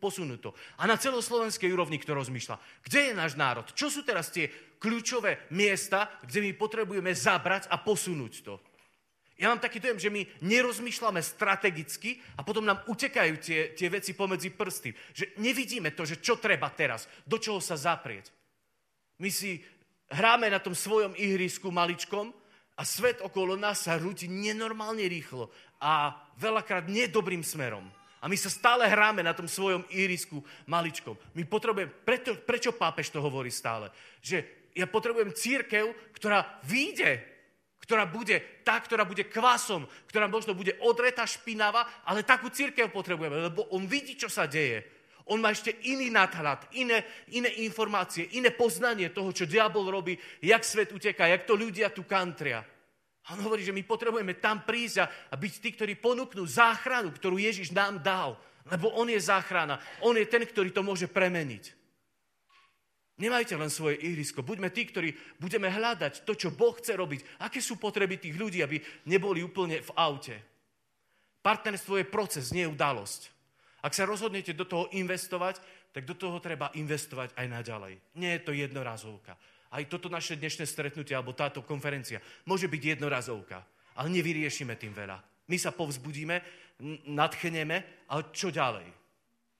posunúť 0.00 0.40
to. 0.40 0.50
A 0.80 0.88
na 0.88 0.96
celoslovenskej 0.96 1.68
úrovni 1.68 2.00
kto 2.00 2.16
rozmýšľa? 2.16 2.56
Kde 2.80 3.12
je 3.12 3.12
náš 3.12 3.36
národ? 3.36 3.68
Čo 3.76 3.92
sú 3.92 4.00
teraz 4.00 4.32
tie 4.32 4.48
kľúčové 4.80 5.50
miesta, 5.52 6.08
kde 6.24 6.40
my 6.48 6.52
potrebujeme 6.56 7.12
zabrať 7.12 7.68
a 7.68 7.76
posunúť 7.76 8.34
to? 8.40 8.56
Ja 9.38 9.54
mám 9.54 9.62
taký 9.62 9.78
dojem, 9.78 10.02
že 10.02 10.10
my 10.10 10.26
nerozmýšľame 10.42 11.22
strategicky 11.22 12.18
a 12.34 12.42
potom 12.42 12.66
nám 12.66 12.82
utekajú 12.90 13.38
tie, 13.38 13.70
tie 13.70 13.86
veci 13.86 14.10
pomedzi 14.10 14.50
prsty. 14.50 14.90
Že 15.14 15.38
nevidíme 15.38 15.94
to, 15.94 16.02
že 16.02 16.18
čo 16.18 16.42
treba 16.42 16.66
teraz, 16.74 17.06
do 17.22 17.38
čoho 17.38 17.62
sa 17.62 17.78
zaprieť. 17.78 18.34
My 19.22 19.30
si 19.30 19.62
hráme 20.10 20.50
na 20.50 20.58
tom 20.58 20.74
svojom 20.74 21.14
ihrisku 21.14 21.70
maličkom 21.70 22.34
a 22.74 22.82
svet 22.82 23.22
okolo 23.22 23.54
nás 23.54 23.86
sa 23.86 23.94
rúti 23.94 24.26
nenormálne 24.26 25.06
rýchlo 25.06 25.54
a 25.78 26.18
veľakrát 26.34 26.90
nedobrým 26.90 27.46
smerom. 27.46 27.86
A 28.18 28.26
my 28.26 28.34
sa 28.34 28.50
stále 28.50 28.90
hráme 28.90 29.22
na 29.22 29.30
tom 29.38 29.46
svojom 29.46 29.86
ihrisku 29.94 30.42
maličkom. 30.66 31.14
My 31.38 31.46
potrebujeme, 31.46 31.94
preto, 32.02 32.34
prečo 32.42 32.74
pápež 32.74 33.14
to 33.14 33.22
hovorí 33.22 33.54
stále? 33.54 33.94
Že 34.18 34.42
ja 34.74 34.90
potrebujem 34.90 35.30
církev, 35.30 35.94
ktorá 36.18 36.58
vyjde 36.66 37.37
ktorá 37.88 38.04
bude 38.04 38.60
tá, 38.60 38.76
ktorá 38.76 39.08
bude 39.08 39.24
kvasom, 39.24 39.88
ktorá 40.12 40.28
možno 40.28 40.52
bude 40.52 40.76
odretá, 40.84 41.24
špinavá, 41.24 42.04
ale 42.04 42.20
takú 42.20 42.52
církev 42.52 42.92
potrebujeme, 42.92 43.48
lebo 43.48 43.64
on 43.72 43.88
vidí, 43.88 44.12
čo 44.12 44.28
sa 44.28 44.44
deje. 44.44 44.84
On 45.32 45.40
má 45.40 45.56
ešte 45.56 45.72
iný 45.88 46.12
nadhľad, 46.12 46.68
iné, 46.76 47.00
iné 47.32 47.48
informácie, 47.64 48.28
iné 48.36 48.52
poznanie 48.52 49.08
toho, 49.08 49.32
čo 49.32 49.48
diabol 49.48 49.88
robí, 49.88 50.20
jak 50.44 50.60
svet 50.68 50.92
uteká, 50.92 51.32
jak 51.32 51.48
to 51.48 51.56
ľudia 51.56 51.88
tu 51.88 52.04
kantria. 52.04 52.60
A 52.60 53.36
on 53.36 53.40
hovorí, 53.40 53.64
že 53.64 53.72
my 53.72 53.80
potrebujeme 53.80 54.36
tam 54.36 54.68
prísť 54.68 55.08
a 55.32 55.34
byť 55.36 55.52
tí, 55.60 55.68
ktorí 55.72 55.96
ponúknú 55.96 56.44
záchranu, 56.44 57.12
ktorú 57.12 57.40
Ježiš 57.40 57.72
nám 57.72 58.04
dal. 58.04 58.36
Lebo 58.68 58.92
on 58.96 59.08
je 59.08 59.20
záchrana. 59.20 59.80
On 60.04 60.12
je 60.16 60.28
ten, 60.28 60.44
ktorý 60.44 60.72
to 60.72 60.84
môže 60.84 61.08
premeniť. 61.08 61.72
Nemajte 63.18 63.58
len 63.58 63.66
svoje 63.66 63.98
ihrisko. 63.98 64.46
Buďme 64.46 64.70
tí, 64.70 64.86
ktorí 64.86 65.10
budeme 65.42 65.66
hľadať 65.66 66.22
to, 66.22 66.38
čo 66.38 66.54
Boh 66.54 66.70
chce 66.78 66.94
robiť. 66.94 67.42
Aké 67.42 67.58
sú 67.58 67.74
potreby 67.74 68.14
tých 68.14 68.38
ľudí, 68.38 68.62
aby 68.62 68.78
neboli 69.10 69.42
úplne 69.42 69.82
v 69.82 69.90
aute. 69.98 70.38
Partnerstvo 71.42 71.98
je 71.98 72.06
proces, 72.06 72.54
nie 72.54 72.62
je 72.62 72.70
udalosť. 72.70 73.34
Ak 73.82 73.94
sa 73.94 74.06
rozhodnete 74.06 74.54
do 74.54 74.62
toho 74.66 74.86
investovať, 74.94 75.58
tak 75.90 76.06
do 76.06 76.14
toho 76.14 76.38
treba 76.38 76.70
investovať 76.78 77.34
aj 77.34 77.46
naďalej. 77.46 77.94
Nie 78.14 78.38
je 78.38 78.44
to 78.46 78.52
jednorazovka. 78.54 79.34
Aj 79.68 79.82
toto 79.90 80.06
naše 80.06 80.38
dnešné 80.38 80.64
stretnutie 80.64 81.12
alebo 81.12 81.34
táto 81.34 81.66
konferencia 81.66 82.22
môže 82.46 82.70
byť 82.70 82.82
jednorazovka, 82.96 83.58
ale 83.98 84.08
nevyriešime 84.14 84.78
tým 84.78 84.94
veľa. 84.94 85.18
My 85.48 85.56
sa 85.58 85.74
povzbudíme, 85.74 86.36
nadchneme, 87.10 88.06
ale 88.08 88.22
čo 88.30 88.54
ďalej? 88.54 88.86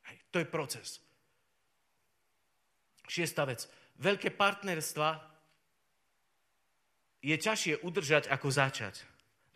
Hej, 0.09 0.17
to 0.31 0.39
je 0.39 0.47
proces. 0.47 1.08
Šiesta 3.09 3.49
vec. 3.49 3.65
Veľké 3.99 4.31
partnerstva 4.37 5.19
je 7.25 7.35
ťažšie 7.35 7.83
udržať, 7.83 8.31
ako 8.31 8.47
začať. 8.53 9.03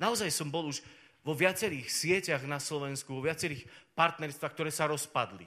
Naozaj 0.03 0.35
som 0.35 0.51
bol 0.51 0.67
už 0.67 0.83
vo 1.23 1.37
viacerých 1.37 1.87
sieťach 1.87 2.43
na 2.49 2.59
Slovensku, 2.59 3.15
vo 3.15 3.23
viacerých 3.23 3.63
partnerstvách, 3.95 4.53
ktoré 4.57 4.75
sa 4.75 4.91
rozpadli. 4.91 5.47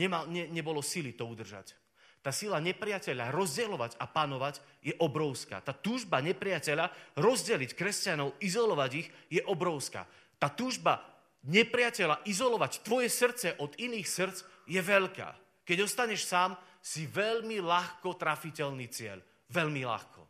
Nemal, 0.00 0.30
ne, 0.32 0.48
nebolo 0.48 0.80
sily 0.80 1.12
to 1.12 1.28
udržať. 1.28 1.76
Tá 2.20 2.32
sila 2.32 2.60
nepriateľa 2.60 3.32
rozdielovať 3.32 3.96
a 3.96 4.04
panovať 4.04 4.60
je 4.84 4.92
obrovská. 5.00 5.64
Tá 5.64 5.72
túžba 5.72 6.20
nepriateľa 6.20 7.16
rozdeliť 7.16 7.72
kresťanov, 7.72 8.36
izolovať 8.44 8.90
ich, 8.96 9.08
je 9.32 9.40
obrovská. 9.44 10.04
Tá 10.36 10.52
túžba 10.52 11.00
nepriateľa 11.48 12.24
izolovať 12.28 12.84
tvoje 12.84 13.08
srdce 13.08 13.56
od 13.56 13.72
iných 13.80 14.08
srdc 14.08 14.38
je 14.68 14.80
veľká. 14.80 15.28
Keď 15.64 15.78
ostaneš 15.84 16.28
sám, 16.28 16.60
si 16.80 17.04
veľmi 17.04 17.60
ľahko 17.60 18.16
trafiteľný 18.16 18.88
cieľ. 18.88 19.20
Veľmi 19.52 19.84
ľahko. 19.84 20.22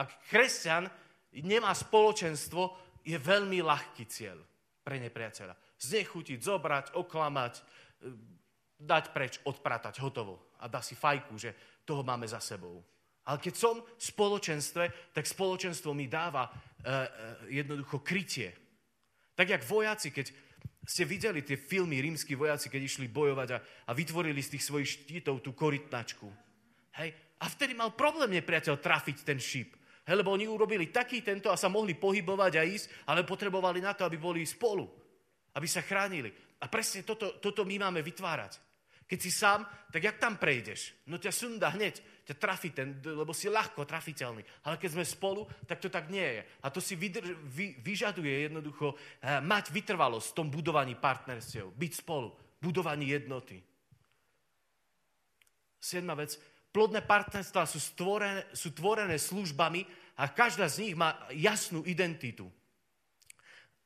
Ak 0.00 0.26
kresťan 0.26 0.88
nemá 1.44 1.70
spoločenstvo, 1.76 2.82
je 3.04 3.20
veľmi 3.20 3.60
ľahký 3.60 4.04
cieľ 4.08 4.40
pre 4.80 4.96
nepriateľa. 4.96 5.52
Znechutiť, 5.76 6.40
zobrať, 6.40 6.96
oklamať, 6.96 7.54
e, 7.60 7.62
dať 8.80 9.04
preč, 9.12 9.40
odpratať, 9.44 10.00
hotovo. 10.00 10.56
A 10.64 10.68
dá 10.72 10.80
si 10.80 10.96
fajku, 10.96 11.36
že 11.36 11.82
toho 11.84 12.00
máme 12.00 12.24
za 12.24 12.40
sebou. 12.40 12.80
Ale 13.24 13.40
keď 13.40 13.54
som 13.56 13.80
v 13.80 14.02
spoločenstve, 14.02 15.12
tak 15.12 15.24
spoločenstvo 15.24 15.92
mi 15.92 16.08
dáva 16.08 16.48
e, 16.48 16.50
e, 16.52 16.92
jednoducho 17.60 18.00
krytie. 18.00 18.52
Tak 19.34 19.48
jak 19.48 19.64
vojaci, 19.64 20.08
keď 20.12 20.26
ste 20.84 21.08
videli 21.08 21.40
tie 21.40 21.56
filmy 21.56 22.00
rímsky 22.00 22.36
vojaci, 22.36 22.68
keď 22.68 22.82
išli 22.84 23.08
bojovať 23.08 23.48
a, 23.56 23.58
a 23.88 23.92
vytvorili 23.96 24.40
z 24.44 24.56
tých 24.56 24.64
svojich 24.68 24.88
štítov 25.00 25.40
tú 25.40 25.56
korytnačku. 25.56 26.28
Hej? 27.00 27.16
A 27.40 27.44
vtedy 27.48 27.72
mal 27.72 27.96
problém 27.96 28.36
nepriateľ 28.40 28.78
trafiť 28.78 29.24
ten 29.24 29.40
šíp. 29.40 29.76
Hej, 30.04 30.20
lebo 30.20 30.36
oni 30.36 30.44
urobili 30.44 30.92
taký 30.92 31.24
tento 31.24 31.48
a 31.48 31.56
sa 31.56 31.72
mohli 31.72 31.96
pohybovať 31.96 32.52
a 32.60 32.62
ísť, 32.62 33.08
ale 33.08 33.24
potrebovali 33.24 33.80
na 33.80 33.96
to, 33.96 34.04
aby 34.04 34.20
boli 34.20 34.44
spolu. 34.44 34.84
Aby 35.56 35.64
sa 35.64 35.80
chránili. 35.80 36.28
A 36.60 36.68
presne 36.68 37.00
toto, 37.04 37.40
toto 37.40 37.64
my 37.64 37.88
máme 37.88 38.04
vytvárať. 38.04 38.60
Keď 39.08 39.18
si 39.20 39.32
sám, 39.32 39.64
tak 39.88 40.04
jak 40.04 40.16
tam 40.20 40.36
prejdeš? 40.36 41.08
No 41.08 41.16
ťa 41.16 41.32
sunda 41.32 41.72
hneď, 41.72 42.00
ťa 42.24 42.34
trafí 42.40 42.72
ten, 42.72 42.96
lebo 43.04 43.36
si 43.36 43.52
ľahko 43.52 43.84
trafiteľný. 43.84 44.40
Ale 44.64 44.80
keď 44.80 44.90
sme 44.96 45.04
spolu, 45.04 45.44
tak 45.68 45.76
to 45.78 45.92
tak 45.92 46.08
nie 46.08 46.24
je. 46.24 46.42
A 46.64 46.72
to 46.72 46.80
si 46.80 46.96
vydrž, 46.96 47.36
vy, 47.52 47.76
vyžaduje 47.84 48.48
jednoducho 48.48 48.96
eh, 48.96 49.44
mať 49.44 49.68
vytrvalosť 49.68 50.32
v 50.32 50.36
tom 50.36 50.48
budovaní 50.48 50.96
partnerstiev, 50.96 51.68
byť 51.76 51.92
spolu, 51.92 52.32
budovaní 52.64 53.12
jednoty. 53.12 53.60
Siedma 55.76 56.16
vec. 56.16 56.40
Plodné 56.74 57.04
partnerstvá 57.04 57.68
sú, 57.70 57.78
stvorené, 57.78 58.50
sú 58.50 58.74
tvorené 58.74 59.14
službami 59.14 59.86
a 60.18 60.26
každá 60.26 60.66
z 60.66 60.88
nich 60.88 60.94
má 60.98 61.14
jasnú 61.30 61.86
identitu. 61.86 62.50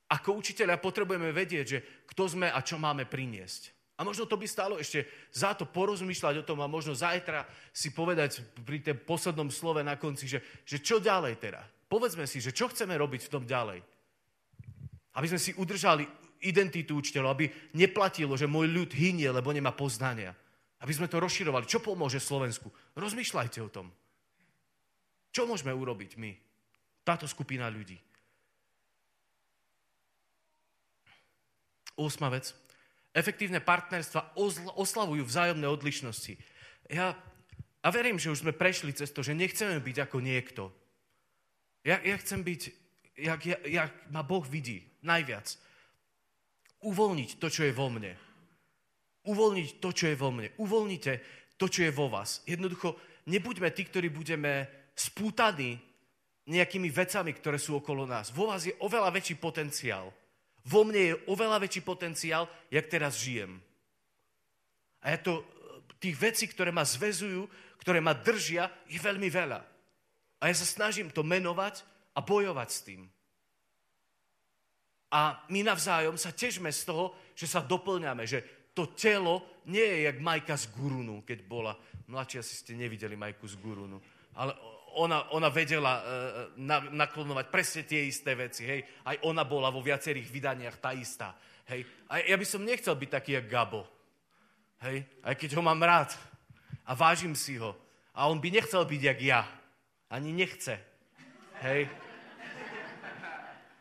Ako 0.09 0.41
učiteľia 0.41 0.80
potrebujeme 0.80 1.28
vedieť, 1.34 1.66
že 1.68 1.78
kto 2.09 2.39
sme 2.39 2.49
a 2.49 2.64
čo 2.64 2.80
máme 2.80 3.05
priniesť. 3.05 3.78
A 3.99 4.07
možno 4.07 4.30
to 4.30 4.38
by 4.38 4.46
stalo 4.46 4.78
ešte 4.78 5.11
za 5.34 5.59
to 5.59 5.66
porozmýšľať 5.66 6.40
o 6.40 6.46
tom 6.46 6.62
a 6.62 6.70
možno 6.70 6.94
zajtra 6.94 7.42
si 7.74 7.90
povedať 7.90 8.46
pri 8.62 8.78
tom 8.78 9.03
poslednom 9.03 9.51
slove 9.51 9.82
na 9.82 9.99
konci, 9.99 10.30
že, 10.30 10.38
že 10.62 10.78
čo 10.78 11.03
ďalej 11.03 11.34
teda. 11.42 11.66
Povedzme 11.90 12.22
si, 12.30 12.38
že 12.38 12.55
čo 12.55 12.70
chceme 12.70 12.94
robiť 12.94 13.26
v 13.26 13.32
tom 13.34 13.42
ďalej. 13.42 13.82
Aby 15.18 15.26
sme 15.34 15.42
si 15.42 15.51
udržali 15.59 16.07
identitu 16.46 16.94
učiteľov, 16.94 17.34
aby 17.34 17.51
neplatilo, 17.74 18.38
že 18.38 18.46
môj 18.46 18.70
ľud 18.70 18.90
hynie, 18.94 19.26
lebo 19.34 19.51
nemá 19.51 19.74
poznania. 19.74 20.30
Aby 20.78 20.94
sme 20.94 21.11
to 21.11 21.18
rozširovali. 21.18 21.66
Čo 21.66 21.82
pomôže 21.82 22.22
Slovensku? 22.22 22.70
Rozmýšľajte 22.94 23.59
o 23.66 23.72
tom. 23.72 23.90
Čo 25.34 25.51
môžeme 25.51 25.74
urobiť 25.74 26.14
my? 26.14 26.30
Táto 27.03 27.26
skupina 27.26 27.66
ľudí. 27.66 27.99
Osma 31.99 32.30
vec. 32.30 32.68
Efektívne 33.17 33.59
partnerstva 33.59 34.37
oslavujú 34.77 35.25
vzájomné 35.25 35.67
odlišnosti. 35.67 36.37
Ja, 36.93 37.17
a 37.83 37.89
verím, 37.89 38.21
že 38.21 38.31
už 38.31 38.45
sme 38.45 38.57
prešli 38.57 38.93
cez 38.93 39.15
to, 39.15 39.25
že 39.25 39.39
nechceme 39.39 39.81
byť 39.81 39.97
ako 40.05 40.19
niekto. 40.21 40.73
Ja, 41.87 42.03
ja 42.03 42.17
chcem 42.21 42.43
byť, 42.45 42.61
jak, 43.17 43.41
jak, 43.47 43.61
jak 43.65 43.93
ma 44.13 44.21
Boh 44.27 44.45
vidí, 44.45 44.85
najviac. 45.01 45.57
Uvoľniť 46.85 47.41
to, 47.41 47.49
čo 47.49 47.67
je 47.67 47.73
vo 47.73 47.89
mne. 47.91 48.13
Uvoľniť 49.27 49.69
to, 49.83 49.89
čo 49.91 50.05
je 50.13 50.17
vo 50.19 50.31
mne. 50.31 50.53
Uvoľnite 50.59 51.13
to, 51.59 51.67
čo 51.67 51.87
je 51.87 51.93
vo 51.95 52.07
vás. 52.13 52.45
Jednoducho, 52.47 52.99
nebuďme 53.27 53.71
tí, 53.75 53.83
ktorí 53.87 54.13
budeme 54.13 54.69
spútaní 54.95 55.79
nejakými 56.49 56.89
vecami, 56.89 57.31
ktoré 57.37 57.61
sú 57.61 57.79
okolo 57.79 58.09
nás. 58.09 58.33
Vo 58.33 58.49
vás 58.49 58.65
je 58.65 58.75
oveľa 58.81 59.13
väčší 59.13 59.37
potenciál 59.37 60.11
vo 60.69 60.85
mne 60.85 61.01
je 61.01 61.19
oveľa 61.25 61.64
väčší 61.64 61.81
potenciál, 61.81 62.45
jak 62.69 62.85
teraz 62.93 63.16
žijem. 63.16 63.57
A 65.01 65.16
je 65.16 65.19
to, 65.25 65.33
tých 65.97 66.16
vecí, 66.21 66.45
ktoré 66.47 66.69
ma 66.69 66.85
zvezujú, 66.85 67.49
ktoré 67.81 68.05
ma 68.05 68.12
držia, 68.12 68.69
je 68.87 69.01
veľmi 69.01 69.33
veľa. 69.33 69.61
A 70.39 70.43
ja 70.47 70.55
sa 70.55 70.69
snažím 70.69 71.11
to 71.11 71.25
menovať 71.25 71.83
a 72.14 72.21
bojovať 72.23 72.69
s 72.71 72.81
tým. 72.85 73.03
A 75.09 75.41
my 75.49 75.64
navzájom 75.64 76.21
sa 76.21 76.37
težme 76.37 76.69
z 76.69 76.85
toho, 76.85 77.16
že 77.33 77.49
sa 77.49 77.64
doplňame, 77.64 78.29
že 78.29 78.71
to 78.77 78.93
telo 78.93 79.64
nie 79.66 79.83
je 79.83 79.99
jak 80.07 80.21
Majka 80.21 80.55
z 80.55 80.71
Gurunu, 80.71 81.25
keď 81.25 81.39
bola. 81.49 81.73
Mladší 82.07 82.39
asi 82.39 82.55
ste 82.55 82.79
nevideli 82.79 83.16
Majku 83.16 83.49
z 83.49 83.57
Gurunu. 83.59 83.99
Ale 84.37 84.55
ona, 84.99 85.30
ona 85.30 85.46
vedela 85.46 86.03
uh, 86.03 86.05
na, 86.59 86.82
naklonovať 86.82 87.46
presne 87.55 87.82
tie 87.86 88.11
isté 88.11 88.34
veci, 88.34 88.66
hej. 88.66 88.82
Aj 89.07 89.14
ona 89.22 89.46
bola 89.46 89.70
vo 89.70 89.78
viacerých 89.78 90.26
vydaniach 90.26 90.82
tá 90.82 90.90
istá, 90.90 91.38
hej. 91.70 91.86
A 92.11 92.18
ja 92.18 92.34
by 92.34 92.46
som 92.46 92.66
nechcel 92.66 92.99
byť 92.99 93.11
taký, 93.14 93.38
jak 93.38 93.46
Gabo, 93.46 93.86
hej. 94.82 95.07
Aj 95.22 95.38
keď 95.38 95.55
ho 95.55 95.62
mám 95.62 95.78
rád 95.78 96.18
a 96.82 96.99
vážim 96.99 97.38
si 97.38 97.55
ho. 97.55 97.78
A 98.11 98.26
on 98.26 98.42
by 98.42 98.51
nechcel 98.51 98.82
byť, 98.82 99.01
jak 99.14 99.20
ja. 99.22 99.40
Ani 100.11 100.34
nechce, 100.34 100.74
hej. 101.62 101.86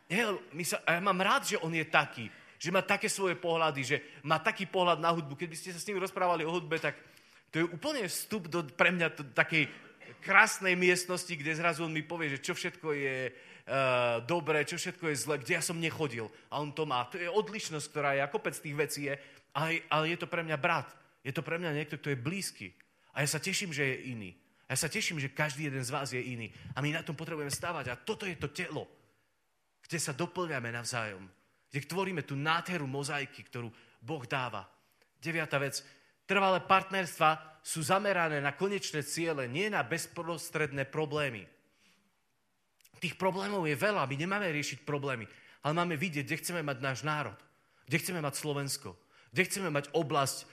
Nie, 0.07 0.23
my 0.55 0.63
sa, 0.63 0.79
a 0.87 0.95
ja 0.95 1.01
mám 1.03 1.19
rád, 1.19 1.43
že 1.51 1.59
on 1.59 1.73
je 1.73 1.83
taký, 1.83 2.31
že 2.55 2.71
má 2.71 2.79
také 2.79 3.11
svoje 3.11 3.35
pohľady, 3.35 3.81
že 3.83 3.97
má 4.23 4.39
taký 4.39 4.63
pohľad 4.63 5.03
na 5.03 5.11
hudbu. 5.11 5.35
Keď 5.35 5.47
by 5.51 5.57
ste 5.57 5.69
sa 5.75 5.79
s 5.83 5.87
ním 5.89 5.99
rozprávali 5.99 6.47
o 6.47 6.53
hudbe, 6.53 6.79
tak 6.79 6.95
to 7.51 7.63
je 7.63 7.65
úplne 7.67 8.03
vstup 8.07 8.47
do, 8.47 8.63
pre 8.63 8.91
mňa 8.91 9.07
do 9.13 9.23
takej 9.35 9.67
krásnej 10.23 10.75
miestnosti, 10.75 11.31
kde 11.31 11.57
zrazu 11.57 11.83
on 11.85 11.93
mi 11.93 12.03
povie, 12.03 12.35
že 12.35 12.43
čo 12.43 12.53
všetko 12.53 12.87
je 12.93 13.17
uh, 13.31 14.23
dobré, 14.23 14.63
čo 14.63 14.79
všetko 14.79 15.11
je 15.11 15.15
zle, 15.15 15.35
kde 15.39 15.59
ja 15.59 15.63
som 15.63 15.79
nechodil. 15.79 16.31
A 16.51 16.59
on 16.63 16.71
to 16.71 16.87
má. 16.87 17.05
To 17.11 17.19
je 17.19 17.29
odlišnosť, 17.29 17.87
ktorá 17.91 18.15
je, 18.15 18.21
a 18.23 18.31
kopec 18.31 18.55
tých 18.55 18.75
vecí 18.75 19.01
je, 19.11 19.15
ale, 19.53 19.83
ale 19.89 20.15
je 20.15 20.17
to 20.19 20.27
pre 20.27 20.45
mňa 20.45 20.57
brat. 20.57 20.87
Je 21.25 21.33
to 21.35 21.43
pre 21.43 21.59
mňa 21.59 21.75
niekto, 21.75 21.99
kto 21.99 22.13
je 22.13 22.19
blízky. 22.19 22.67
A 23.17 23.25
ja 23.25 23.27
sa 23.27 23.41
teším, 23.41 23.73
že 23.73 23.83
je 23.83 24.13
iný. 24.13 24.31
A 24.67 24.75
ja 24.75 24.77
sa 24.83 24.91
teším, 24.91 25.17
že 25.17 25.33
každý 25.33 25.71
jeden 25.71 25.83
z 25.83 25.89
vás 25.89 26.11
je 26.11 26.21
iný. 26.21 26.51
A 26.75 26.83
my 26.83 26.91
na 26.91 27.01
tom 27.01 27.15
potrebujeme 27.15 27.51
stávať. 27.51 27.91
A 27.91 27.99
toto 27.99 28.27
je 28.27 28.35
to 28.35 28.51
telo, 28.51 28.85
kde 29.83 29.97
sa 29.97 30.11
doplňame 30.13 30.69
navzájom. 30.71 31.23
Kde 31.67 31.87
tvoríme 31.87 32.23
tú 32.23 32.35
nádheru 32.35 32.87
mozaiky, 32.87 33.43
ktorú 33.47 33.71
Boh 34.03 34.23
dáva. 34.27 34.67
Deviatá 35.19 35.57
vec. 35.57 35.81
Trvalé 36.27 36.59
partnerstva 36.63 37.56
sú 37.67 37.83
zamerané 37.83 38.39
na 38.39 38.55
konečné 38.55 39.03
ciele, 39.03 39.43
nie 39.51 39.67
na 39.67 39.83
bezprostredné 39.83 40.87
problémy. 40.87 41.43
Tých 43.03 43.19
problémov 43.19 43.67
je 43.67 43.75
veľa, 43.75 44.07
my 44.07 44.15
nemáme 44.15 44.47
riešiť 44.55 44.87
problémy, 44.87 45.27
ale 45.67 45.73
máme 45.75 45.99
vidieť, 45.99 46.23
kde 46.23 46.39
chceme 46.39 46.63
mať 46.63 46.77
náš 46.79 47.03
národ, 47.03 47.35
kde 47.83 47.99
chceme 47.99 48.23
mať 48.23 48.39
Slovensko, 48.39 48.95
kde 49.35 49.43
chceme 49.51 49.67
mať 49.67 49.91
oblasť 49.91 50.37
e, 50.39 50.45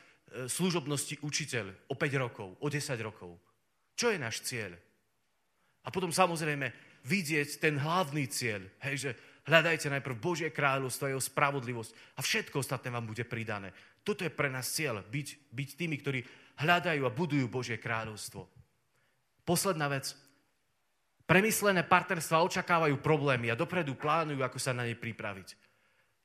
služobnosti 0.50 1.22
učiteľ 1.22 1.86
o 1.86 1.94
5 1.94 2.18
rokov, 2.18 2.48
o 2.58 2.66
10 2.66 2.82
rokov. 2.98 3.38
Čo 3.94 4.10
je 4.10 4.18
náš 4.18 4.42
cieľ? 4.42 4.74
A 5.86 5.94
potom 5.94 6.10
samozrejme 6.10 6.74
vidieť 7.06 7.62
ten 7.62 7.78
hlavný 7.78 8.26
cieľ, 8.26 8.66
hej, 8.90 8.96
že 8.98 9.10
hľadajte 9.46 9.86
najprv 9.86 10.18
Božie 10.18 10.50
kráľovstvo 10.50 11.14
jeho 11.14 11.22
spravodlivosť 11.22 12.18
a 12.18 12.20
všetko 12.26 12.58
ostatné 12.58 12.90
vám 12.90 13.06
bude 13.06 13.22
pridané. 13.22 13.70
Toto 14.02 14.26
je 14.26 14.34
pre 14.34 14.50
nás 14.50 14.66
cieľ, 14.68 15.00
byť, 15.06 15.28
byť 15.54 15.68
tými, 15.78 15.96
ktorí 16.02 16.20
hľadajú 16.59 17.02
a 17.07 17.14
budujú 17.14 17.46
Božie 17.50 17.78
kráľovstvo. 17.80 18.46
Posledná 19.44 19.90
vec. 19.90 20.14
Premyslené 21.24 21.88
partnerstva 21.88 22.44
očakávajú 22.44 23.00
problémy 23.00 23.48
a 23.48 23.57
dopredu 23.57 23.96
plánujú, 23.96 24.44
ako 24.44 24.59
sa 24.61 24.76
na 24.76 24.84
ne 24.84 24.92
pripraviť. 24.92 25.57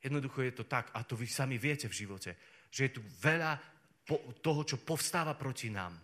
Jednoducho 0.03 0.43
je 0.43 0.53
to 0.55 0.63
tak, 0.67 0.91
a 0.91 1.03
to 1.03 1.15
vy 1.15 1.27
sami 1.27 1.55
viete 1.55 1.87
v 1.87 1.97
živote, 2.03 2.35
že 2.71 2.87
je 2.87 2.91
tu 2.99 3.01
veľa 3.23 3.59
toho, 4.43 4.61
čo 4.63 4.81
povstáva 4.81 5.35
proti 5.35 5.71
nám. 5.71 5.95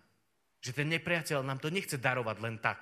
Že 0.64 0.72
ten 0.82 0.88
nepriateľ 0.96 1.44
nám 1.44 1.60
to 1.60 1.70
nechce 1.70 1.96
darovať 2.00 2.38
len 2.42 2.56
tak. 2.60 2.82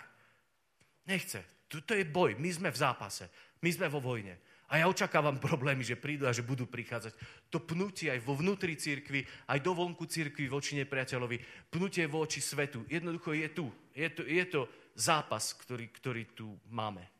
Nechce. 1.10 1.68
To, 1.68 1.94
je 1.94 2.06
boj. 2.06 2.38
My 2.38 2.50
sme 2.54 2.70
v 2.70 2.78
zápase. 2.78 3.28
My 3.60 3.70
sme 3.74 3.90
vo 3.90 4.00
vojne. 4.00 4.38
A 4.72 4.82
ja 4.82 4.90
očakávam 4.90 5.38
problémy, 5.38 5.86
že 5.86 6.00
prídu 6.00 6.26
a 6.26 6.34
že 6.34 6.42
budú 6.42 6.66
prichádzať. 6.66 7.14
To 7.54 7.62
pnutie 7.62 8.10
aj 8.10 8.26
vo 8.26 8.34
vnútri 8.34 8.74
církvy, 8.74 9.22
aj 9.46 9.60
do 9.62 9.72
vonku 9.78 10.10
církvy 10.10 10.50
voči 10.50 10.80
nepriateľovi, 10.82 11.70
pnutie 11.70 12.10
voči 12.10 12.42
svetu. 12.42 12.82
Jednoducho 12.90 13.38
je 13.38 13.48
tu. 13.54 13.66
Je 13.94 14.10
to, 14.10 14.26
je 14.26 14.46
to 14.50 14.62
zápas, 14.98 15.54
ktorý, 15.54 15.94
ktorý 15.94 16.24
tu 16.34 16.58
máme. 16.74 17.13